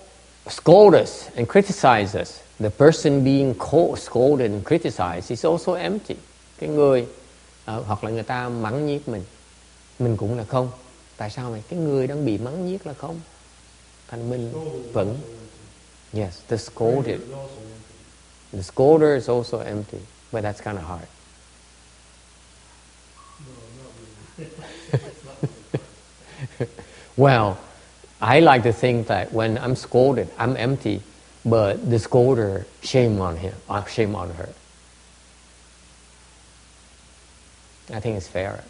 [0.47, 3.53] scold us and criticize us, the person being
[3.95, 6.15] scolded and criticized is also empty.
[6.59, 7.05] Cái người
[7.71, 9.23] uh, hoặc là người ta mắng nhiếc mình,
[9.99, 10.71] mình cũng là không.
[11.17, 13.21] Tại sao mày Cái người đang bị mắng nhiếc là không.
[14.07, 14.51] Thành mình
[14.93, 15.17] vẫn
[16.15, 17.19] Yes, the scolded.
[18.53, 19.99] The scolder is also empty,
[20.31, 21.07] but that's kind of hard.
[27.17, 27.57] well,
[28.21, 31.01] I like to think that when I'm scolded, I'm empty,
[31.43, 34.47] but the scolder, shame on him, uh, shame on her.
[37.93, 38.63] I think it's fair.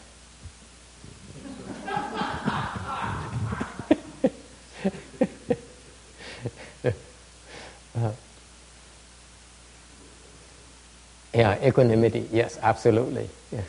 [7.95, 8.11] uh,
[11.33, 13.29] yeah, equanimity, yes, absolutely.
[13.51, 13.61] Yeah.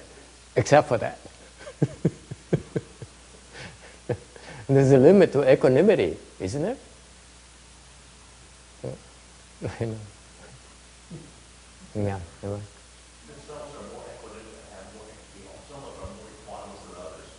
[0.57, 1.19] Except for that.
[4.69, 6.77] There's a limit to equanimity, isn't there?
[11.95, 12.19] Yeah.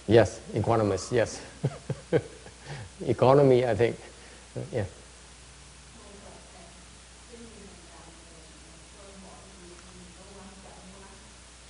[0.07, 1.41] Yes, equanimous, yes.
[3.05, 3.97] Economy, I think.
[4.71, 4.85] Yeah.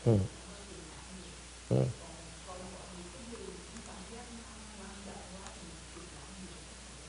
[0.04, 0.18] Hmm.
[1.70, 1.84] Hmm.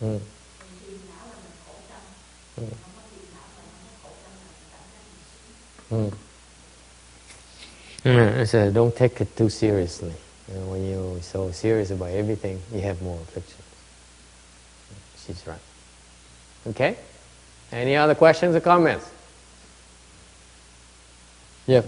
[0.01, 0.17] Hmm.
[5.91, 6.09] Hmm.
[8.03, 8.45] Hmm.
[8.45, 10.15] So don't take it too seriously.
[10.49, 13.63] You know, when you're so serious about everything, you have more afflictions.
[15.27, 15.59] She's right.
[16.67, 16.97] Okay?
[17.71, 19.11] Any other questions or comments?
[21.67, 21.85] Yep.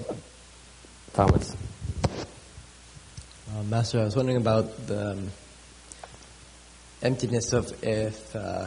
[1.14, 1.56] Thomas.
[3.50, 5.30] Uh, Master, I was wondering about the um,
[7.02, 8.66] emptiness of if uh,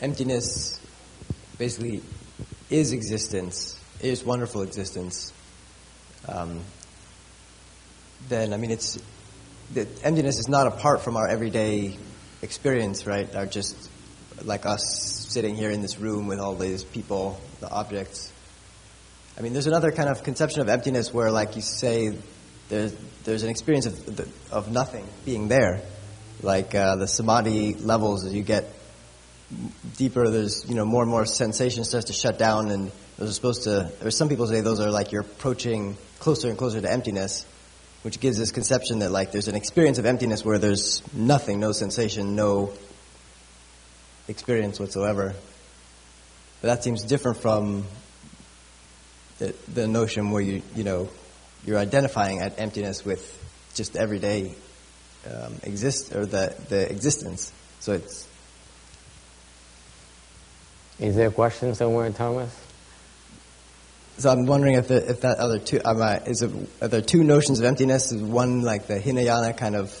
[0.00, 0.80] emptiness
[1.58, 2.02] basically
[2.68, 5.32] is existence, is wonderful existence.
[6.28, 6.60] Um,
[8.28, 8.98] then I mean, it's
[9.72, 11.96] the emptiness is not apart from our everyday
[12.42, 13.34] experience, right?
[13.34, 13.90] Are just
[14.44, 18.32] like us sitting here in this room with all these people, the objects.
[19.38, 22.16] I mean, there's another kind of conception of emptiness where, like you say,
[22.68, 22.94] there's
[23.24, 25.82] there's an experience of of nothing being there,
[26.42, 28.68] like uh, the samadhi levels as you get
[29.96, 30.28] deeper.
[30.28, 33.64] There's you know more and more sensation starts to shut down, and those are supposed
[33.64, 33.90] to.
[34.02, 37.46] Or some people say those are like you're approaching closer and closer to emptiness,
[38.02, 41.72] which gives this conception that like there's an experience of emptiness where there's nothing, no
[41.72, 42.72] sensation, no
[44.28, 45.34] experience whatsoever.
[46.60, 47.84] But that seems different from
[49.38, 51.08] the, the notion where you you know
[51.64, 53.38] you're identifying at emptiness with
[53.74, 54.54] just everyday
[55.26, 57.52] um, exist or the the existence.
[57.80, 58.28] So it's.
[60.98, 62.61] Is there a question somewhere, Thomas?
[64.18, 67.64] So I'm wondering if, the, if that other two is are there two notions of
[67.64, 68.12] emptiness?
[68.12, 69.92] Is one like the Hinayana kind of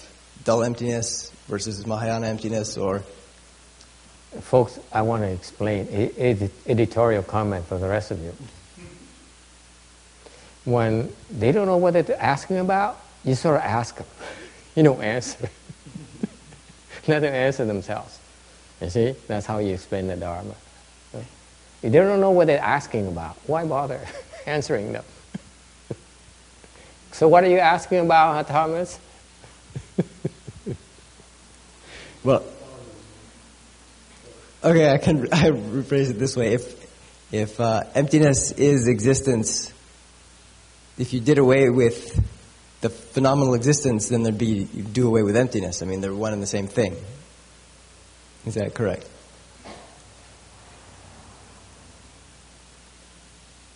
[0.44, 3.02] dull emptiness versus Mahayana emptiness, or
[4.40, 4.78] folks?
[4.92, 8.34] I want to explain ed- editorial comment for the rest of you.
[10.64, 14.06] When they don't know what they're asking about, you sort of ask them.
[14.74, 15.50] You don't answer.
[17.06, 18.18] Let them answer themselves.
[18.80, 20.54] You see, that's how you explain the Dharma.
[21.82, 24.00] If they don't know what they're asking about, why bother
[24.46, 25.04] answering them?
[27.12, 29.00] so, what are you asking about, Thomas?
[32.24, 32.44] well,
[34.62, 36.82] okay, I can I rephrase it this way: if
[37.32, 39.72] if uh, emptiness is existence,
[40.98, 42.14] if you did away with
[42.80, 45.82] the phenomenal existence, then there'd be you do away with emptiness.
[45.82, 46.96] I mean, they're one and the same thing.
[48.46, 49.08] Is that correct?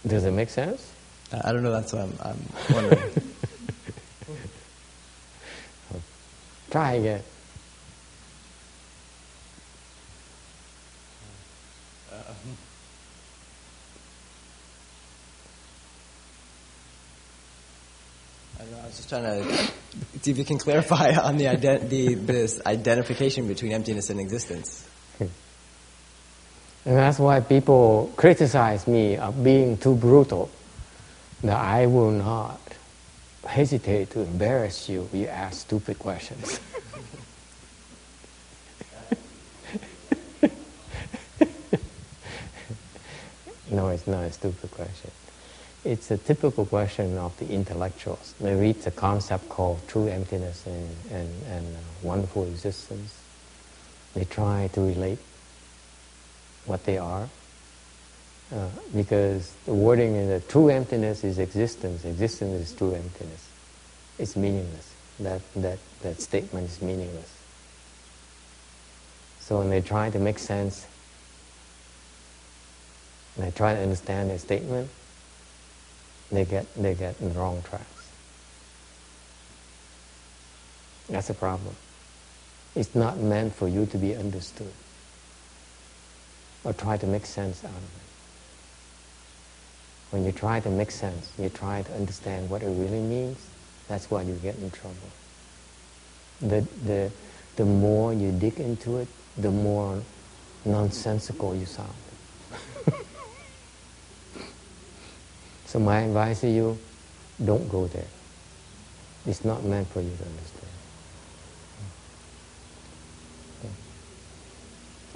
[0.06, 0.92] Does it make sense?
[1.32, 1.72] I don't know.
[1.72, 2.38] That's what I'm, I'm
[2.74, 3.10] wondering.
[6.70, 7.22] Try again.
[18.58, 18.62] I.
[18.62, 19.56] I was just trying to
[20.22, 24.88] see if you can clarify on the, ident- the this identification between emptiness and existence.
[26.86, 30.48] And that's why people criticize me of being too brutal.
[31.42, 32.60] That I will not
[33.44, 36.60] hesitate to embarrass you if you ask stupid questions.
[43.70, 45.10] no, it's not a stupid question.
[45.84, 48.34] It's a typical question of the intellectuals.
[48.40, 53.20] They read the concept called true emptiness and, and, and wonderful existence.
[54.14, 55.18] They try to relate
[56.66, 57.28] what they are.
[58.54, 62.04] Uh, because the wording in the true emptiness is existence.
[62.04, 63.48] Existence is true emptiness.
[64.18, 64.92] It's meaningless.
[65.18, 67.32] That, that, that statement is meaningless.
[69.40, 70.86] So when they try to make sense,
[73.36, 74.90] and they try to understand their statement,
[76.30, 78.10] they get, they get in the wrong tracks.
[81.08, 81.74] That's a problem.
[82.74, 84.72] It's not meant for you to be understood
[86.66, 87.82] or try to make sense out of it.
[90.10, 93.38] When you try to make sense, you try to understand what it really means,
[93.86, 94.96] that's why you get in trouble.
[96.40, 97.12] The, the,
[97.54, 99.06] the more you dig into it,
[99.38, 100.02] the more
[100.64, 101.88] nonsensical you sound.
[105.66, 106.76] so my advice to you,
[107.44, 108.08] don't go there.
[109.24, 110.65] It's not meant for you to understand.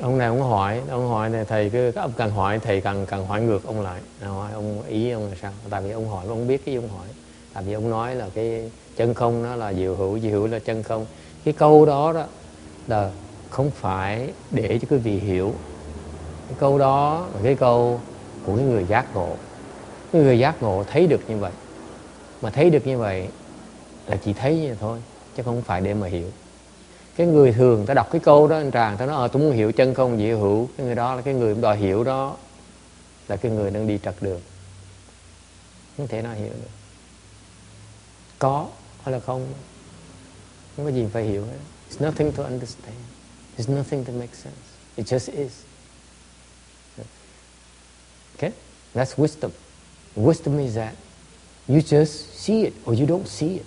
[0.03, 3.27] Ông này ông hỏi ông hỏi này, thầy cứ ông càng hỏi, thầy càng càng
[3.27, 4.01] hỏi ngược ông lại.
[4.21, 5.53] Hỏi, ông ý ông là sao?
[5.71, 7.07] Tại vì ông hỏi, ông biết cái ông hỏi.
[7.53, 10.59] Tại vì ông nói là cái chân không nó là diệu hữu diệu hữu là
[10.59, 11.07] chân không.
[11.45, 12.25] Cái câu đó đó
[12.87, 13.11] là
[13.51, 15.53] không phải để cho quý vị hiểu.
[16.49, 18.01] Cái câu đó là cái câu
[18.47, 19.37] của cái người giác ngộ.
[20.13, 21.53] Cái người giác ngộ thấy được như vậy.
[22.43, 23.29] Mà thấy được như vậy
[24.07, 24.99] là chỉ thấy như thôi,
[25.37, 26.31] chứ không phải để mà hiểu
[27.21, 29.53] cái người thường ta đọc cái câu đó, anh tràng, ta nói ờ tôi muốn
[29.53, 30.69] hiểu chân không diệu hữu.
[30.77, 32.37] Cái người đó là cái người đòi hiểu đó
[33.29, 34.41] là cái người đang đi trật đường.
[35.97, 36.71] Không thể nào hiểu được.
[38.39, 38.69] Có
[39.03, 39.53] hay là không?
[40.77, 41.59] Không có gì phải hiểu hết.
[41.91, 42.97] It's nothing to understand.
[43.59, 44.59] It's nothing to make sense.
[44.97, 45.53] It just is.
[48.37, 48.53] Okay?
[48.95, 49.51] That's wisdom.
[50.17, 50.95] Wisdom is that
[51.69, 53.67] you just see it or you don't see it.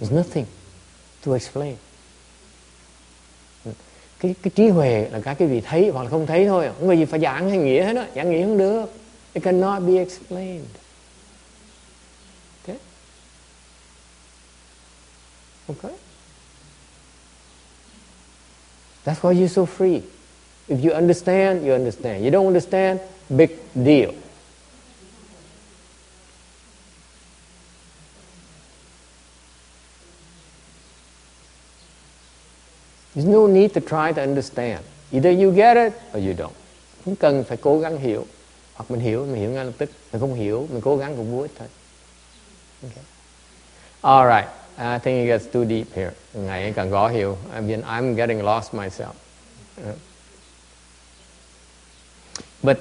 [0.00, 0.46] There's nothing
[1.24, 1.76] to explain
[4.24, 6.70] cái, cái trí huệ là các cái vị thấy hoặc là không thấy thôi.
[6.78, 8.92] Không có gì phải giảng hay nghĩa hết á giảng nghĩa không được.
[9.32, 10.66] It cannot be explained.
[12.62, 12.78] Okay
[15.68, 15.92] okay
[19.04, 20.00] that's why you're so free.
[20.68, 22.24] If you understand you understand.
[22.24, 24.10] You don't understand big deal.
[33.14, 34.80] There's no need to try to understand.
[35.12, 36.54] Either you get it or you don't.
[37.04, 38.26] Không cần phải cố gắng hiểu.
[38.74, 39.90] Hoặc mình hiểu, mình hiểu ngay lập tức.
[40.12, 41.68] Mình không hiểu, mình cố gắng cũng vô ích thôi.
[42.82, 43.04] Okay.
[44.00, 44.48] All right.
[44.76, 46.10] I think it gets too deep here.
[46.34, 47.38] Ngày càng gõ hiểu.
[47.54, 49.12] I mean, I'm getting lost myself.
[49.80, 49.94] Uh,
[52.62, 52.78] but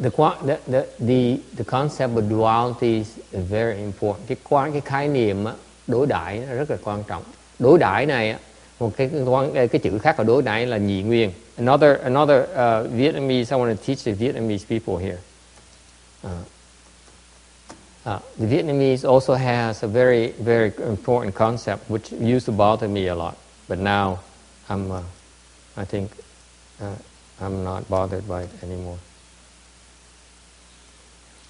[0.00, 0.10] the,
[0.46, 4.28] the, the, the, the concept of duality is very important.
[4.28, 5.44] Cái, quan, cái khái niệm
[5.86, 7.22] đối đãi rất là quan trọng.
[7.58, 8.36] Đối đãi này
[8.78, 9.10] một cái
[9.54, 13.60] cái, cái chữ khác ở đối đãi là nhị nguyên another another uh, Vietnamese I
[13.60, 15.18] want to teach the Vietnamese people here
[16.26, 16.30] uh,
[18.06, 23.06] uh, the Vietnamese also has a very very important concept which used to bother me
[23.08, 23.34] a lot
[23.68, 24.18] but now
[24.68, 25.02] I'm uh,
[25.76, 26.10] I think
[26.80, 26.96] uh,
[27.40, 28.98] I'm not bothered by it anymore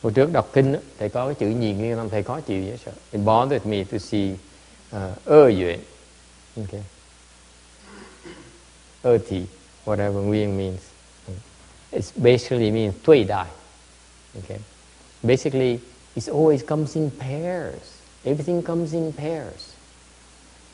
[0.02, 2.78] Hồi trước đọc kinh thầy có cái chữ nhị nguyên năm thầy có chịu vậy
[2.84, 2.92] sợ.
[3.12, 4.32] It bothered me to see
[4.96, 5.80] uh, ơ duyện.
[6.56, 6.80] Okay.
[9.04, 9.46] Ati,
[9.84, 10.88] whatever Nguyen means.
[11.90, 13.48] It basically means Tui Dai.
[14.38, 14.58] Okay?
[15.24, 15.80] Basically,
[16.16, 18.00] it always comes in pairs.
[18.24, 19.74] Everything comes in pairs.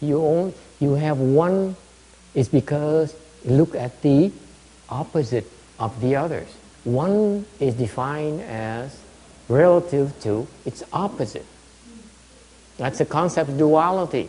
[0.01, 1.74] You, only, you have one,
[2.35, 3.14] it's because
[3.45, 4.31] look at the
[4.89, 5.47] opposite
[5.79, 6.49] of the others.
[6.85, 8.97] One is defined as
[9.49, 11.45] relative to its opposite.
[12.76, 14.29] That's the concept of duality.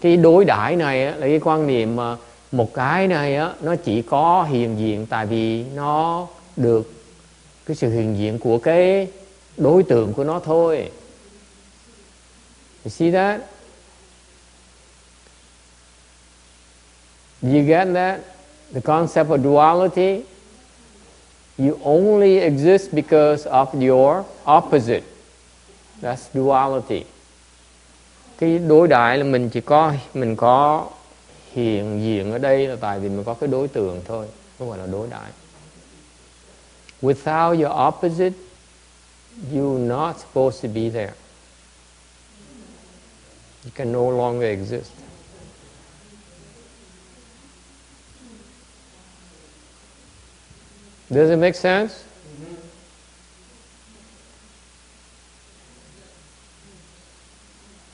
[0.00, 1.96] Cái đối đãi này là cái quan niệm
[2.52, 6.26] một cái này á, nó chỉ có hiện diện tại vì nó
[6.56, 6.92] được
[7.66, 9.08] cái sự hiện diện của cái
[9.56, 10.90] đối tượng của nó thôi.
[12.84, 13.40] You see that?
[17.42, 18.20] You get that?
[18.72, 20.22] The concept of duality?
[21.58, 24.24] You only exist because of your
[24.58, 25.02] opposite.
[26.02, 27.04] That's duality.
[28.38, 30.86] Cái đối đại là mình chỉ có mình có
[31.58, 34.26] hiện diện ở đây là tại vì mình có cái đối tượng thôi,
[34.58, 35.30] không gọi là đối đại.
[37.02, 38.32] Without your opposite,
[39.52, 41.12] you're not supposed to be there.
[43.64, 44.90] You can no longer exist.
[51.10, 52.04] Does it make sense?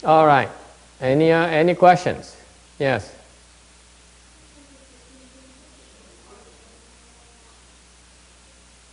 [0.05, 0.49] All right.
[1.01, 2.37] Any uh, any questions?
[2.79, 3.24] Yes.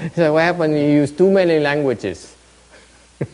[0.14, 0.74] so what happened?
[0.74, 2.34] You use too many languages.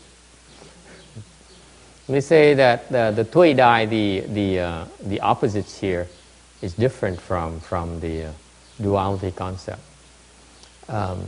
[2.08, 6.08] we say that the, the Tui Dai, the, the, uh, the opposites here,
[6.62, 8.32] is different from, from the uh,
[8.80, 9.80] duality concept.
[10.88, 11.24] Um,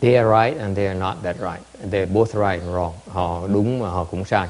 [0.00, 1.62] they are right and they are not that right.
[1.78, 2.94] They're both right and wrong.
[3.08, 4.48] Họ đúng mà họ cũng sai.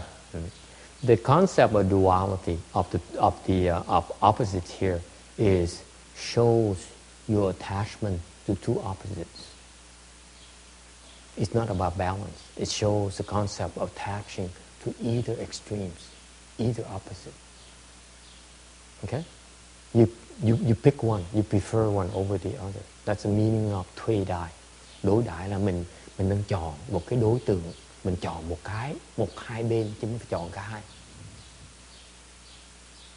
[1.02, 5.00] The concept of duality of the of the uh, of opposites here
[5.38, 5.82] is
[6.16, 6.76] shows
[7.28, 9.52] your attachment to two opposites.
[11.36, 12.42] It's not about balance.
[12.56, 14.50] It shows the concept of attaching
[14.84, 16.10] to either extremes,
[16.58, 17.34] either opposite.
[19.04, 19.24] Okay?
[19.92, 20.08] You,
[20.42, 22.80] you, you pick one, you prefer one over the other.
[23.04, 24.50] That's the meaning of thuê đại.
[25.02, 25.84] Đối đại là mình
[26.18, 27.72] mình đang chọn một cái đối tượng,
[28.04, 30.82] mình chọn một cái, một hai bên chứ không phải chọn cả hai.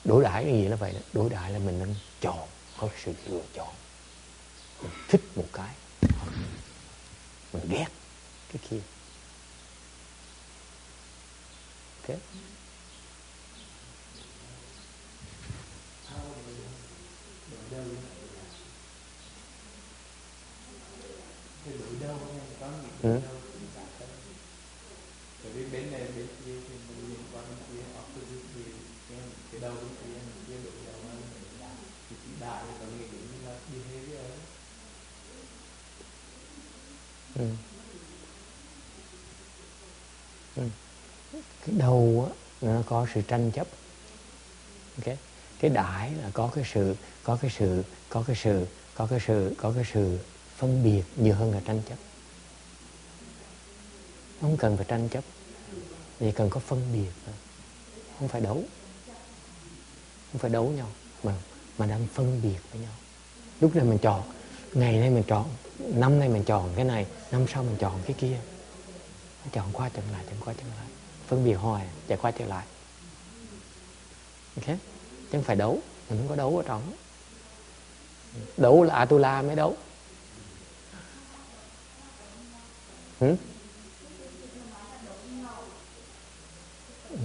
[0.05, 0.99] Đối đại cái gì là vậy đó.
[1.13, 3.67] Đối đại là mình đang chọn, có sự lựa chọn
[4.82, 5.75] mình thích một cái.
[7.53, 7.88] Mình ghét
[8.53, 8.82] cái kia.
[12.03, 12.17] Thế.
[23.03, 23.38] Ừ.
[41.77, 43.67] đầu á, nó có sự tranh chấp.
[44.97, 45.17] Okay.
[45.59, 48.65] cái đại là có cái sự, có cái sự, có cái sự,
[48.95, 50.19] có cái sự, có cái sự
[50.57, 51.95] phân biệt nhiều hơn là tranh chấp.
[54.41, 55.23] Không cần phải tranh chấp,
[56.19, 57.35] chỉ cần có phân biệt thôi.
[58.19, 58.63] Không phải đấu.
[60.31, 60.87] Không phải đấu nhau,
[61.23, 61.33] mà
[61.77, 62.93] mà đang phân biệt với nhau.
[63.61, 64.23] Lúc này mình chọn,
[64.73, 68.15] ngày nay mình chọn, năm nay mình chọn cái này, năm sau mình chọn cái
[68.19, 68.37] kia.
[69.51, 70.89] Chọn qua chọn lại, chọn qua chọn lại
[71.30, 72.65] phân biệt hoài chạy qua trở lại
[74.56, 74.76] ok, chứ
[75.31, 75.80] không phải đấu,
[76.10, 76.93] mình không có đấu ở trong
[78.57, 79.77] đấu là atula mới đấu
[83.19, 83.35] ừ?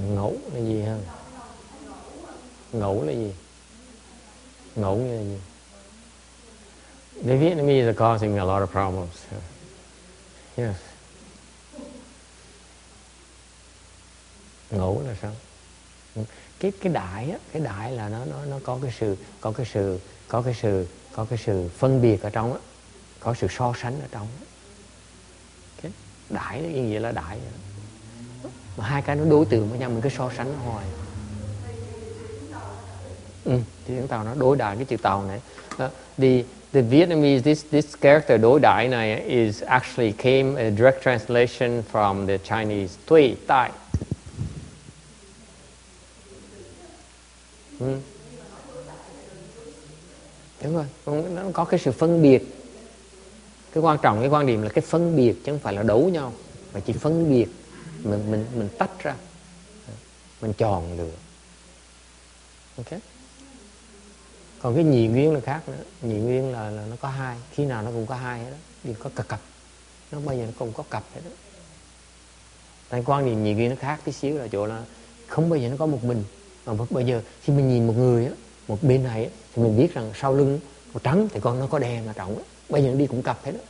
[0.08, 1.04] ngẫu là gì hơn
[2.72, 3.34] ngẫu là gì
[4.76, 5.38] ngẫu như là gì
[7.26, 9.24] The Vietnamese are causing a lot of problems.
[10.56, 10.93] Yes.
[14.76, 15.32] Ngủ là sao?
[16.60, 19.66] Cái cái đại á, cái đại là nó nó nó có cái sự có cái
[19.72, 19.98] sự
[20.28, 22.58] có cái sự có cái sự phân biệt ở trong á,
[23.20, 24.26] có sự so sánh ở trong.
[24.40, 24.46] Á.
[26.30, 27.38] Đại nó nghĩa vậy là đại.
[28.76, 30.86] Mà hai cái nó đối tượng với nhau mình cứ so sánh hoài.
[33.44, 33.52] Ừ,
[33.86, 35.40] thì tiếng Tàu nó đối đại cái chữ Tàu này.
[35.84, 36.42] Uh, the
[36.72, 42.26] the Vietnamese this this character đối đại này is actually came a direct translation from
[42.26, 43.70] the Chinese tui tai.
[47.78, 47.96] Ừ.
[50.62, 50.86] Đúng rồi,
[51.30, 52.42] nó có cái sự phân biệt.
[53.72, 56.08] Cái quan trọng cái quan điểm là cái phân biệt chứ không phải là đấu
[56.08, 56.32] nhau.
[56.74, 57.46] mà chỉ phân biệt.
[58.04, 59.16] Mình mình mình tách ra.
[60.40, 61.10] Mình chọn được
[62.76, 63.00] ok?
[64.62, 65.82] Còn cái nhị nguyên là khác nữa.
[66.02, 67.36] Nhị nguyên là, là nó có hai.
[67.50, 69.40] Khi nào nó cũng có hai hết đó đừng có cặp cặp.
[70.12, 71.30] Nó bây giờ nó cũng có cặp hết đó
[72.88, 74.84] tại quan niệm nhị nguyên nó khác tí xíu là chỗ là
[75.26, 76.24] không bao giờ nó có một mình
[76.66, 78.32] mà bây giờ khi mình nhìn một người á
[78.68, 80.60] một bên này á, thì mình biết rằng sau lưng
[80.92, 82.42] màu trắng thì con nó có đen là trọng á.
[82.68, 83.60] Bây giờ đi cũng cặp hết đó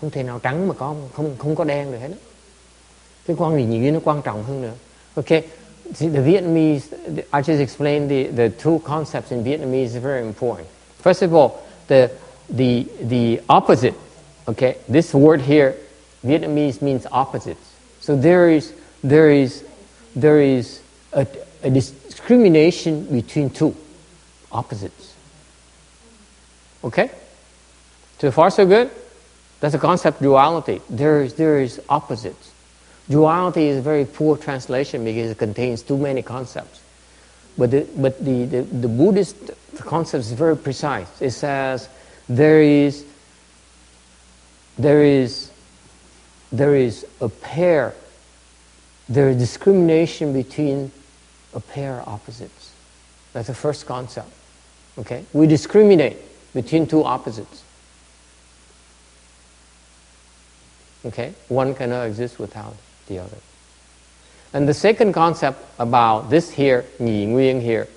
[0.00, 2.16] không thể nào trắng mà có không không có đen được hết đó
[3.26, 4.72] cái quan điểm nhìn nó quan trọng hơn nữa.
[5.14, 5.42] Ok
[5.92, 6.92] See, the Vietnamese,
[7.32, 10.66] I just explained the, the two concepts in Vietnamese is very important.
[11.02, 12.10] First of all, the,
[12.48, 13.94] the, the opposite,
[14.48, 15.74] okay, this word here,
[16.24, 17.74] Vietnamese means opposites.
[18.00, 18.72] So there is,
[19.02, 19.64] there is,
[20.16, 20.80] there is
[21.12, 21.26] a,
[21.62, 21.70] a
[22.14, 23.74] discrimination between two
[24.52, 25.14] opposites.
[26.84, 27.10] Okay?
[28.20, 28.90] So far so good?
[29.58, 30.80] That's a concept duality.
[30.88, 32.52] There is, there is opposites.
[33.08, 36.80] Duality is a very poor translation because it contains too many concepts.
[37.58, 39.36] But the, but the, the, the Buddhist
[39.76, 41.08] concept is very precise.
[41.20, 41.88] It says
[42.28, 43.04] there is,
[44.78, 45.50] there is,
[46.52, 47.92] there is a pair,
[49.08, 50.92] there is discrimination between
[51.54, 52.72] a pair of opposites.
[53.32, 54.30] That's the first concept.
[54.98, 55.24] Okay?
[55.32, 56.18] We discriminate
[56.54, 57.64] between two opposites.
[61.06, 61.34] Okay?
[61.48, 62.76] One cannot exist without
[63.06, 63.36] the other.
[64.54, 67.88] And the second concept about this here, nhị nguyên here,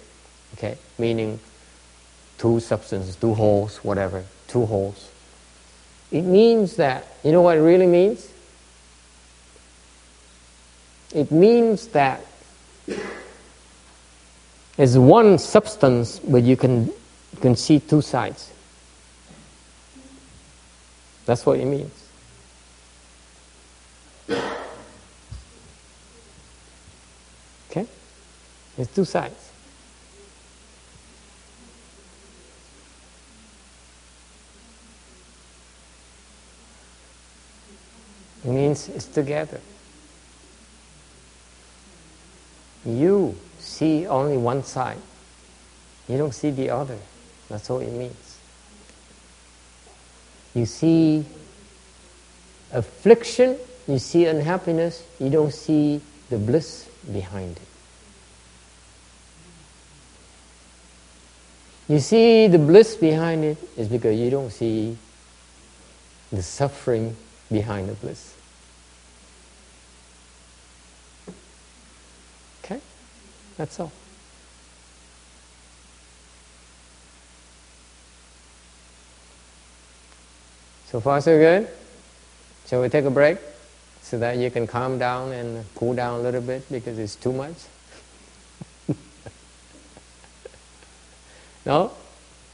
[0.56, 1.40] okay, meaning
[2.40, 5.12] two substances, two wholes, whatever, two wholes.
[6.12, 8.28] It means that, you know what it really means?
[11.14, 12.22] It means that
[14.78, 18.52] it's one substance, but you can, you can see two sides.
[21.26, 21.92] That's what it means.
[27.70, 27.88] Okay?
[28.76, 29.52] There's two sides.
[38.46, 39.60] It means it's together.
[42.86, 43.36] You
[43.78, 44.98] see only one side.
[46.08, 46.98] You don't see the other.
[47.50, 48.40] That's all it means.
[50.56, 51.26] You see
[52.72, 57.62] affliction, you see unhappiness, you don't see the bliss behind it.
[61.88, 64.98] You see the bliss behind it is because you don't see
[66.32, 67.16] the suffering
[67.50, 68.34] behind the bliss.
[72.64, 72.82] Okay?
[73.58, 73.92] That's all.
[80.86, 81.68] So far, so good?
[82.68, 83.40] Shall we take a break
[84.02, 87.34] so that you can calm down and cool down a little bit because it's too
[87.34, 87.56] much?
[91.66, 91.92] No?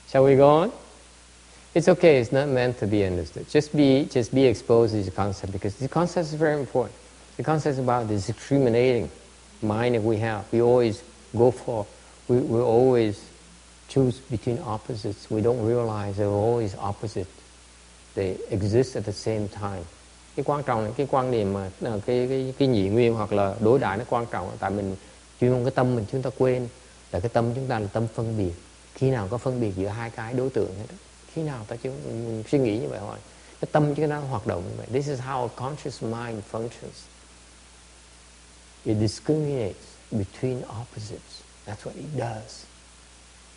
[0.10, 0.72] Shall we go on?
[1.76, 3.48] It's okay, it's not meant to be understood.
[3.50, 6.96] Just be, just be exposed to the concept because the concept is very important.
[7.38, 9.12] The concept is about discriminating
[9.64, 10.44] mind that we have.
[10.52, 11.02] We always
[11.34, 11.86] go for,
[12.28, 13.20] we, we always
[13.88, 15.30] choose between opposites.
[15.30, 17.28] We don't realize they're always opposite.
[18.16, 19.86] They exist at the same time.
[20.36, 23.34] Cái quan trọng là cái quan niệm mà ờ, cái cái cái nhị nguyên hoặc
[23.34, 24.96] là đối đãi nó quan trọng tại mình
[25.42, 26.68] chuyên cái tâm mình chúng ta quên
[27.12, 28.54] là cái tâm chúng ta là tâm phân biệt
[28.94, 30.96] khi nào có phân biệt giữa hai cái đối tượng hết đó.
[31.34, 31.92] khi nào ta chứ
[32.52, 33.18] suy nghĩ như vậy thôi
[33.62, 37.13] cái tâm chúng ta hoạt động như vậy this is how a conscious mind functions
[38.86, 42.66] it discriminates between opposites that's what it does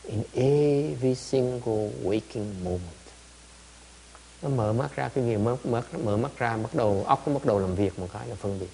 [0.08, 3.06] in every single waking moment
[4.42, 7.34] nó mở mắt ra cái gì mở, mở, mở mắt ra bắt đầu óc nó
[7.34, 8.70] bắt đầu làm việc một cái là phân biệt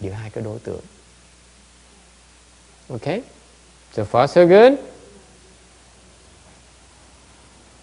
[0.00, 0.84] giữa hai cái đối tượng
[2.88, 3.22] okay
[3.92, 4.72] so far so good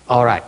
[0.10, 0.44] All right.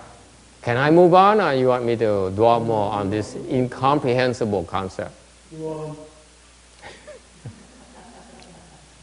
[0.64, 5.12] Can I move on or you want me to dwell more on this incomprehensible concept?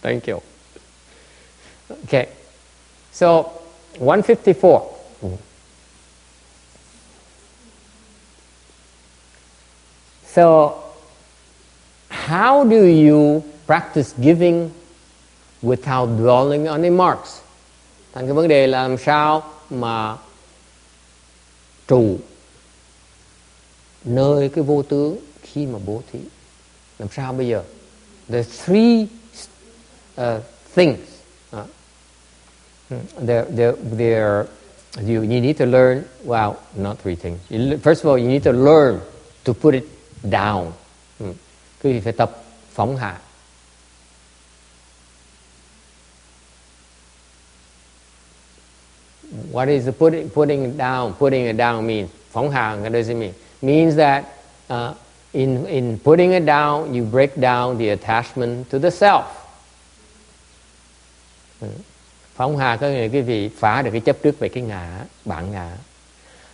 [0.03, 0.41] Thank you.
[2.05, 2.29] Okay.
[3.13, 3.53] So,
[3.99, 4.99] 154.
[10.27, 10.85] So,
[12.09, 14.71] how do you practice giving
[15.63, 17.41] without dwelling on the marks?
[18.13, 20.17] Thành cái vấn đề là làm sao mà
[21.89, 22.19] trụ
[24.05, 26.19] nơi cái vô tướng khi mà bố thí
[26.99, 27.63] làm sao bây giờ
[28.29, 29.07] the three
[30.75, 31.23] things.
[31.53, 31.67] Uh,
[33.21, 34.49] they're, they're, they're,
[35.01, 37.41] you, need to learn well not three things.
[37.51, 39.01] You, first of all you need to learn
[39.45, 39.85] to put it
[40.29, 40.73] down.
[41.19, 41.33] Hmm.
[41.83, 42.43] quý vị phải tập
[42.75, 43.19] phóng hạ.
[49.53, 51.13] What is the putting putting it down?
[51.19, 52.77] Putting it down means phóng hạ.
[52.83, 53.33] What does it mean?
[53.63, 54.25] Means that
[54.69, 54.95] uh,
[55.33, 59.48] in in putting it down you break down the attachment to the self
[61.61, 61.69] Ừ.
[62.35, 65.53] phóng hà có nghĩa quý vị phá được cái chấp trước về cái ngã, bản
[65.53, 65.77] ngã.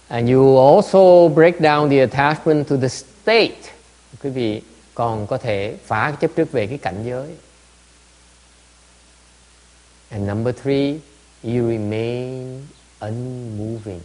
[0.09, 3.73] And you also break down the attachment to the state.
[4.23, 4.63] Quý vị
[4.95, 7.29] còn có thể phá cái chấp trước về cái cảnh giới.
[10.11, 10.93] And number three,
[11.43, 12.63] you remain
[13.01, 14.01] unmoving.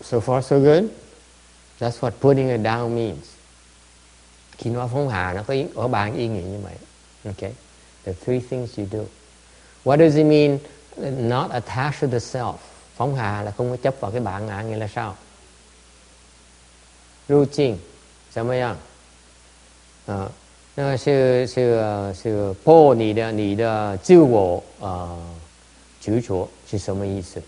[0.00, 0.84] So far, so good.
[1.80, 3.37] That's what putting it down means
[4.57, 6.75] khi nói phóng hạ nó có ý, ở bàn ý nghĩa như vậy
[7.25, 7.53] okay
[8.05, 8.99] the three things you do
[9.83, 10.59] what does it mean
[11.29, 12.55] not attached to the self
[12.95, 15.15] phóng hạ là không có chấp vào cái bản ngã nghĩa là sao
[17.27, 17.79] 入境
[18.31, 18.77] 怎么样？
[20.05, 20.29] 啊，
[20.75, 25.17] 那是是是破你的你的自我啊
[26.01, 27.41] 执着是什么意思？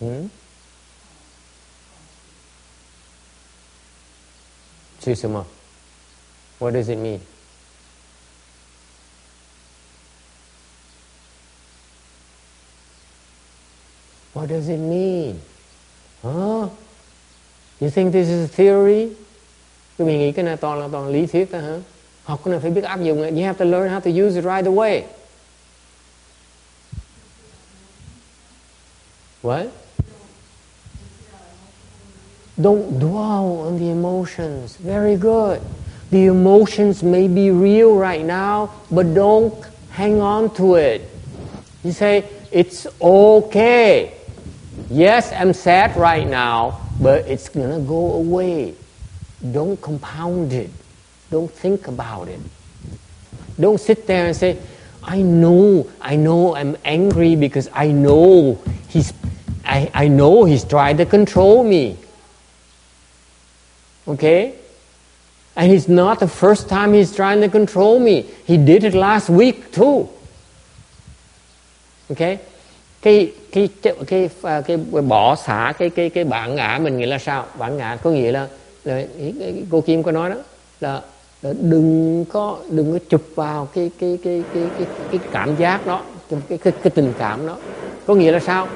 [0.00, 0.30] 嗯？
[5.07, 5.45] Tusama.
[6.59, 7.21] What does it mean?
[14.33, 15.39] What does it mean?
[16.21, 16.69] Huh?
[17.79, 19.15] You think this is theory?
[19.97, 21.79] Các bạn nghĩ cái này toàn là toàn lý thuyết đó hả?
[22.23, 23.21] Học cái này phải biết áp dụng.
[23.21, 25.03] You have to learn how to use it right away.
[29.41, 29.67] What?
[32.59, 34.77] Don't dwell on the emotions.
[34.77, 35.61] Very good.
[36.09, 39.53] The emotions may be real right now, but don't
[39.91, 41.01] hang on to it.
[41.83, 44.17] You say, it's okay.
[44.89, 48.75] Yes, I'm sad right now, but it's going to go away.
[49.51, 50.71] Don't compound it.
[51.29, 52.39] Don't think about it.
[53.59, 54.57] Don't sit there and say,
[55.03, 59.13] I know, I know I'm angry because I know he's,
[59.65, 61.97] I, I know he's trying to control me.
[64.07, 64.51] Okay?
[65.55, 68.23] And it's not the first time he's trying to control me.
[68.47, 70.07] He did it last week too.
[72.11, 72.37] Okay?
[73.01, 74.29] Cái cái cái cái,
[74.67, 74.77] cái
[75.07, 77.45] bỏ xả cái cái cái bản ngã mình nghĩa là sao?
[77.57, 78.47] Bản ngã có nghĩa là,
[78.83, 79.03] là
[79.69, 80.35] cô Kim có nói đó
[80.79, 81.01] là,
[81.41, 85.85] là đừng có đừng có chụp vào cái cái cái cái cái, cái cảm giác
[85.85, 87.57] đó, cái, cái cái cái tình cảm đó.
[88.07, 88.67] Có nghĩa là sao?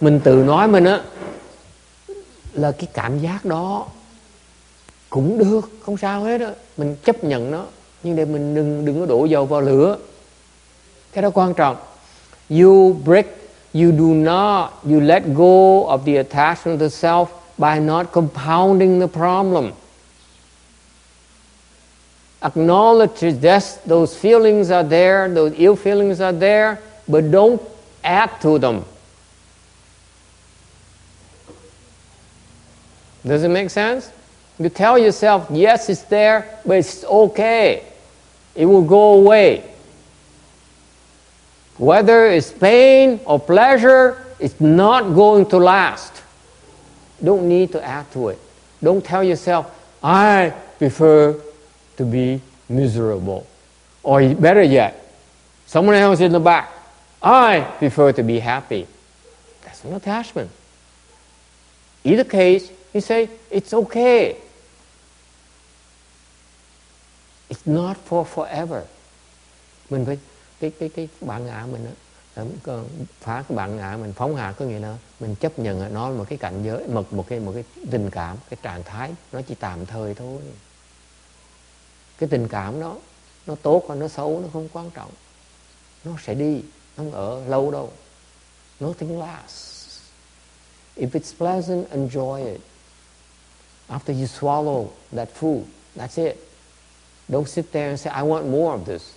[0.00, 1.00] Mình tự nói mình á
[2.52, 3.86] là cái cảm giác đó
[5.12, 7.64] cũng được, không sao hết đó mình chấp nhận nó,
[8.02, 9.98] nhưng để mình đừng đừng có đổ dầu vào lửa.
[11.12, 11.76] Cái đó quan trọng.
[12.50, 13.26] You break,
[13.74, 17.26] you do not, you let go of the attachment to self
[17.58, 19.72] by not compounding the problem.
[22.40, 26.76] Acknowledge that those feelings are there, those ill feelings are there,
[27.06, 27.60] but don't
[28.02, 28.82] add to them.
[33.24, 34.10] Does it make sense?
[34.58, 37.84] You tell yourself, yes, it's there, but it's okay.
[38.54, 39.68] It will go away.
[41.78, 46.22] Whether it's pain or pleasure, it's not going to last.
[47.22, 48.38] Don't need to add to it.
[48.82, 49.72] Don't tell yourself,
[50.02, 51.40] I prefer
[51.96, 53.46] to be miserable.
[54.02, 55.14] Or better yet,
[55.66, 56.72] someone else in the back,
[57.22, 58.86] I prefer to be happy.
[59.64, 60.50] That's an attachment.
[62.04, 64.34] Either case, He say, it's okay.
[67.48, 68.82] It's not for forever.
[69.90, 70.18] Mình phải
[70.60, 71.92] cái cái cái bản ngã mình đó,
[73.20, 76.18] phá cái bản ngã mình phóng hạ có nghĩa là mình chấp nhận nó là
[76.18, 79.40] một cái cảnh giới một một cái một cái tình cảm cái trạng thái nó
[79.42, 80.40] chỉ tạm thời thôi.
[82.18, 82.96] Cái tình cảm đó
[83.46, 85.10] nó tốt hay nó xấu nó không quan trọng.
[86.04, 86.62] Nó sẽ đi nó
[86.96, 87.92] không ở lâu đâu.
[88.80, 90.00] Nothing lasts.
[90.96, 92.60] If it's pleasant enjoy it
[93.88, 95.64] after you swallow that food
[95.96, 96.36] that's it
[97.32, 99.14] Don't sit there and say, I want more of this.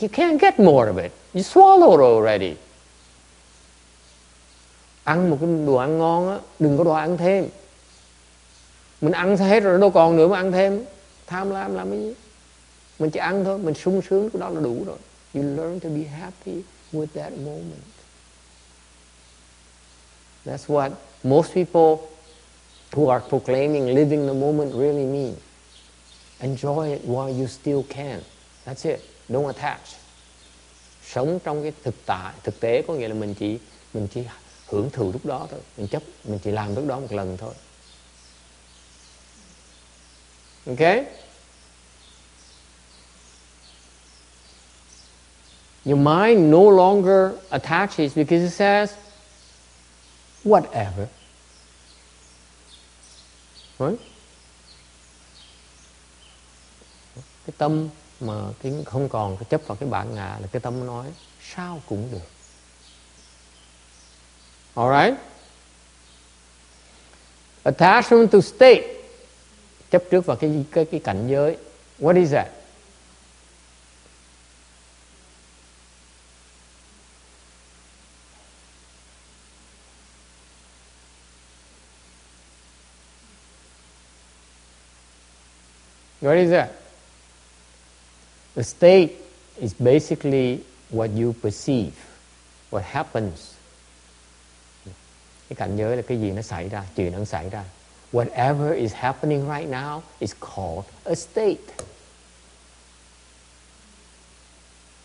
[0.00, 1.12] You can't get more of it.
[1.32, 2.56] You swallowed already.
[5.04, 7.48] Ăn một cái đồ ăn ngon á, đừng có đòi ăn thêm.
[9.00, 10.84] Mình ăn hết rồi đâu còn nữa mà ăn thêm.
[11.26, 12.14] Tham lam làm cái gì?
[12.98, 14.98] Mình chỉ ăn thôi, mình sung sướng cái đó là đủ rồi.
[15.34, 16.62] You learn to be happy
[16.92, 17.90] with that moment.
[20.44, 20.90] That's what
[21.22, 22.06] most people
[22.92, 25.36] who are proclaiming living the moment really mean.
[26.40, 28.20] Enjoy it while you still can.
[28.64, 29.00] That's it.
[29.28, 29.96] Don't attach.
[31.02, 33.58] Sống trong cái thực tại, thực tế có nghĩa là mình chỉ
[33.94, 34.22] mình chỉ
[34.68, 37.54] hưởng thụ lúc đó thôi mình chấp mình chỉ làm lúc đó một lần thôi
[40.66, 41.04] okay
[45.84, 48.92] Your mind no longer attaches because it says,
[50.44, 51.08] whatever.
[53.80, 54.00] Right?
[57.46, 57.88] Cái tâm
[58.20, 61.06] mà cái không còn cái chấp vào cái bản ngã là cái tâm nói,
[61.54, 62.28] sao cũng được.
[64.74, 65.20] Alright?
[67.62, 68.94] Attachment to state
[69.90, 71.56] chấp trước vào cái cái cái cảnh giới.
[71.98, 72.48] What is that?
[86.20, 86.72] What is that?
[88.54, 89.16] The state
[89.60, 91.94] is basically what you perceive,
[92.70, 93.54] what happens.
[95.48, 97.64] Cái cảnh giới là cái gì nó xảy ra, chuyện nó xảy ra.
[98.12, 101.74] Whatever is happening right now is called a state.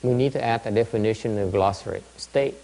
[0.03, 2.01] We need to add a definition in the glossary.
[2.17, 2.55] State.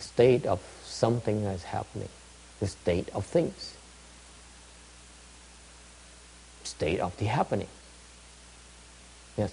[0.00, 2.08] State of something that's happening.
[2.60, 3.74] The state of things.
[6.82, 7.68] State of the happening.
[9.38, 9.52] Yes.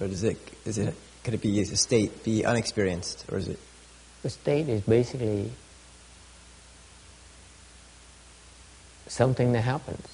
[0.00, 0.94] Or does it, is it,
[1.24, 3.58] could it be a state be unexperienced, or is it?
[4.22, 5.52] The state is basically
[9.06, 10.06] something that happens.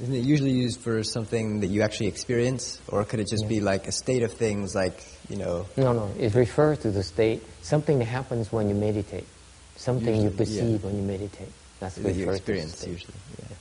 [0.00, 3.48] Isn't it usually used for something that you actually experience, or could it just Yeah.
[3.48, 5.66] be like a state of things, like you know?
[5.76, 9.28] No, no, it refers to the state, something that happens when you meditate,
[9.76, 10.86] something you Usually, perceive yeah.
[10.86, 11.52] when you meditate.
[11.80, 12.90] That's that you the experience state.
[12.90, 13.14] usually.
[13.38, 13.56] Yeah.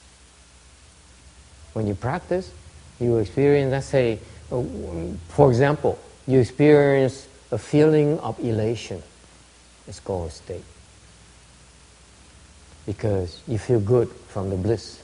[1.74, 2.52] When you practice,
[3.00, 4.20] you experience, let's say,
[4.52, 4.62] uh,
[5.30, 5.98] for example,
[6.28, 9.02] you experience a feeling of elation.
[9.88, 10.64] It's called a state.
[12.86, 15.00] Because you feel good from the bliss.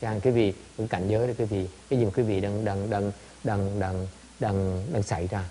[0.00, 2.64] Chẳng cái vị, cái cảnh giới đó cái vị, cái gì mà cái vị đang
[2.64, 3.12] đang đang
[3.44, 4.06] đang đang
[4.40, 5.44] đang đang xảy ra.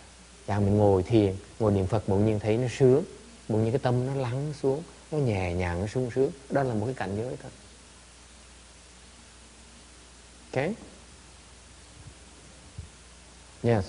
[0.48, 3.04] Chẳng mình ngồi thiền, ngồi niệm Phật bỗng nhiên thấy nó sướng,
[3.50, 6.32] bỗng nhiên cái tâm nó lắng xuống, nó nhẹ nhàng, nó sung sướng.
[6.50, 7.52] Đó là một cái cảnh giới thôi.
[10.52, 10.74] Okay?
[13.64, 13.86] Yes.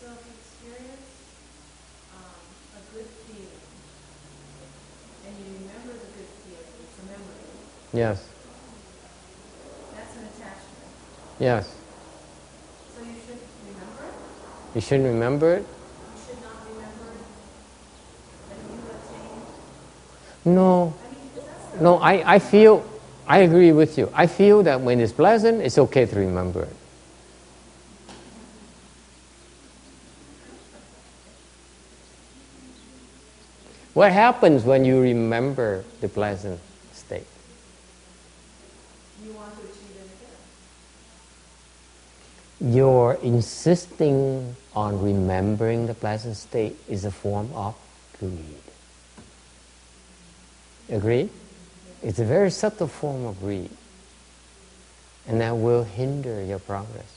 [0.00, 1.08] So if you experience
[2.14, 2.44] um,
[2.76, 3.60] a good feeling,
[5.26, 7.48] and you remember the good feeling, it's a memory,
[7.92, 8.18] Yes.
[9.94, 10.88] that's an attachment.
[11.40, 11.64] Yes.
[12.96, 14.14] So you should remember it.
[14.74, 15.66] You shouldn't remember it.
[20.44, 20.94] No.
[21.80, 22.84] No, I, I feel,
[23.26, 24.10] I agree with you.
[24.14, 26.76] I feel that when it's pleasant, it's okay to remember it.
[33.94, 36.60] What happens when you remember the pleasant
[36.92, 37.26] state?
[39.24, 40.10] you want to achieve it
[42.60, 42.74] again.
[42.74, 47.76] Your insisting on remembering the pleasant state is a form of
[48.18, 48.63] greed.
[50.90, 51.30] Agree?
[52.02, 53.70] It's a very subtle form of greed.
[55.26, 57.10] And that will hinder your progress.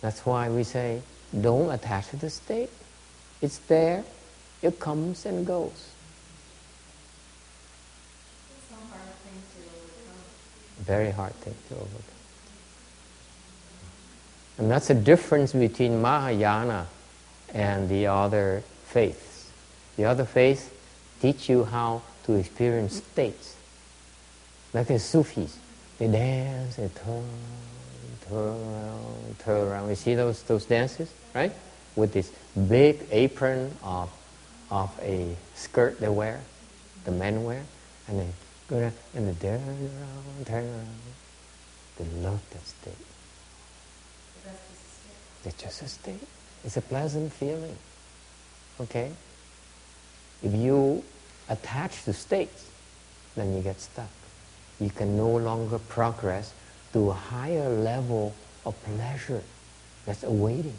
[0.00, 1.02] That's why we say,
[1.38, 2.70] don't attach to the state.
[3.42, 4.04] It's there,
[4.62, 5.90] it comes and goes.
[8.70, 10.22] Hard thing to overcome.
[10.84, 12.02] Very hard thing to overcome.
[14.58, 16.86] And that's the difference between Mahayana
[17.52, 19.50] and the other faiths.
[19.96, 20.70] The other faiths
[21.20, 23.56] teach you how to experience states.
[24.72, 25.58] Like the Sufis,
[25.98, 27.24] they dance, they turn,
[28.28, 29.88] turn around, turn around.
[29.88, 31.52] You see those, those dances, right?
[31.96, 32.30] With this
[32.68, 34.10] big apron of,
[34.70, 36.40] of a skirt they wear,
[37.04, 37.62] the men wear,
[38.06, 38.28] and they
[38.68, 40.88] go down and they turn around, turn around.
[41.96, 42.94] They love that state.
[44.44, 45.46] State.
[45.46, 46.28] It's just a state.
[46.64, 47.76] It's a pleasant feeling.
[48.80, 49.12] Okay?
[50.42, 51.02] If you
[51.48, 52.68] attach to states,
[53.34, 54.10] then you get stuck.
[54.80, 56.52] You can no longer progress
[56.92, 58.34] to a higher level
[58.64, 59.42] of pleasure
[60.06, 60.76] that's awaiting.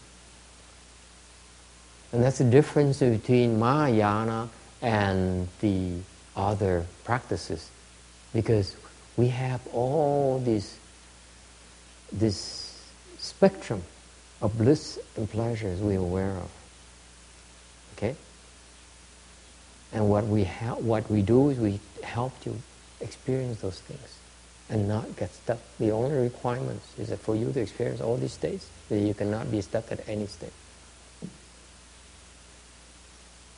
[2.11, 4.49] And that's the difference between Mahayana
[4.81, 5.99] and the
[6.35, 7.69] other practices.
[8.33, 8.75] Because
[9.17, 10.77] we have all this,
[12.11, 12.81] this
[13.17, 13.83] spectrum
[14.41, 16.49] of bliss and pleasures we're aware of.
[17.97, 18.15] Okay?
[19.91, 22.55] And what we, ha- what we do is we help you
[23.01, 24.15] experience those things.
[24.69, 25.57] and not get stuck.
[25.79, 29.49] The only requirement is that for you to experience all these states, that you cannot
[29.49, 30.53] be stuck at any state.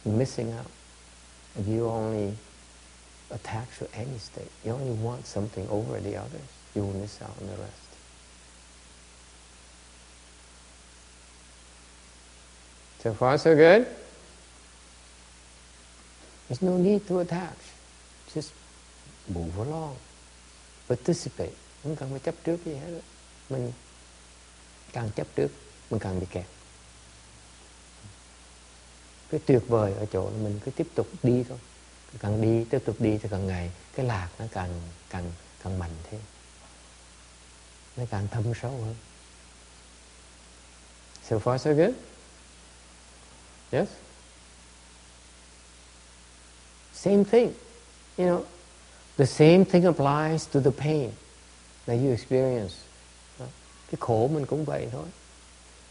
[0.06, 0.72] Missing out.
[1.60, 2.34] If you only
[3.30, 7.36] attach to any state, you only want something over the others, you will miss out
[7.42, 7.76] on the rest.
[13.00, 13.86] So far, so good?
[16.52, 17.58] There's no need to attach.
[18.36, 18.50] Just
[19.28, 19.96] move along.
[20.90, 21.54] Participate.
[21.84, 23.02] Không cần phải chấp trước gì hết.
[23.50, 23.72] Mình
[24.94, 25.48] càng chấp trước,
[25.90, 26.46] mình càng bị kẹt.
[29.30, 31.58] Cái tuyệt vời ở chỗ là mình cứ tiếp tục đi thôi.
[32.20, 35.32] Càng đi, tiếp tục đi thì càng ngày cái lạc nó càng càng
[35.64, 36.22] càng mạnh thêm.
[37.98, 38.96] Nó càng thâm sâu hơn.
[41.30, 41.94] So far so good?
[43.72, 43.88] Yes?
[47.04, 47.54] Same thing.
[48.18, 48.44] You know,
[49.18, 51.10] the same thing applies to the pain
[51.86, 52.74] that you experience.
[53.92, 55.06] Cái khổ mình cũng vậy thôi.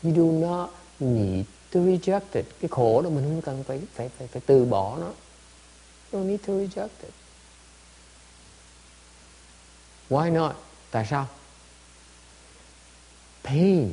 [0.02, 0.70] You do not
[1.00, 2.44] need to reject it.
[2.60, 5.06] Cái khổ đó mình không cần phải phải phải phải từ bỏ nó.
[6.12, 7.12] You don't need to reject it.
[10.10, 10.56] Why not?
[10.90, 11.26] Tại sao?
[13.44, 13.92] Pain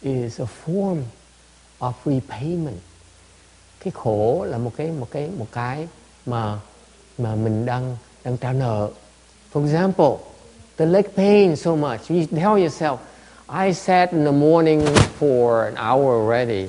[0.00, 1.02] is a form
[1.78, 2.80] of repayment.
[3.80, 5.88] Cái khổ là một cái một cái một cái
[6.26, 6.58] mà
[7.18, 8.88] mà mình đang đang trả nợ.
[9.52, 10.18] For example,
[10.76, 12.10] the leg pain so much.
[12.10, 12.98] You tell yourself,
[13.48, 14.86] I sat in the morning
[15.18, 16.68] for an hour already,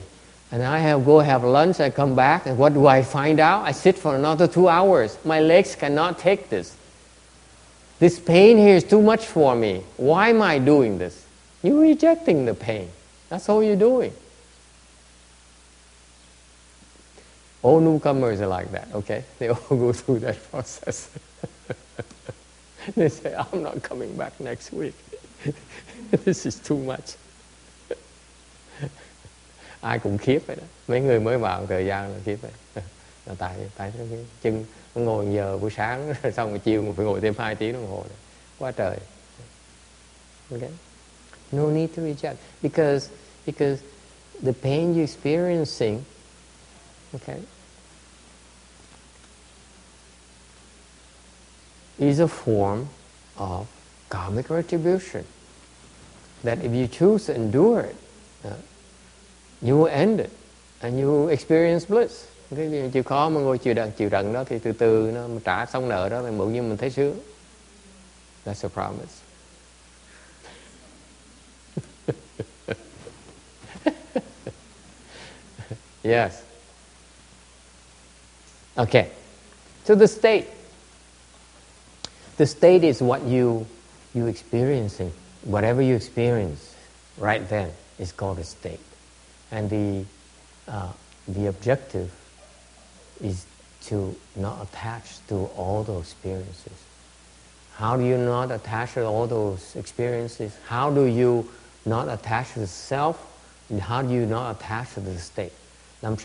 [0.51, 1.79] and I have go have lunch.
[1.79, 3.65] I come back, and what do I find out?
[3.65, 5.17] I sit for another two hours.
[5.25, 6.75] My legs cannot take this.
[7.99, 9.81] This pain here is too much for me.
[9.97, 11.25] Why am I doing this?
[11.63, 12.89] You're rejecting the pain.
[13.29, 14.13] That's all you're doing.
[17.61, 19.23] All newcomers are like that, okay?
[19.39, 21.09] They all go through that process.
[22.95, 24.95] they say, I'm not coming back next week.
[26.25, 27.17] This is too much.
[29.81, 30.63] Ai cũng khiếp vậy đó.
[30.87, 32.51] Mấy người mới vào thời gian là khiếp vậy.
[33.25, 34.07] Là tại tại cái
[34.41, 34.65] chân
[34.95, 38.17] ngồi giờ buổi sáng xong rồi chiều phải ngồi thêm 2 tiếng đồng hồ này.
[38.59, 38.97] Quá trời.
[40.51, 40.69] Okay?
[41.51, 43.09] No need to reject because
[43.45, 43.81] because
[44.43, 45.99] the pain you're experiencing
[47.15, 47.39] okay,
[51.97, 52.87] is a form
[53.37, 53.67] of
[54.09, 55.25] karmic retribution.
[56.43, 57.95] That if you choose to endure it,
[58.45, 58.53] uh,
[59.61, 60.31] you will end it
[60.81, 62.25] and you will experience bliss.
[62.55, 65.65] Cái chịu khó mà ngồi chịu đựng chịu đựng đó thì từ từ nó trả
[65.65, 67.19] xong nợ đó thì bỗng nhiên mình thấy sướng.
[68.45, 69.13] That's a promise.
[76.03, 76.46] yes.
[78.77, 79.09] Okay.
[79.83, 80.47] So the state.
[82.37, 83.65] The state is what you
[84.13, 85.11] you experiencing.
[85.43, 86.75] Whatever you experience
[87.17, 88.79] right then is called a state.
[89.51, 90.05] And the
[90.67, 90.91] uh,
[91.27, 92.11] the objective
[93.21, 93.45] is
[93.85, 96.73] to not attach to all those experiences.
[97.75, 100.55] How do you not attach to all those experiences?
[100.67, 101.47] How do you
[101.85, 103.23] not attach to the self?
[103.69, 105.53] And how do you not attach to the state?
[106.01, 106.17] Làm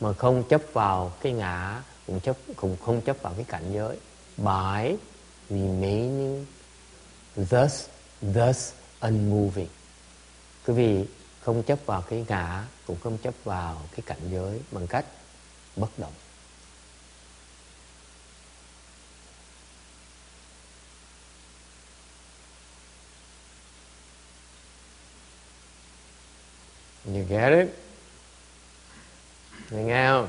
[0.00, 3.98] mà không chấp vào cái ngã, cũng chấp cũng không chấp vào cái cảnh giới
[4.36, 4.96] by
[5.50, 6.46] remaining
[7.36, 7.86] thus
[8.34, 9.68] thus unmoving.
[10.66, 11.06] Quý vị
[11.40, 15.04] không chấp vào cái ngã, cũng không chấp vào cái cảnh giới bằng cách
[15.76, 16.12] bất động.
[27.06, 27.87] You get it?
[29.70, 30.28] Nghe không?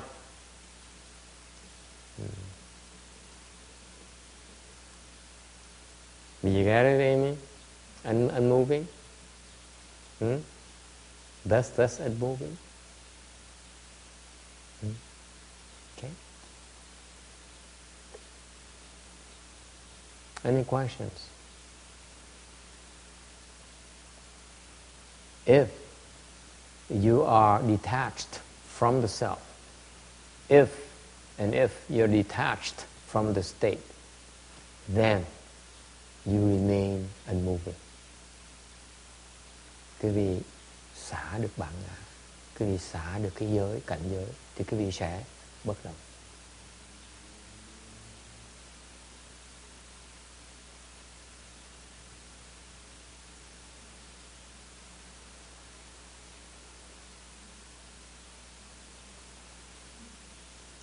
[6.42, 7.38] Did you get it, Amy?
[8.06, 8.88] Un- unmoving?
[10.20, 10.38] Hmm?
[11.46, 12.58] Thus, thus unmoving?
[14.82, 14.92] Hmm?
[15.98, 16.12] Okay.
[20.46, 21.28] Any questions?
[25.46, 25.70] If
[26.90, 28.40] you are detached
[28.80, 29.42] from the self,
[30.48, 30.70] if
[31.38, 33.84] and if you're detached from the state,
[34.88, 35.26] then
[36.26, 37.76] you remain unmoving.
[40.02, 40.40] Quý vị
[40.96, 41.96] xả được bản ngã,
[42.60, 45.24] quý vị xả được cái giới, cảnh giới, thì quý vị sẽ
[45.64, 45.96] bất động.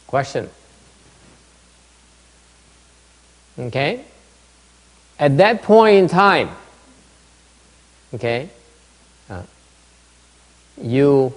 [0.07, 0.49] Question?
[3.59, 4.05] Okay?
[5.19, 6.51] At that point in time,
[8.15, 8.51] okay,
[9.31, 9.43] uh,
[10.81, 11.33] you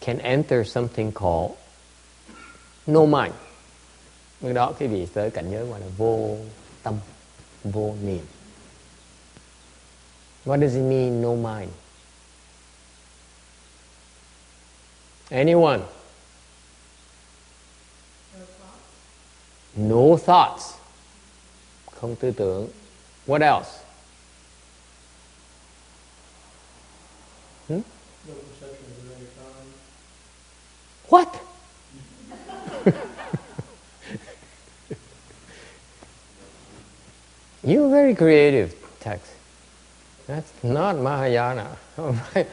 [0.00, 1.56] can enter something called
[2.86, 3.34] no mind.
[4.40, 6.36] Lúc đó quý vị tới cảnh giới gọi là vô
[6.82, 6.94] tâm,
[7.64, 8.24] vô niệm.
[10.44, 11.70] What does it mean, no mind?
[15.30, 15.80] Anyone?
[19.76, 20.74] No thoughts.
[21.86, 22.68] Không tư tưởng.
[23.26, 23.68] What else?
[27.68, 27.80] Hmm?
[31.08, 31.28] What?
[37.62, 39.33] You're very creative, Tex.
[40.28, 41.66] That's not Mahayana.
[41.96, 42.44] Ông nói,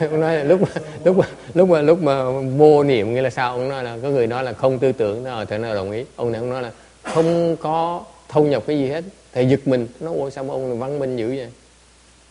[0.00, 0.68] ông nói là lúc mà,
[1.04, 2.24] lúc mà, lúc mà lúc mà
[2.56, 3.52] vô niệm nghĩa là sao?
[3.52, 6.04] Ông nói là có người nói là không tư tưởng, nó thế nào đồng ý.
[6.16, 6.72] Ông này ông nói là
[7.02, 9.04] không có thâu nhập cái gì hết.
[9.32, 11.50] Thầy giật mình, nó ôi sao mà ông này văn minh dữ vậy?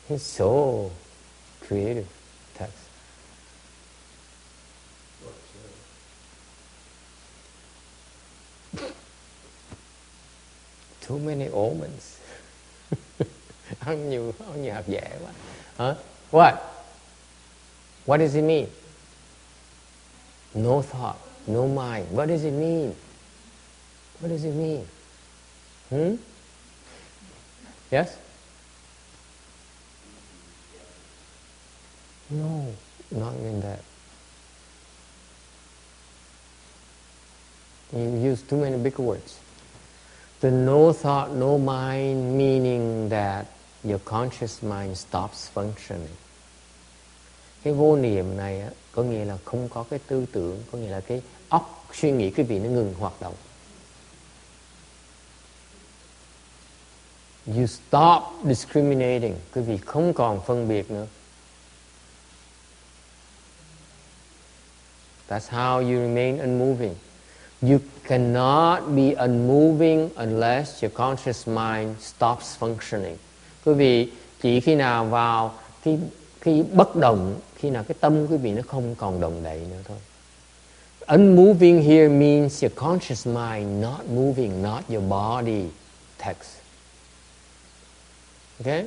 [0.10, 0.90] He's so
[1.68, 2.04] creative,
[2.60, 2.70] Tex.
[11.10, 12.11] Too many omens
[13.80, 15.32] ăn nhiều ăn nhiều hạt dẻ quá.
[15.78, 15.96] Hả?
[16.32, 16.54] What?
[18.06, 18.68] What does it mean?
[20.54, 21.18] No thought,
[21.48, 22.08] no mind.
[22.12, 22.94] What does it mean?
[24.22, 24.86] What does it mean?
[25.90, 26.16] Hmm?
[27.92, 28.08] Yes?
[32.30, 32.66] No,
[33.12, 33.80] not in that.
[37.94, 39.38] You use too many big words.
[40.40, 43.48] The no thought, no mind, meaning that
[43.84, 46.16] your conscious mind stops functioning.
[47.64, 50.90] Cái vô niệm này á, có nghĩa là không có cái tư tưởng, có nghĩa
[50.90, 53.34] là cái óc suy nghĩ quý vị nó ngừng hoạt động.
[57.48, 61.08] You stop discriminating, quý vị không còn phân biệt nữa.
[65.30, 66.96] That's how you remain unmoving.
[67.62, 73.16] You cannot be unmoving unless your conscious mind stops functioning.
[73.66, 74.10] Quý vị
[74.42, 76.00] chỉ khi nào vào cái
[76.42, 79.78] cái bất động, khi nào cái tâm quý vị nó không còn động đậy nữa
[79.88, 79.98] thôi.
[81.00, 85.64] Unmoving here means your conscious mind not moving, not your body
[86.26, 86.50] text.
[88.60, 88.86] Okay?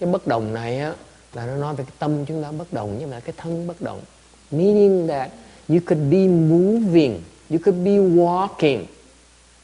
[0.00, 0.94] Cái bất động này á
[1.34, 3.80] là nó nói về cái tâm chúng ta bất động nhưng mà cái thân bất
[3.80, 4.00] động.
[4.50, 5.30] Meaning that
[5.68, 7.20] you could be moving
[7.50, 8.86] You could be walking,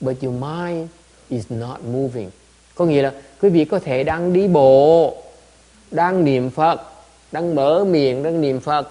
[0.00, 0.88] but your mind
[1.28, 2.30] is not moving.
[2.74, 5.16] Có nghĩa là quý vị có thể đang đi bộ,
[5.90, 6.80] đang niệm Phật,
[7.32, 8.90] đang mở miệng, đang niệm Phật.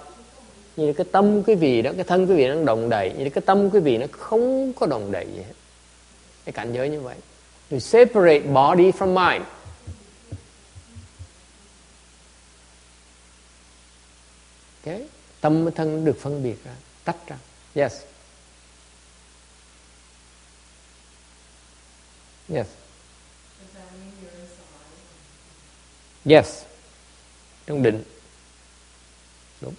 [0.76, 3.14] Nhưng là cái tâm quý vị đó, cái thân quý vị đang động đậy.
[3.18, 5.54] Nhưng cái tâm quý vị nó không có động đậy gì hết.
[6.46, 7.16] Cái cảnh giới như vậy.
[7.72, 9.46] You separate body from mind.
[14.86, 15.08] Okay?
[15.42, 16.72] Tâm với thân được phân biệt ra,
[17.04, 17.38] tách ra.
[17.76, 17.94] Yes.
[22.50, 22.68] Yes.
[23.60, 25.00] Does that mean you're in samadhi?
[26.26, 26.64] Yes.
[27.66, 28.04] Trong định.
[29.62, 29.74] Đúng.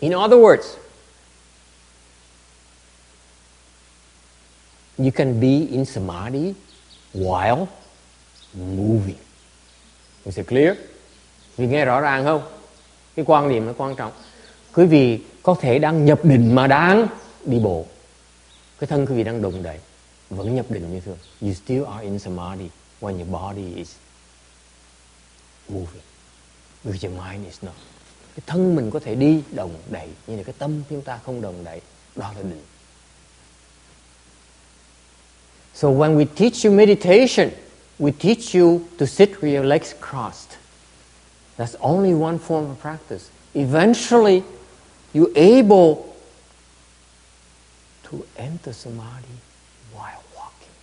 [0.00, 0.76] In other words,
[4.96, 6.54] you can be in samadhi
[7.14, 7.66] while
[8.54, 9.16] moving.
[10.24, 10.76] Is it clear?
[11.56, 12.42] Vì nghe rõ ràng không?
[13.16, 14.12] Cái quan niệm nó quan trọng.
[14.74, 17.06] Quý vị có thể đang nhập định mà đang
[17.44, 17.86] đi bộ.
[18.80, 19.78] Cái thân quý vị đang đụng đậy
[20.30, 21.18] vẫn nhập định như thường.
[21.40, 22.68] You still are in samadhi
[23.00, 23.90] when your body is
[25.68, 26.02] moving.
[26.84, 27.74] but your mind is not.
[28.36, 31.40] Cái thân mình có thể đi động đậy nhưng mà cái tâm chúng ta không
[31.40, 31.80] động đậy.
[32.16, 32.62] Đó là định.
[35.74, 37.50] So when we teach you meditation,
[37.98, 40.58] we teach you to sit with your legs crossed.
[41.56, 43.30] That's only one form of practice.
[43.54, 44.42] Eventually,
[45.14, 46.07] you're able
[48.10, 49.36] to enter samadhi
[49.94, 50.74] while walking.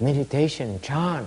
[0.00, 1.26] Meditation, chant,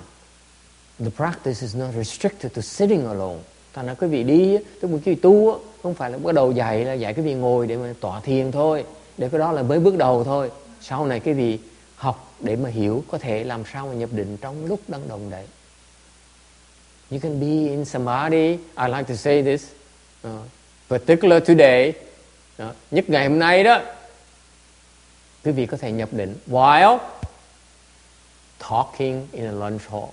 [0.99, 3.39] the practice is not restricted to sitting alone.
[3.73, 6.51] Thành ra quý vị đi, tức là quý vị tu, không phải là bắt đầu
[6.51, 8.85] dạy là dạy quý vị ngồi để mà tọa thiền thôi.
[9.17, 10.51] Để cái đó là mới bước đầu thôi.
[10.81, 11.59] Sau này quý vị
[11.95, 15.29] học để mà hiểu có thể làm sao mà nhập định trong lúc đang đồng
[15.29, 15.45] đấy.
[17.11, 18.57] You can be in samadhi.
[18.77, 19.65] I like to say this,
[20.27, 20.31] uh,
[20.89, 21.93] particular today,
[22.57, 22.73] đó.
[22.91, 23.81] nhất ngày hôm nay đó,
[25.43, 26.97] quý vị có thể nhập định while
[28.59, 30.09] talking in a lunch hall.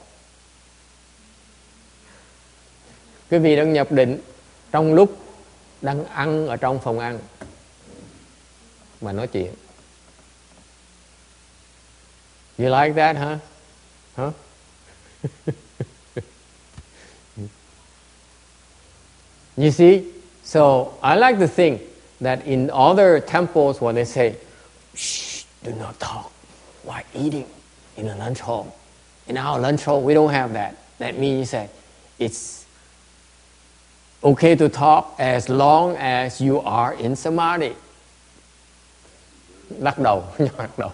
[3.31, 4.21] Quý vị đang nhập định
[4.73, 5.19] trong lúc
[5.83, 7.19] đang ăn ở trong phòng ăn
[9.01, 9.55] mà nói chuyện.
[12.59, 13.39] You like that huh?
[14.17, 14.35] Huh?
[19.57, 20.03] You see?
[20.45, 21.81] So i like to think
[22.25, 24.37] that in other temples when they say
[24.95, 26.31] shh do not talk
[26.83, 27.47] while eating
[27.97, 28.77] in a lunch hall
[29.27, 31.71] in our lunch hall we don't have that that means that
[32.19, 32.65] it's
[34.25, 37.75] okay to talk as long as you are in samadhi.
[39.79, 40.93] Lắc đầu, lắc đầu.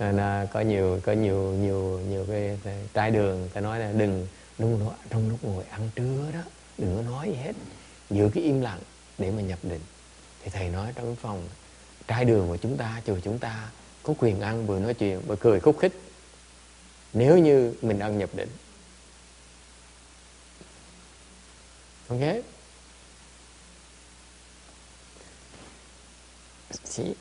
[0.00, 3.92] Nên, à, có nhiều có nhiều nhiều nhiều cái, cái trái đường ta nói là
[3.92, 4.26] đừng
[4.58, 6.40] đừng trong lúc ngồi ăn trưa đó
[6.78, 7.52] đừng có nói gì hết.
[8.10, 8.80] Giữ cái im lặng
[9.18, 9.80] để mà nhập định.
[10.42, 11.48] Thì thầy nói trong phòng
[12.06, 13.70] trái đường của chúng ta chùa chúng ta
[14.02, 15.92] có quyền ăn vừa nói chuyện vừa cười khúc khích.
[17.12, 18.50] Nếu như mình ăn nhập định.
[22.08, 22.20] Ok?
[26.84, 27.14] See,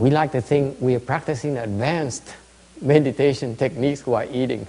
[0.00, 2.24] we like to think we are practicing advanced
[2.80, 4.66] meditation techniques while eating.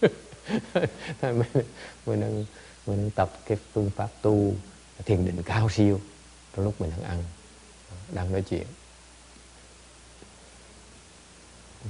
[2.06, 2.44] mình, đang,
[2.86, 4.54] mình đang tập cái phương pháp tu
[5.04, 6.00] thiền định cao siêu
[6.56, 7.24] trong lúc mình đang ăn,
[8.12, 8.66] đang nói chuyện.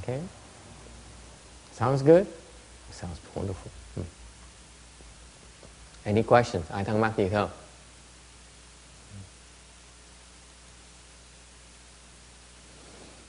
[0.02, 0.20] Okay?
[1.78, 2.26] Sounds good?
[2.92, 3.70] Sounds wonderful.
[3.94, 4.04] Hmm.
[6.04, 6.70] Any questions?
[6.70, 7.50] Ai thắc mắc gì không?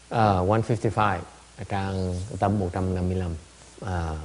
[0.09, 1.21] Ờ, uh, 155
[1.57, 3.37] ờ, trang tâm 155 uh,
[3.81, 4.17] ờ.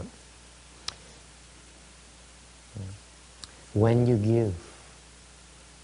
[3.74, 4.52] when you give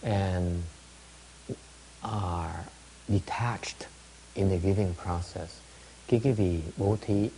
[0.03, 0.63] and
[2.01, 2.65] are
[3.09, 3.89] detached
[4.35, 5.53] in the giving process
[6.09, 7.31] cái cái vị bố thí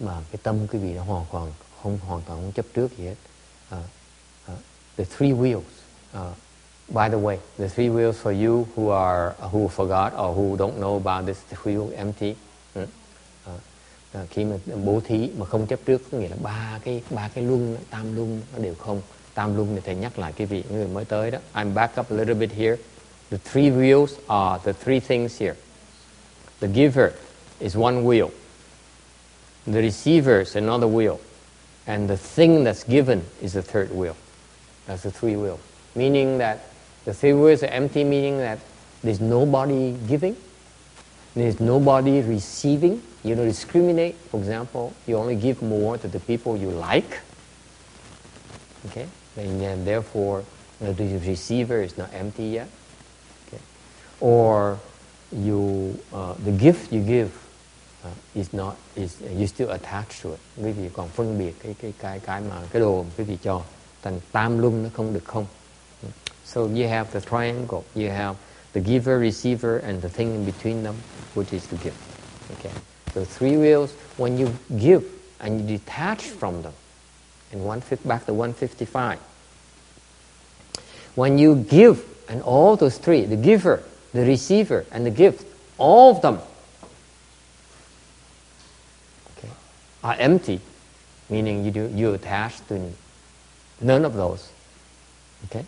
[0.00, 1.52] mà cái tâm cái vị nó hoàn toàn
[1.82, 3.14] không hoàn toàn không chấp trước gì hết.
[3.76, 3.84] Uh,
[4.52, 4.58] uh,
[4.96, 5.62] the three wheels
[6.16, 6.36] uh,
[6.88, 10.78] by the way the three wheels for you who are who forgot or who don't
[10.78, 12.36] know about this wheel empty uh,
[12.74, 12.88] ừ, uh,
[13.44, 13.52] ờ,
[14.12, 17.28] ờ, khi mà bố thí mà không chấp trước có nghĩa là ba cái ba
[17.34, 19.02] cái luân tam luân nó đều không
[19.34, 22.10] tam luân thì thầy nhắc lại cái vị người mới tới đó I'm back up
[22.10, 22.76] a little bit here
[23.30, 25.54] the three wheels are the three things here
[26.60, 27.12] the giver
[27.60, 28.30] is one wheel.
[29.66, 31.20] The receiver is another wheel.
[31.86, 34.16] And the thing that's given is the third wheel.
[34.86, 35.60] That's the three wheels.
[35.94, 36.60] Meaning that
[37.08, 38.58] the three wheels are empty, meaning that
[39.02, 40.36] there's nobody giving,
[41.34, 43.00] there's nobody receiving.
[43.24, 44.14] You don't discriminate.
[44.30, 47.20] For example, you only give more to the people you like.
[48.88, 49.06] Okay?
[49.38, 50.44] And therefore,
[50.80, 50.92] the
[51.26, 52.68] receiver is not empty yet.
[53.46, 53.62] Okay?
[54.20, 54.78] Or
[55.32, 57.32] you, uh, the gift you give
[58.04, 61.74] uh, is not is you still attached to it quý vị còn phân biệt cái
[61.82, 63.62] cái cái cái mà cái đồ quý vị cho
[64.02, 65.46] thành tam luân nó không được không
[66.48, 68.36] so you have the triangle you have
[68.72, 70.96] the giver receiver and the thing in between them
[71.34, 72.00] which is the gift
[72.52, 72.74] okay
[73.12, 75.04] so three wheels when you give
[75.40, 76.72] and you detach from them
[77.52, 79.18] and one back to 155
[81.14, 85.44] when you give and all those three the giver the receiver and the gift
[85.76, 86.40] all of them
[90.02, 90.60] are empty,
[91.28, 92.92] meaning you do, you attach to
[93.80, 94.50] none of those.
[95.46, 95.64] Okay?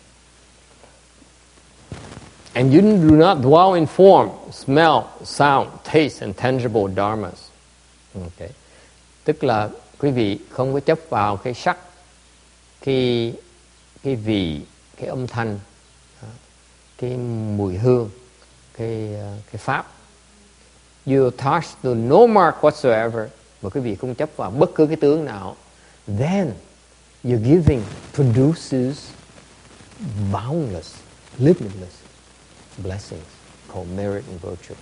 [2.53, 7.49] And you do not dwell in form, smell, sound, taste, and tangible dharmas.
[8.15, 8.49] Okay.
[9.23, 9.69] Tức là
[9.99, 11.77] quý vị không có chấp vào cái sắc,
[12.85, 13.33] cái
[14.03, 14.61] cái vị,
[14.97, 15.59] cái âm thanh,
[16.21, 16.27] à,
[16.97, 17.17] cái
[17.57, 18.09] mùi hương,
[18.77, 19.85] cái à, cái pháp.
[21.05, 23.27] You attach to no mark whatsoever
[23.61, 25.55] mà quý vị không chấp vào bất cứ cái tướng nào
[26.19, 26.51] then
[27.23, 27.81] your giving
[28.13, 28.97] produces
[30.31, 30.95] boundless
[31.37, 32.00] limitless
[32.77, 33.25] blessings,
[33.73, 34.75] called merit and virtue.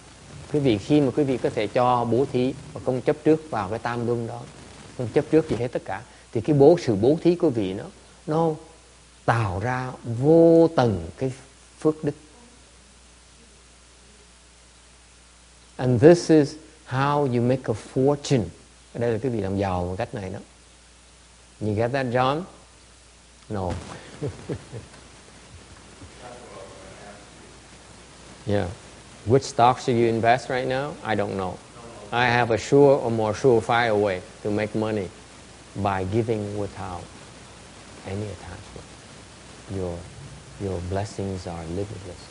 [0.54, 3.50] Quý vị khi mà quý vị có thể cho bố thí và không chấp trước
[3.50, 4.42] vào cái tam luân đó,
[4.98, 6.02] không chấp trước gì hết tất cả,
[6.32, 7.84] thì cái bố, sự bố thí của vị nó
[8.28, 8.52] nó
[9.26, 11.34] tạo ra vô tầng cái
[11.80, 12.16] phước đức.
[15.76, 16.54] And this is
[16.88, 18.44] how you make a fortune.
[18.94, 20.40] Đây là cái vị làm giàu một cách này đó.
[21.62, 22.42] You get that, John?
[23.50, 23.72] No.
[28.50, 28.68] Yeah.
[29.26, 30.96] Which stocks should you invest right now?
[31.04, 31.60] I don't know.
[32.12, 35.08] I have a sure or more surefire way to make money
[35.76, 37.04] by giving without
[38.08, 38.88] any attachment.
[39.76, 39.96] Your,
[40.64, 42.26] your blessings are limitless.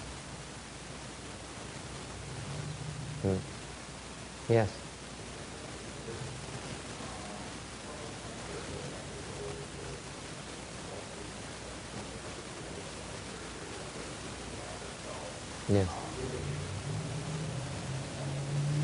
[3.22, 4.52] Hmm.
[4.52, 4.68] Yes.
[15.68, 16.07] Yes.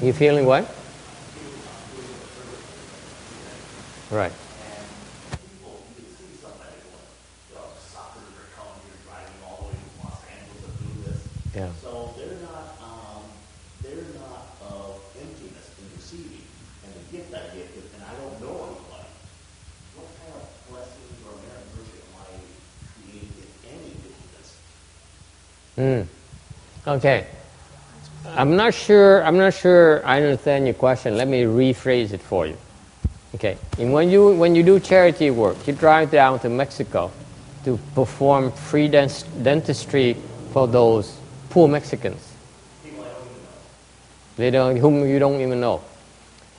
[0.03, 0.67] You feeling what?
[4.11, 4.33] Right.
[5.33, 7.09] people, you can see somebody going,
[7.49, 10.93] you know, suckers are coming here driving all the way from Los Angeles to do
[11.07, 11.21] this.
[11.55, 11.71] Yeah.
[11.81, 13.23] So they're not, um,
[13.81, 16.45] they're not of emptiness in receiving.
[16.85, 19.09] And the gift I get is, and I don't know anybody.
[19.95, 22.35] What kind of blessings or merit mercy am I
[22.99, 24.59] creating, if any, with this?
[25.79, 26.03] Mm.
[26.99, 27.44] Okay.
[28.27, 29.23] I'm not sure.
[29.25, 30.05] I'm not sure.
[30.07, 31.17] I understand your question.
[31.17, 32.57] Let me rephrase it for you.
[33.35, 33.57] Okay.
[33.79, 37.11] And when you when you do charity work, you drive down to Mexico
[37.65, 40.17] to perform free dent- dentistry
[40.53, 41.17] for those
[41.51, 42.33] poor Mexicans.
[44.37, 45.81] They don't, whom you don't even know,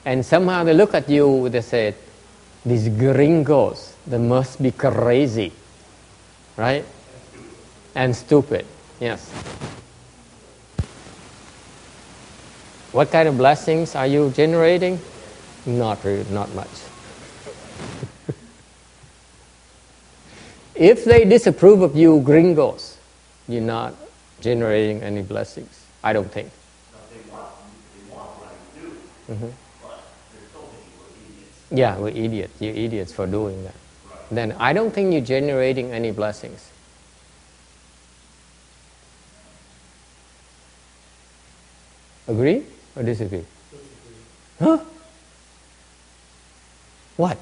[0.06, 1.50] and somehow they look at you.
[1.50, 1.94] They say,
[2.66, 5.52] "These gringos, they must be crazy,
[6.56, 6.86] right?"
[7.96, 8.66] And stupid.
[9.00, 9.30] Yes.
[12.96, 15.02] What kind of blessings are you generating?
[15.66, 16.70] Not really, not much.
[20.76, 22.96] if they disapprove of you, gringos,
[23.50, 23.96] you're not
[24.40, 25.86] generating any blessings.
[26.06, 26.50] I don't think.
[29.30, 29.52] Mhm.
[31.72, 32.62] Yeah, we're idiots.
[32.62, 33.76] You're idiots for doing that.
[34.32, 36.72] Then I don't think you're generating any blessings.
[42.30, 42.64] Agree
[43.00, 43.44] or disagree?
[44.60, 44.80] Huh?
[47.18, 47.36] What?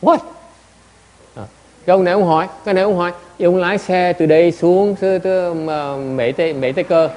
[0.00, 0.18] What?
[1.34, 1.46] À.
[1.86, 4.96] Cái ông này ông hỏi, cái này ông hỏi, ông lái xe từ đây xuống
[5.00, 5.54] từ, từ
[5.94, 7.10] Mễ Tây Mễ Tây Cơ,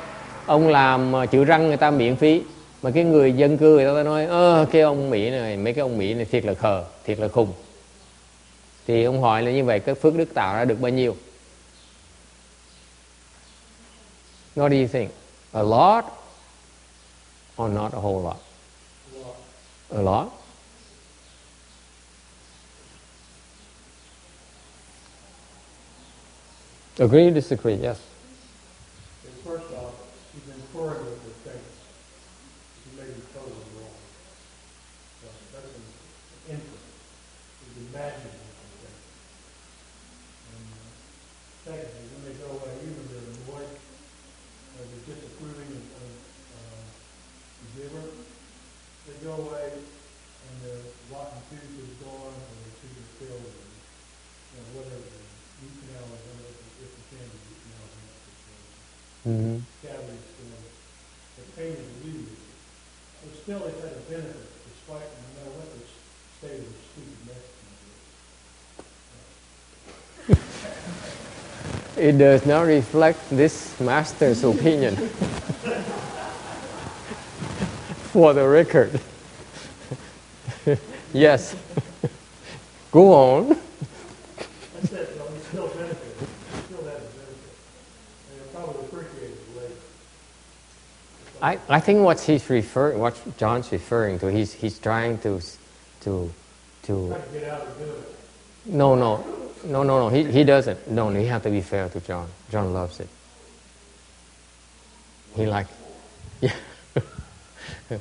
[0.46, 2.42] ông làm ờ, chữ răng người ta miễn phí,
[2.82, 5.82] mà cái người dân cư người ta nói, ơ cái ông Mỹ này, mấy cái
[5.82, 7.54] ông Mỹ này thiệt là khờ, thiệt là khùng.
[8.88, 11.16] Thì ông hỏi là như vậy, cái phước đức tạo ra được bao nhiêu?
[14.56, 15.12] What do you think?
[15.52, 16.06] A lot
[17.58, 18.42] or not a whole lot?
[19.92, 20.34] A lot?
[27.00, 27.76] Agree disagree?
[27.76, 28.02] Yes.
[29.26, 29.94] And first off,
[30.34, 31.62] she's inferring with the thing.
[32.82, 33.98] She may be totally wrong.
[35.22, 35.86] So that's an
[36.58, 36.90] inference.
[37.62, 38.98] She's imagining something.
[40.58, 40.90] And uh,
[41.70, 46.12] secondly, when they go away, even if they're annoyed, or they're disapproving of, of
[46.58, 46.82] uh,
[47.62, 48.06] the giver,
[49.06, 50.76] they go away and the
[51.14, 55.22] rotten tooth is gone, or the tooth is filled, or you know, whatever, the
[55.62, 58.16] root canal is under, if the candy root canal is under,
[59.28, 59.60] Mm-hmm.
[59.84, 60.56] cavities still,
[61.36, 62.48] the pain is alleviated.
[63.20, 64.36] But still, had a benefit
[64.68, 65.68] despite, no matter what
[66.38, 66.74] state of the
[70.36, 72.04] stupid.
[72.04, 74.98] It does not reflect this master's opinion.
[78.12, 79.00] For the record.
[81.14, 81.56] yes.
[82.92, 83.48] Go on.
[83.48, 87.56] That's it, though, it's still benefited, It's still has a benefit.
[88.30, 89.80] And they'll probably appreciate it later.
[91.42, 95.42] I, I think what he's referring, what John's referring to, he's, he's trying to,
[96.02, 96.32] to,
[96.84, 97.16] to,
[98.66, 99.26] no, no,
[99.64, 100.90] no, no, no, he, he doesn't.
[100.90, 102.28] No, no, you have to be fair to John.
[102.52, 103.10] John loves it.
[105.36, 105.68] He like,
[106.42, 106.54] yeah.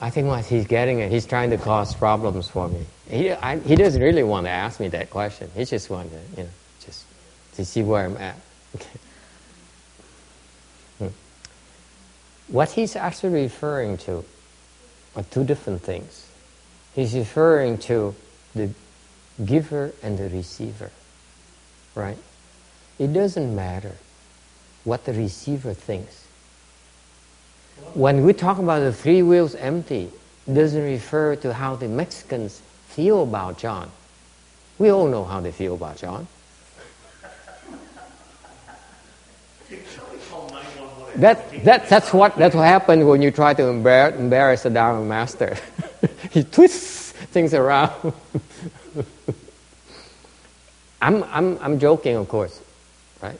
[0.00, 2.86] I think what he's getting at, he's trying to cause problems for me.
[3.08, 5.50] He, I, he doesn't really want to ask me that question.
[5.54, 6.50] He just wants to, you know,
[6.84, 7.04] just
[7.54, 8.36] to see where I'm at.
[8.74, 8.86] Okay.
[10.98, 11.08] Hmm.
[12.48, 14.24] What he's actually referring to
[15.16, 16.28] are two different things.
[16.94, 18.14] He's referring to
[18.54, 18.70] the
[19.44, 20.90] giver and the receiver,
[21.94, 22.18] right?
[22.98, 23.96] It doesn't matter
[24.84, 26.26] what the receiver thinks.
[27.92, 30.10] When we talk about the three wheels empty,
[30.46, 33.90] it doesn't refer to how the Mexicans feel about John.
[34.78, 36.28] We all know how they feel about John.
[41.16, 45.04] That, that, that's, what, that's what happens when you try to embar- embarrass a Dharma
[45.04, 45.56] master.
[46.30, 47.92] he twists things around.
[51.00, 52.60] I'm, I'm, I'm joking, of course,
[53.22, 53.38] right?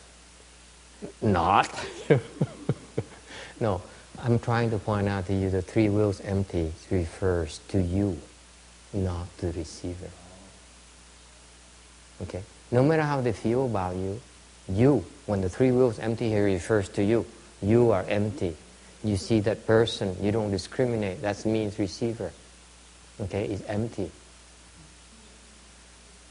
[1.21, 1.69] Not.
[3.61, 3.83] no,
[4.23, 8.19] I'm trying to point out to you the three wheels empty refers to you,
[8.93, 10.11] not the receiver.
[12.23, 12.43] Okay?
[12.71, 14.21] No matter how they feel about you,
[14.69, 17.27] you, when the three wheels empty here refers to you,
[17.63, 18.57] you are empty.
[19.05, 21.23] You see that person, you don't discriminate.
[21.23, 22.33] That means receiver.
[23.21, 23.45] Okay?
[23.45, 24.11] Is empty.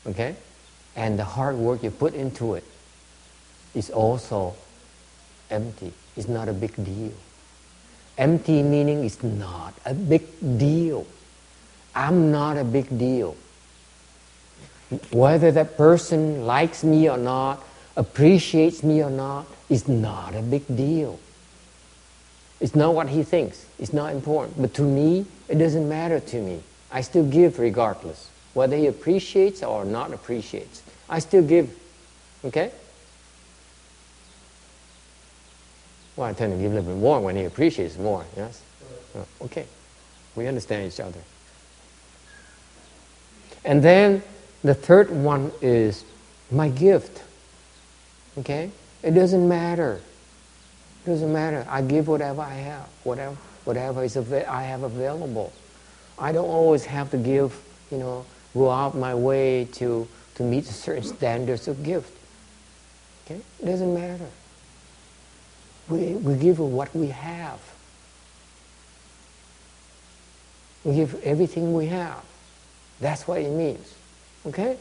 [0.07, 0.35] Okay?
[0.95, 2.64] And the hard work you put into it
[3.73, 4.56] is also
[5.49, 5.93] empty.
[6.15, 7.11] It's not a big deal.
[8.18, 10.23] Empty meaning is not a big
[10.57, 11.06] deal.
[11.93, 13.35] I'm not a big deal.
[15.11, 17.64] Whether that person likes me or not,
[17.97, 21.20] appreciates me or not, is not a big deal.
[22.60, 23.66] It's not what he thinks.
[23.80, 24.62] It's not important.
[24.62, 26.62] But to me, it doesn't matter to me.
[26.92, 28.30] I still give regardless.
[28.54, 30.82] Whether he appreciates or not appreciates.
[31.10, 31.78] I still give.
[32.46, 32.72] Okay?
[36.16, 38.62] Well, I tend to give a little bit more when he appreciates more, yes?
[39.14, 39.66] Uh, okay.
[40.36, 41.20] We understand each other.
[43.66, 44.24] And then
[44.64, 46.06] the third one is
[46.52, 47.22] my gift.
[48.38, 48.72] Okay?
[49.06, 50.02] It doesn't matter.
[51.06, 51.64] It doesn't matter.
[51.69, 55.53] I give whatever I have, whatever, whatever is av- I have available.
[56.18, 57.56] I don't always have to give,
[57.91, 58.26] you know,
[58.56, 62.11] go out my way to, to meet certain standards of gift.
[63.26, 63.41] Okay?
[63.61, 64.26] It doesn't matter.
[65.88, 67.60] We, we give what we have.
[70.84, 72.23] We give everything we have.
[72.99, 73.94] That's what it means.
[74.48, 74.77] Okay?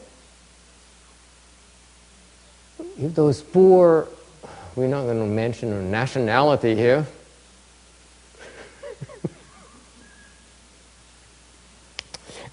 [2.97, 4.07] If those poor,
[4.75, 7.05] we're not going to mention a nationality here.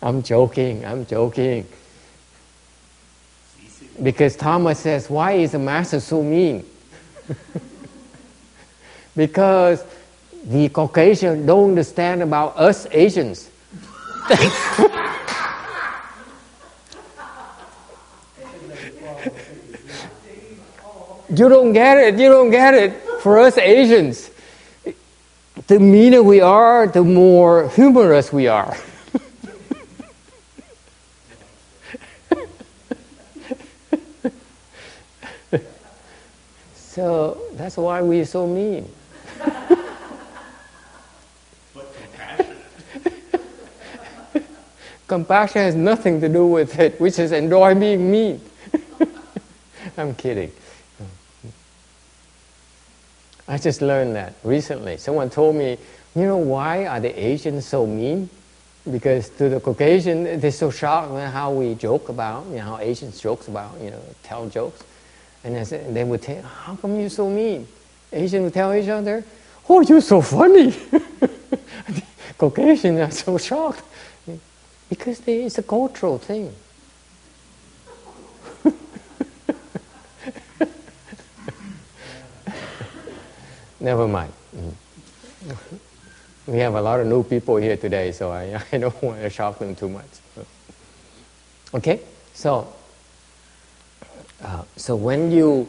[0.03, 1.67] I'm joking, I'm joking.
[4.03, 6.65] Because Thomas says, why is the master so mean?
[9.17, 9.85] because
[10.45, 13.51] the Caucasian don't understand about us Asians.
[21.39, 22.93] you don't get it, you don't get it.
[23.21, 24.29] For us Asians,
[25.67, 28.75] the meaner we are, the more humorous we are.
[36.75, 38.87] so that's why we're so mean.
[41.75, 42.59] But compassionate.
[45.07, 48.43] Compassion has nothing to do with it, which is enjoy being mean.
[49.97, 50.53] I'm kidding.
[53.49, 54.97] I just learned that recently.
[54.97, 55.79] Someone told me,
[56.15, 58.29] you know, why are the Asians so mean?
[58.91, 63.21] Because to the Caucasian, they're so shocked how we joke about, you know, how Asians
[63.21, 64.83] jokes about, you know, tell jokes.
[65.45, 67.67] And they, said, and they would tell, how come you're so mean?
[68.13, 69.25] Asians would tell each other,
[69.69, 70.75] oh, you're so funny.
[72.39, 73.83] Caucasians are so shocked.
[74.89, 76.53] Because it's a cultural thing.
[83.83, 84.33] Never mind.
[84.57, 84.75] Mm.
[86.47, 89.29] We have a lot of new people here today, so I, I don't want to
[89.29, 90.07] shock them too much.
[91.75, 92.01] Okay,
[92.33, 92.73] so
[94.43, 95.69] uh, so when you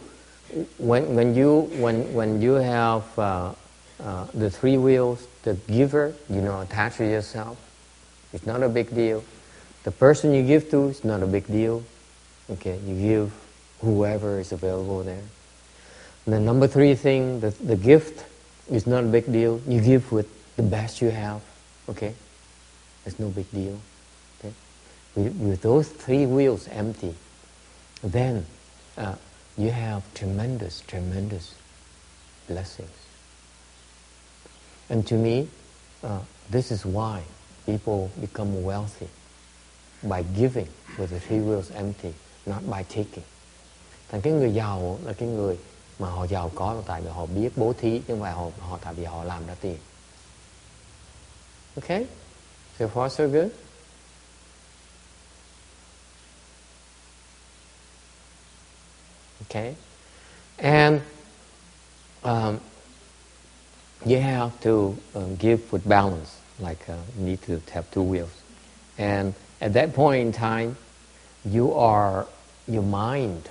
[0.78, 3.54] when when you when when you have uh,
[4.00, 7.58] uh, the three wheels, the giver, you know, attach to yourself.
[8.32, 9.24] It's not a big deal.
[9.84, 11.84] The person you give to is not a big deal.
[12.50, 13.34] Okay, you give
[13.82, 15.24] whoever is available there.
[16.26, 18.26] The number three thing, the, the gift
[18.70, 19.60] is not a big deal.
[19.68, 21.42] You give with the best you have,
[21.90, 22.14] okay?
[23.06, 23.80] It's no big deal,
[24.40, 24.54] okay?
[25.16, 27.14] With, with those three wheels empty,
[28.02, 28.46] then
[28.98, 29.16] uh,
[29.58, 31.56] you have tremendous, tremendous
[32.48, 32.90] blessings.
[34.90, 35.50] And to me,
[36.04, 36.20] uh,
[36.50, 37.24] this is why
[37.66, 39.10] people become wealthy
[40.04, 40.68] by giving
[40.98, 42.14] with the three wheels empty,
[42.46, 43.24] not by taking.
[44.10, 45.58] Thành cái người giàu là cái người
[46.00, 48.80] mà họ giàu có là tại vì họ biết bố thí không phải họ, họ
[48.84, 49.78] tại vì họ làm ra tiền.
[51.76, 52.06] Okay?
[52.80, 53.52] So far so good?
[59.50, 59.76] Okay?
[60.58, 61.02] And
[62.24, 62.60] um,
[64.06, 68.32] you have to um, give with balance, like uh, you need to have two wheels.
[68.98, 70.76] And at that point in time,
[71.46, 72.26] you are,
[72.68, 73.50] your mind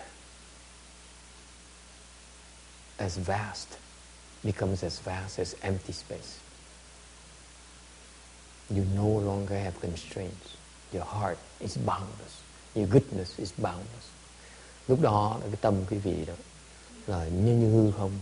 [3.02, 3.68] as vast,
[4.44, 6.38] becomes as vast as empty space.
[8.70, 10.56] You no longer have constraints.
[10.92, 12.42] Your heart is boundless.
[12.74, 14.08] Your goodness is boundless.
[14.88, 16.34] Lúc đó là cái tâm quý vị đó
[17.06, 18.18] là như như hư không,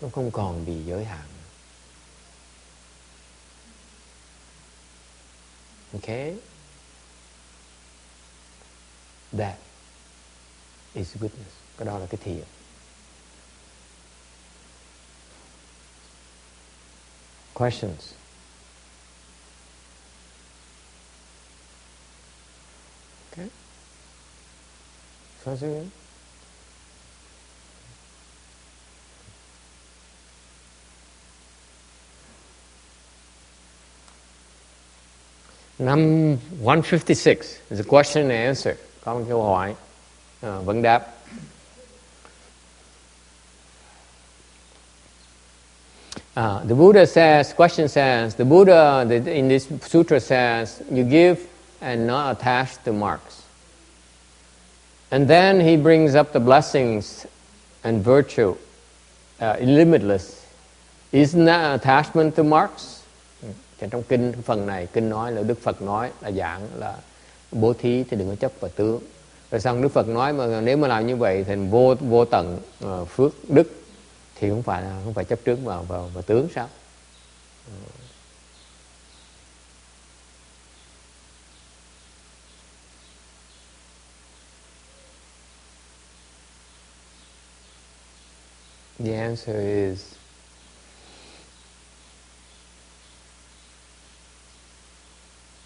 [0.00, 1.26] nó không còn bị giới hạn.
[5.92, 6.34] Okay?
[9.38, 9.58] That
[10.94, 11.52] is goodness.
[11.78, 12.44] Cái đó là cái thiện.
[17.56, 18.12] Questions?
[23.32, 23.48] Okay.
[25.42, 25.90] Sounds good.
[35.78, 38.76] Number 156 is a question and answer.
[39.02, 39.74] Come một câu hỏi,
[40.42, 41.15] à, vấn đáp.
[46.36, 51.48] Uh, the Buddha says, question says, the Buddha the, in this sutra says, you give
[51.80, 53.42] and not attach to marks.
[55.10, 57.26] And then he brings up the blessings
[57.84, 58.54] and virtue,
[59.40, 60.44] uh, limitless.
[61.10, 63.02] Isn't that attachment to marks?
[63.90, 66.94] Trong kinh phần này kinh nói là Đức Phật nói là dạng là
[67.52, 69.00] bố thí thì đừng có chấp vào tướng.
[69.50, 72.58] Rồi xong Đức Phật nói mà nếu mà làm như vậy thì vô vô tận
[72.84, 73.72] uh, phước đức
[74.40, 76.68] thì không phải không phải chấp trước vào vào, vào tướng sao?
[88.98, 90.14] The answer is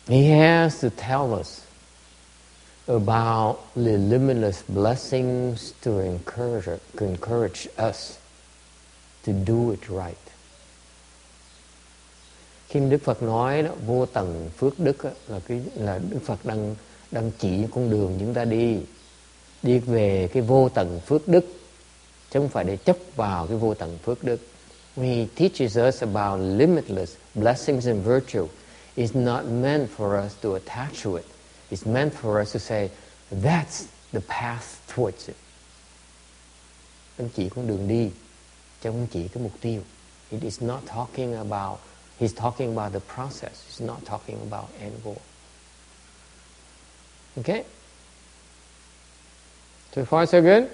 [0.09, 1.61] He has to tell us
[2.89, 8.20] about the limitless blessings to encourage, to encourage us
[9.27, 10.19] to do it right.
[12.69, 16.45] Khi Đức Phật nói đó, vô tầng phước đức đó, là cái là Đức Phật
[16.45, 16.75] đang
[17.11, 18.79] đang chỉ con đường chúng ta đi
[19.63, 21.45] đi về cái vô tầng phước đức
[22.31, 24.41] chứ không phải để chấp vào cái vô tầng phước đức.
[24.97, 28.47] When he teaches us about limitless blessings and virtue,
[28.97, 31.25] it's not meant for us to attach to it.
[31.71, 32.91] It's meant for us to say,
[33.43, 34.65] that's the path
[34.97, 35.37] towards it.
[37.19, 38.11] Anh chỉ con đường đi,
[38.81, 39.83] chứ không chỉ cái mục tiêu.
[40.31, 41.79] It is not talking about,
[42.21, 43.53] he's talking about the process.
[43.69, 45.17] He's not talking about end goal.
[47.37, 47.65] Okay?
[49.97, 50.65] So far so good?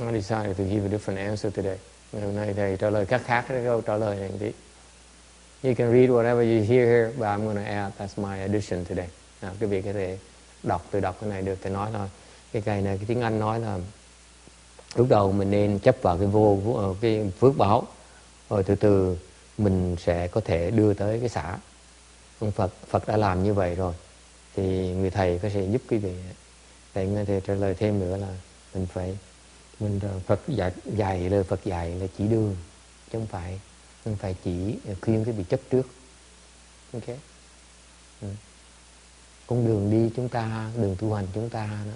[0.00, 1.78] I decided to give a different answer today.
[2.12, 4.52] Ngày hôm nay thầy trả lời khác khác cái câu trả lời này tí.
[5.62, 8.84] You can read whatever you hear here, but I'm going to add, that's my addition
[8.84, 9.08] today.
[9.40, 10.18] À, quý vị có thể
[10.62, 12.08] đọc, từ đọc cái này được, thầy nói thôi.
[12.52, 13.78] Cái cái này, cái tiếng Anh nói là
[14.96, 17.86] lúc đầu mình nên chấp vào cái vô ờ, cái phước báo.
[18.50, 19.16] Rồi từ từ
[19.58, 21.58] mình sẽ có thể đưa tới cái xã.
[22.40, 23.94] Ông Phật Phật đã làm như vậy rồi.
[24.56, 26.14] Thì người thầy có thể giúp quý vị.
[26.94, 28.28] Thầy nghe thầy trả lời thêm nữa là
[28.74, 29.18] mình phải
[29.80, 32.56] mình ờ, Phật dạy, dạy lời Phật dạy là chỉ đường
[33.12, 33.60] chứ không phải
[34.04, 35.86] không phải chỉ khuyên cái bị chấp trước.
[36.92, 37.16] Ok?
[38.22, 38.28] Ừ.
[39.46, 41.92] con đường đi chúng ta đường tu hành chúng ta đó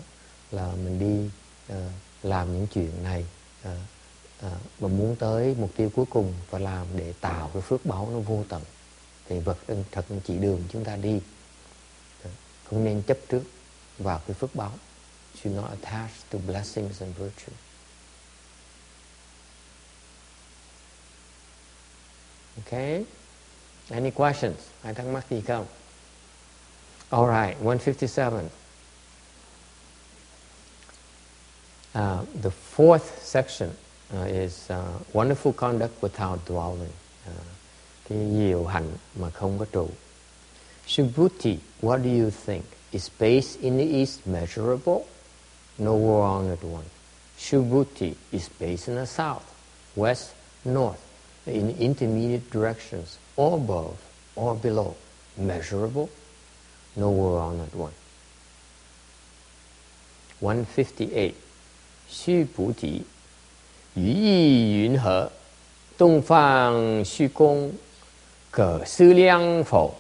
[0.50, 1.30] là mình đi
[1.76, 3.26] uh, làm những chuyện này
[3.62, 3.76] à,
[4.42, 8.08] à, mà muốn tới mục tiêu cuối cùng và làm để tạo cái phước báo
[8.12, 8.62] nó vô tận
[9.28, 9.58] thì vật
[9.90, 11.20] thật chỉ đường chúng ta đi
[12.24, 12.30] à,
[12.64, 13.42] không nên chấp trước
[13.98, 14.72] vào cái phước báo
[15.42, 17.52] should not attach to blessings and virtue
[22.66, 23.04] Okay?
[23.90, 24.58] Any questions?
[24.82, 25.66] Ai thắc mắc gì không?
[27.10, 28.59] All right, 157.
[31.94, 33.76] Uh, the fourth section
[34.14, 36.92] uh, is uh, wonderful conduct without dwelling.
[37.26, 37.44] Uh,
[38.08, 39.88] cái diệu hạnh mà không có trụ.
[40.86, 42.64] Subhuti, what do you think?
[42.92, 45.06] Is space in the east measurable?
[45.78, 46.84] No World Honored One.
[47.38, 49.44] Subhuti, is space in the south,
[49.96, 50.34] west,
[50.64, 50.98] north,
[51.46, 53.96] in intermediate directions, or above,
[54.34, 54.94] or below,
[55.36, 56.10] measurable?
[56.96, 57.92] No World Honored One.
[60.40, 61.34] 158.
[62.09, 63.03] 须菩提，
[63.93, 65.31] 于意云何？
[65.97, 67.71] 东方虚空，
[68.51, 69.95] 可思量否？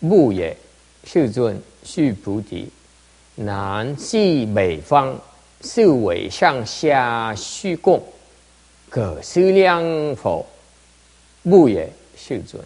[0.00, 0.56] 不也，
[1.04, 1.60] 世尊。
[1.82, 2.68] 须菩提，
[3.36, 5.18] 南西北方，
[5.62, 8.02] 四维上下虚空，
[8.90, 9.82] 可思量
[10.16, 10.44] 否？
[11.42, 12.62] 不也，世尊。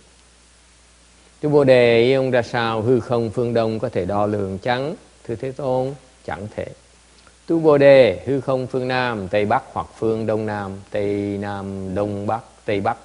[1.40, 4.94] Đức Bồ Đề ông ra sao hư không phương đông có thể đo lường chăng?
[5.24, 5.94] Thưa Thế Tôn,
[6.24, 6.66] chẳng thể.
[7.47, 11.95] Tu Bồ Đề, hư không phương Nam, Tây Bắc hoặc phương Đông Nam, Tây Nam,
[11.95, 12.97] Đông Bắc, Tây Bắc,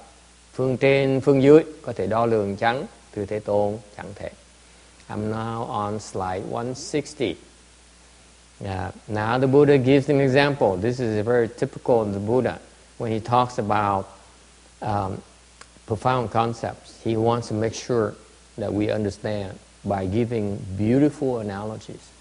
[0.53, 4.29] phương trên, phương dưới, có thể đo lường chẳng từ Thế Tôn, chẳng thể.
[5.09, 7.35] I'm now on slide 160.
[8.61, 8.93] Yeah.
[9.07, 10.77] Dạ, now the Buddha gives an example.
[10.81, 12.57] This is very typical of the Buddha.
[12.99, 14.05] When he talks about
[14.81, 15.17] um,
[15.87, 18.11] profound concepts, he wants to make sure
[18.57, 19.51] that we understand
[19.83, 22.12] by giving beautiful analogies.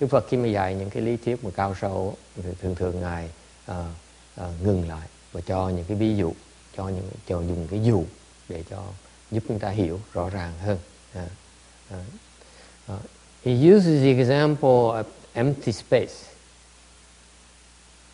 [0.00, 3.00] Đức Phật khi mà dạy những cái lý thuyết mà cao sâu thì thường thường
[3.00, 3.30] ngài
[3.66, 3.84] à,
[4.36, 6.32] à, ngừng lại và cho những cái ví dụ,
[6.76, 8.04] cho những cho dùng cái dụ
[8.48, 8.84] để cho
[9.30, 10.78] giúp chúng ta hiểu rõ ràng hơn.
[11.14, 11.26] À,
[11.90, 11.98] à,
[12.92, 13.00] uh,
[13.44, 16.14] he uses the example of empty space,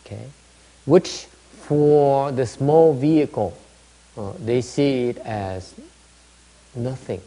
[0.05, 0.31] okay,
[0.87, 1.27] which
[1.69, 3.53] for the small vehicle
[4.21, 5.73] uh, they see it as
[6.75, 7.21] nothing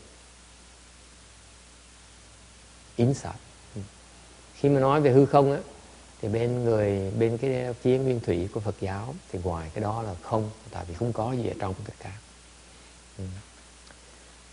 [2.97, 3.48] inside.
[4.59, 5.59] Khi mà nói về hư không á,
[6.21, 10.01] thì bên người bên cái phía nguyên thủy của Phật giáo thì ngoài cái đó
[10.01, 12.11] là không, tại vì không có gì ở trong tất cả.
[13.17, 13.23] Ừ.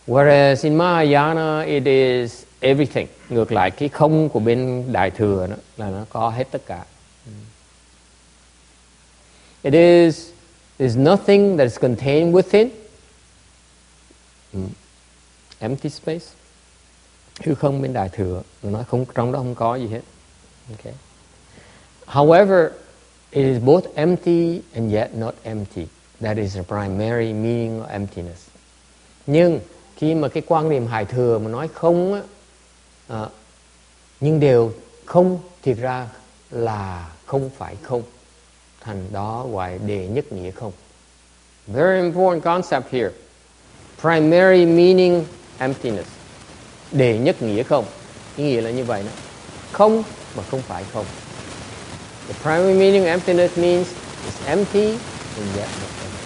[0.07, 3.07] Whereas in Mahayana it is everything.
[3.29, 6.85] Ngược lại cái không của bên Đại thừa đó là nó có hết tất cả.
[7.27, 7.33] Ừ.
[9.63, 10.29] It is
[10.79, 12.69] there's nothing that is contained within.
[14.53, 14.61] Ừ.
[15.59, 16.27] Empty space.
[17.45, 20.01] Hư không bên Đại thừa nó không trong đó không có gì hết.
[20.71, 20.95] Okay.
[22.07, 22.69] However,
[23.31, 25.87] it is both empty and yet not empty.
[26.21, 28.47] That is the primary meaning of emptiness.
[29.27, 29.61] Nhưng
[29.97, 32.23] khi mà cái quan niệm hải thừa mà nói không á,
[33.09, 33.27] à,
[34.21, 34.73] nhưng đều
[35.05, 36.09] không thiệt ra
[36.51, 38.03] là không phải không
[38.81, 40.73] thành đó gọi đề nhất nghĩa không
[41.67, 43.11] very important concept here
[44.01, 45.25] primary meaning
[45.59, 46.16] emptiness
[46.93, 47.85] đề nhất nghĩa không
[48.37, 49.11] ý nghĩa là như vậy đó
[49.73, 50.03] không
[50.37, 51.05] mà không phải không
[52.29, 53.89] the primary meaning of emptiness means
[54.27, 54.89] it's empty
[55.37, 56.17] and yet not empty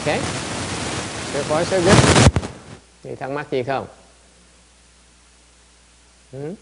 [0.00, 0.20] Okay?
[1.32, 1.96] So far so good.
[3.02, 3.86] thì thắc mắc gì không?
[6.32, 6.54] Hmm?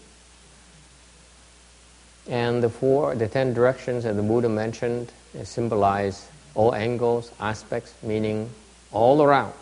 [2.31, 5.07] And the four, the ten directions that the Buddha mentioned
[5.43, 6.21] symbolize
[6.55, 8.49] all angles, aspects, meaning
[8.91, 9.53] all around,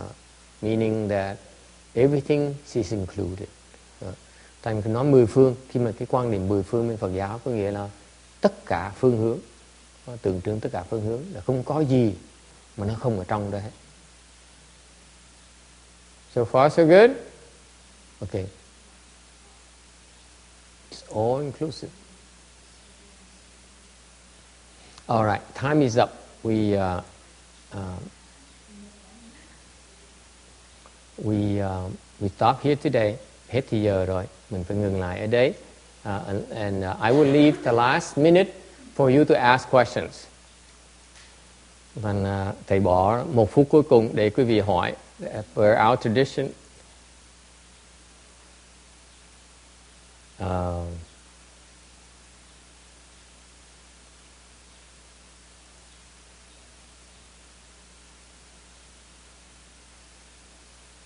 [0.00, 0.12] uh,
[0.62, 1.36] meaning that
[1.94, 3.48] everything is included.
[4.04, 4.14] Uh,
[4.64, 7.50] mình nói mười phương, khi mà cái quan niệm mười phương bên Phật giáo có
[7.50, 7.88] nghĩa là
[8.40, 9.38] tất cả phương hướng,
[10.14, 12.14] uh, tượng trưng tất cả phương hướng là không có gì
[12.76, 13.70] mà nó không ở trong đó hết.
[16.34, 17.10] So far so good?
[18.20, 18.46] Okay.
[20.90, 21.90] It's all inclusive.
[25.06, 26.19] All right, time is up.
[26.42, 27.02] We uh,
[27.74, 27.98] uh,
[31.24, 31.90] we uh,
[32.20, 33.16] we stop here today.
[33.48, 35.54] Hết thì giờ rồi, mình phải ngừng lại ở đấy.
[36.08, 38.52] Uh, and and uh, I will leave the last minute
[38.96, 40.24] for you to ask questions.
[41.94, 44.94] Và uh, thầy bỏ một phút cuối cùng để quý vị hỏi.
[45.24, 46.48] Uh, per our tradition,
[50.42, 50.86] uh,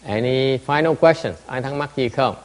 [0.04, 1.38] Any final questions?
[1.46, 2.36] Ai thắc mắc gì không?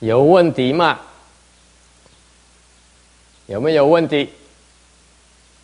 [0.00, 1.00] Dấu quân tí mà.
[3.48, 4.26] Dấu mới dấu quân tí.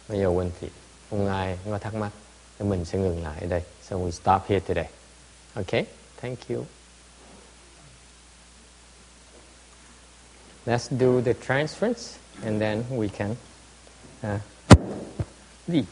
[0.09, 0.69] Mới dấu quân tí.
[1.11, 2.11] Không ai có thắc mắc.
[2.59, 3.63] Thì mình sẽ ngừng lại ở đây.
[3.83, 4.89] So we stop here today.
[5.55, 5.85] Okay?
[6.21, 6.65] Thank you.
[10.67, 13.35] Let's do the transference and then we can
[14.25, 14.41] uh,
[15.67, 15.87] leave.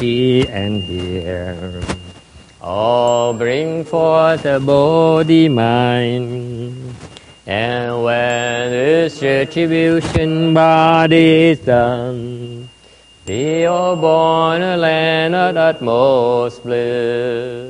[0.00, 1.82] See and hear
[2.62, 6.94] all bring forth a body mind.
[7.46, 12.70] And when this retribution body is done,
[13.26, 17.69] be all born a land of utmost bliss.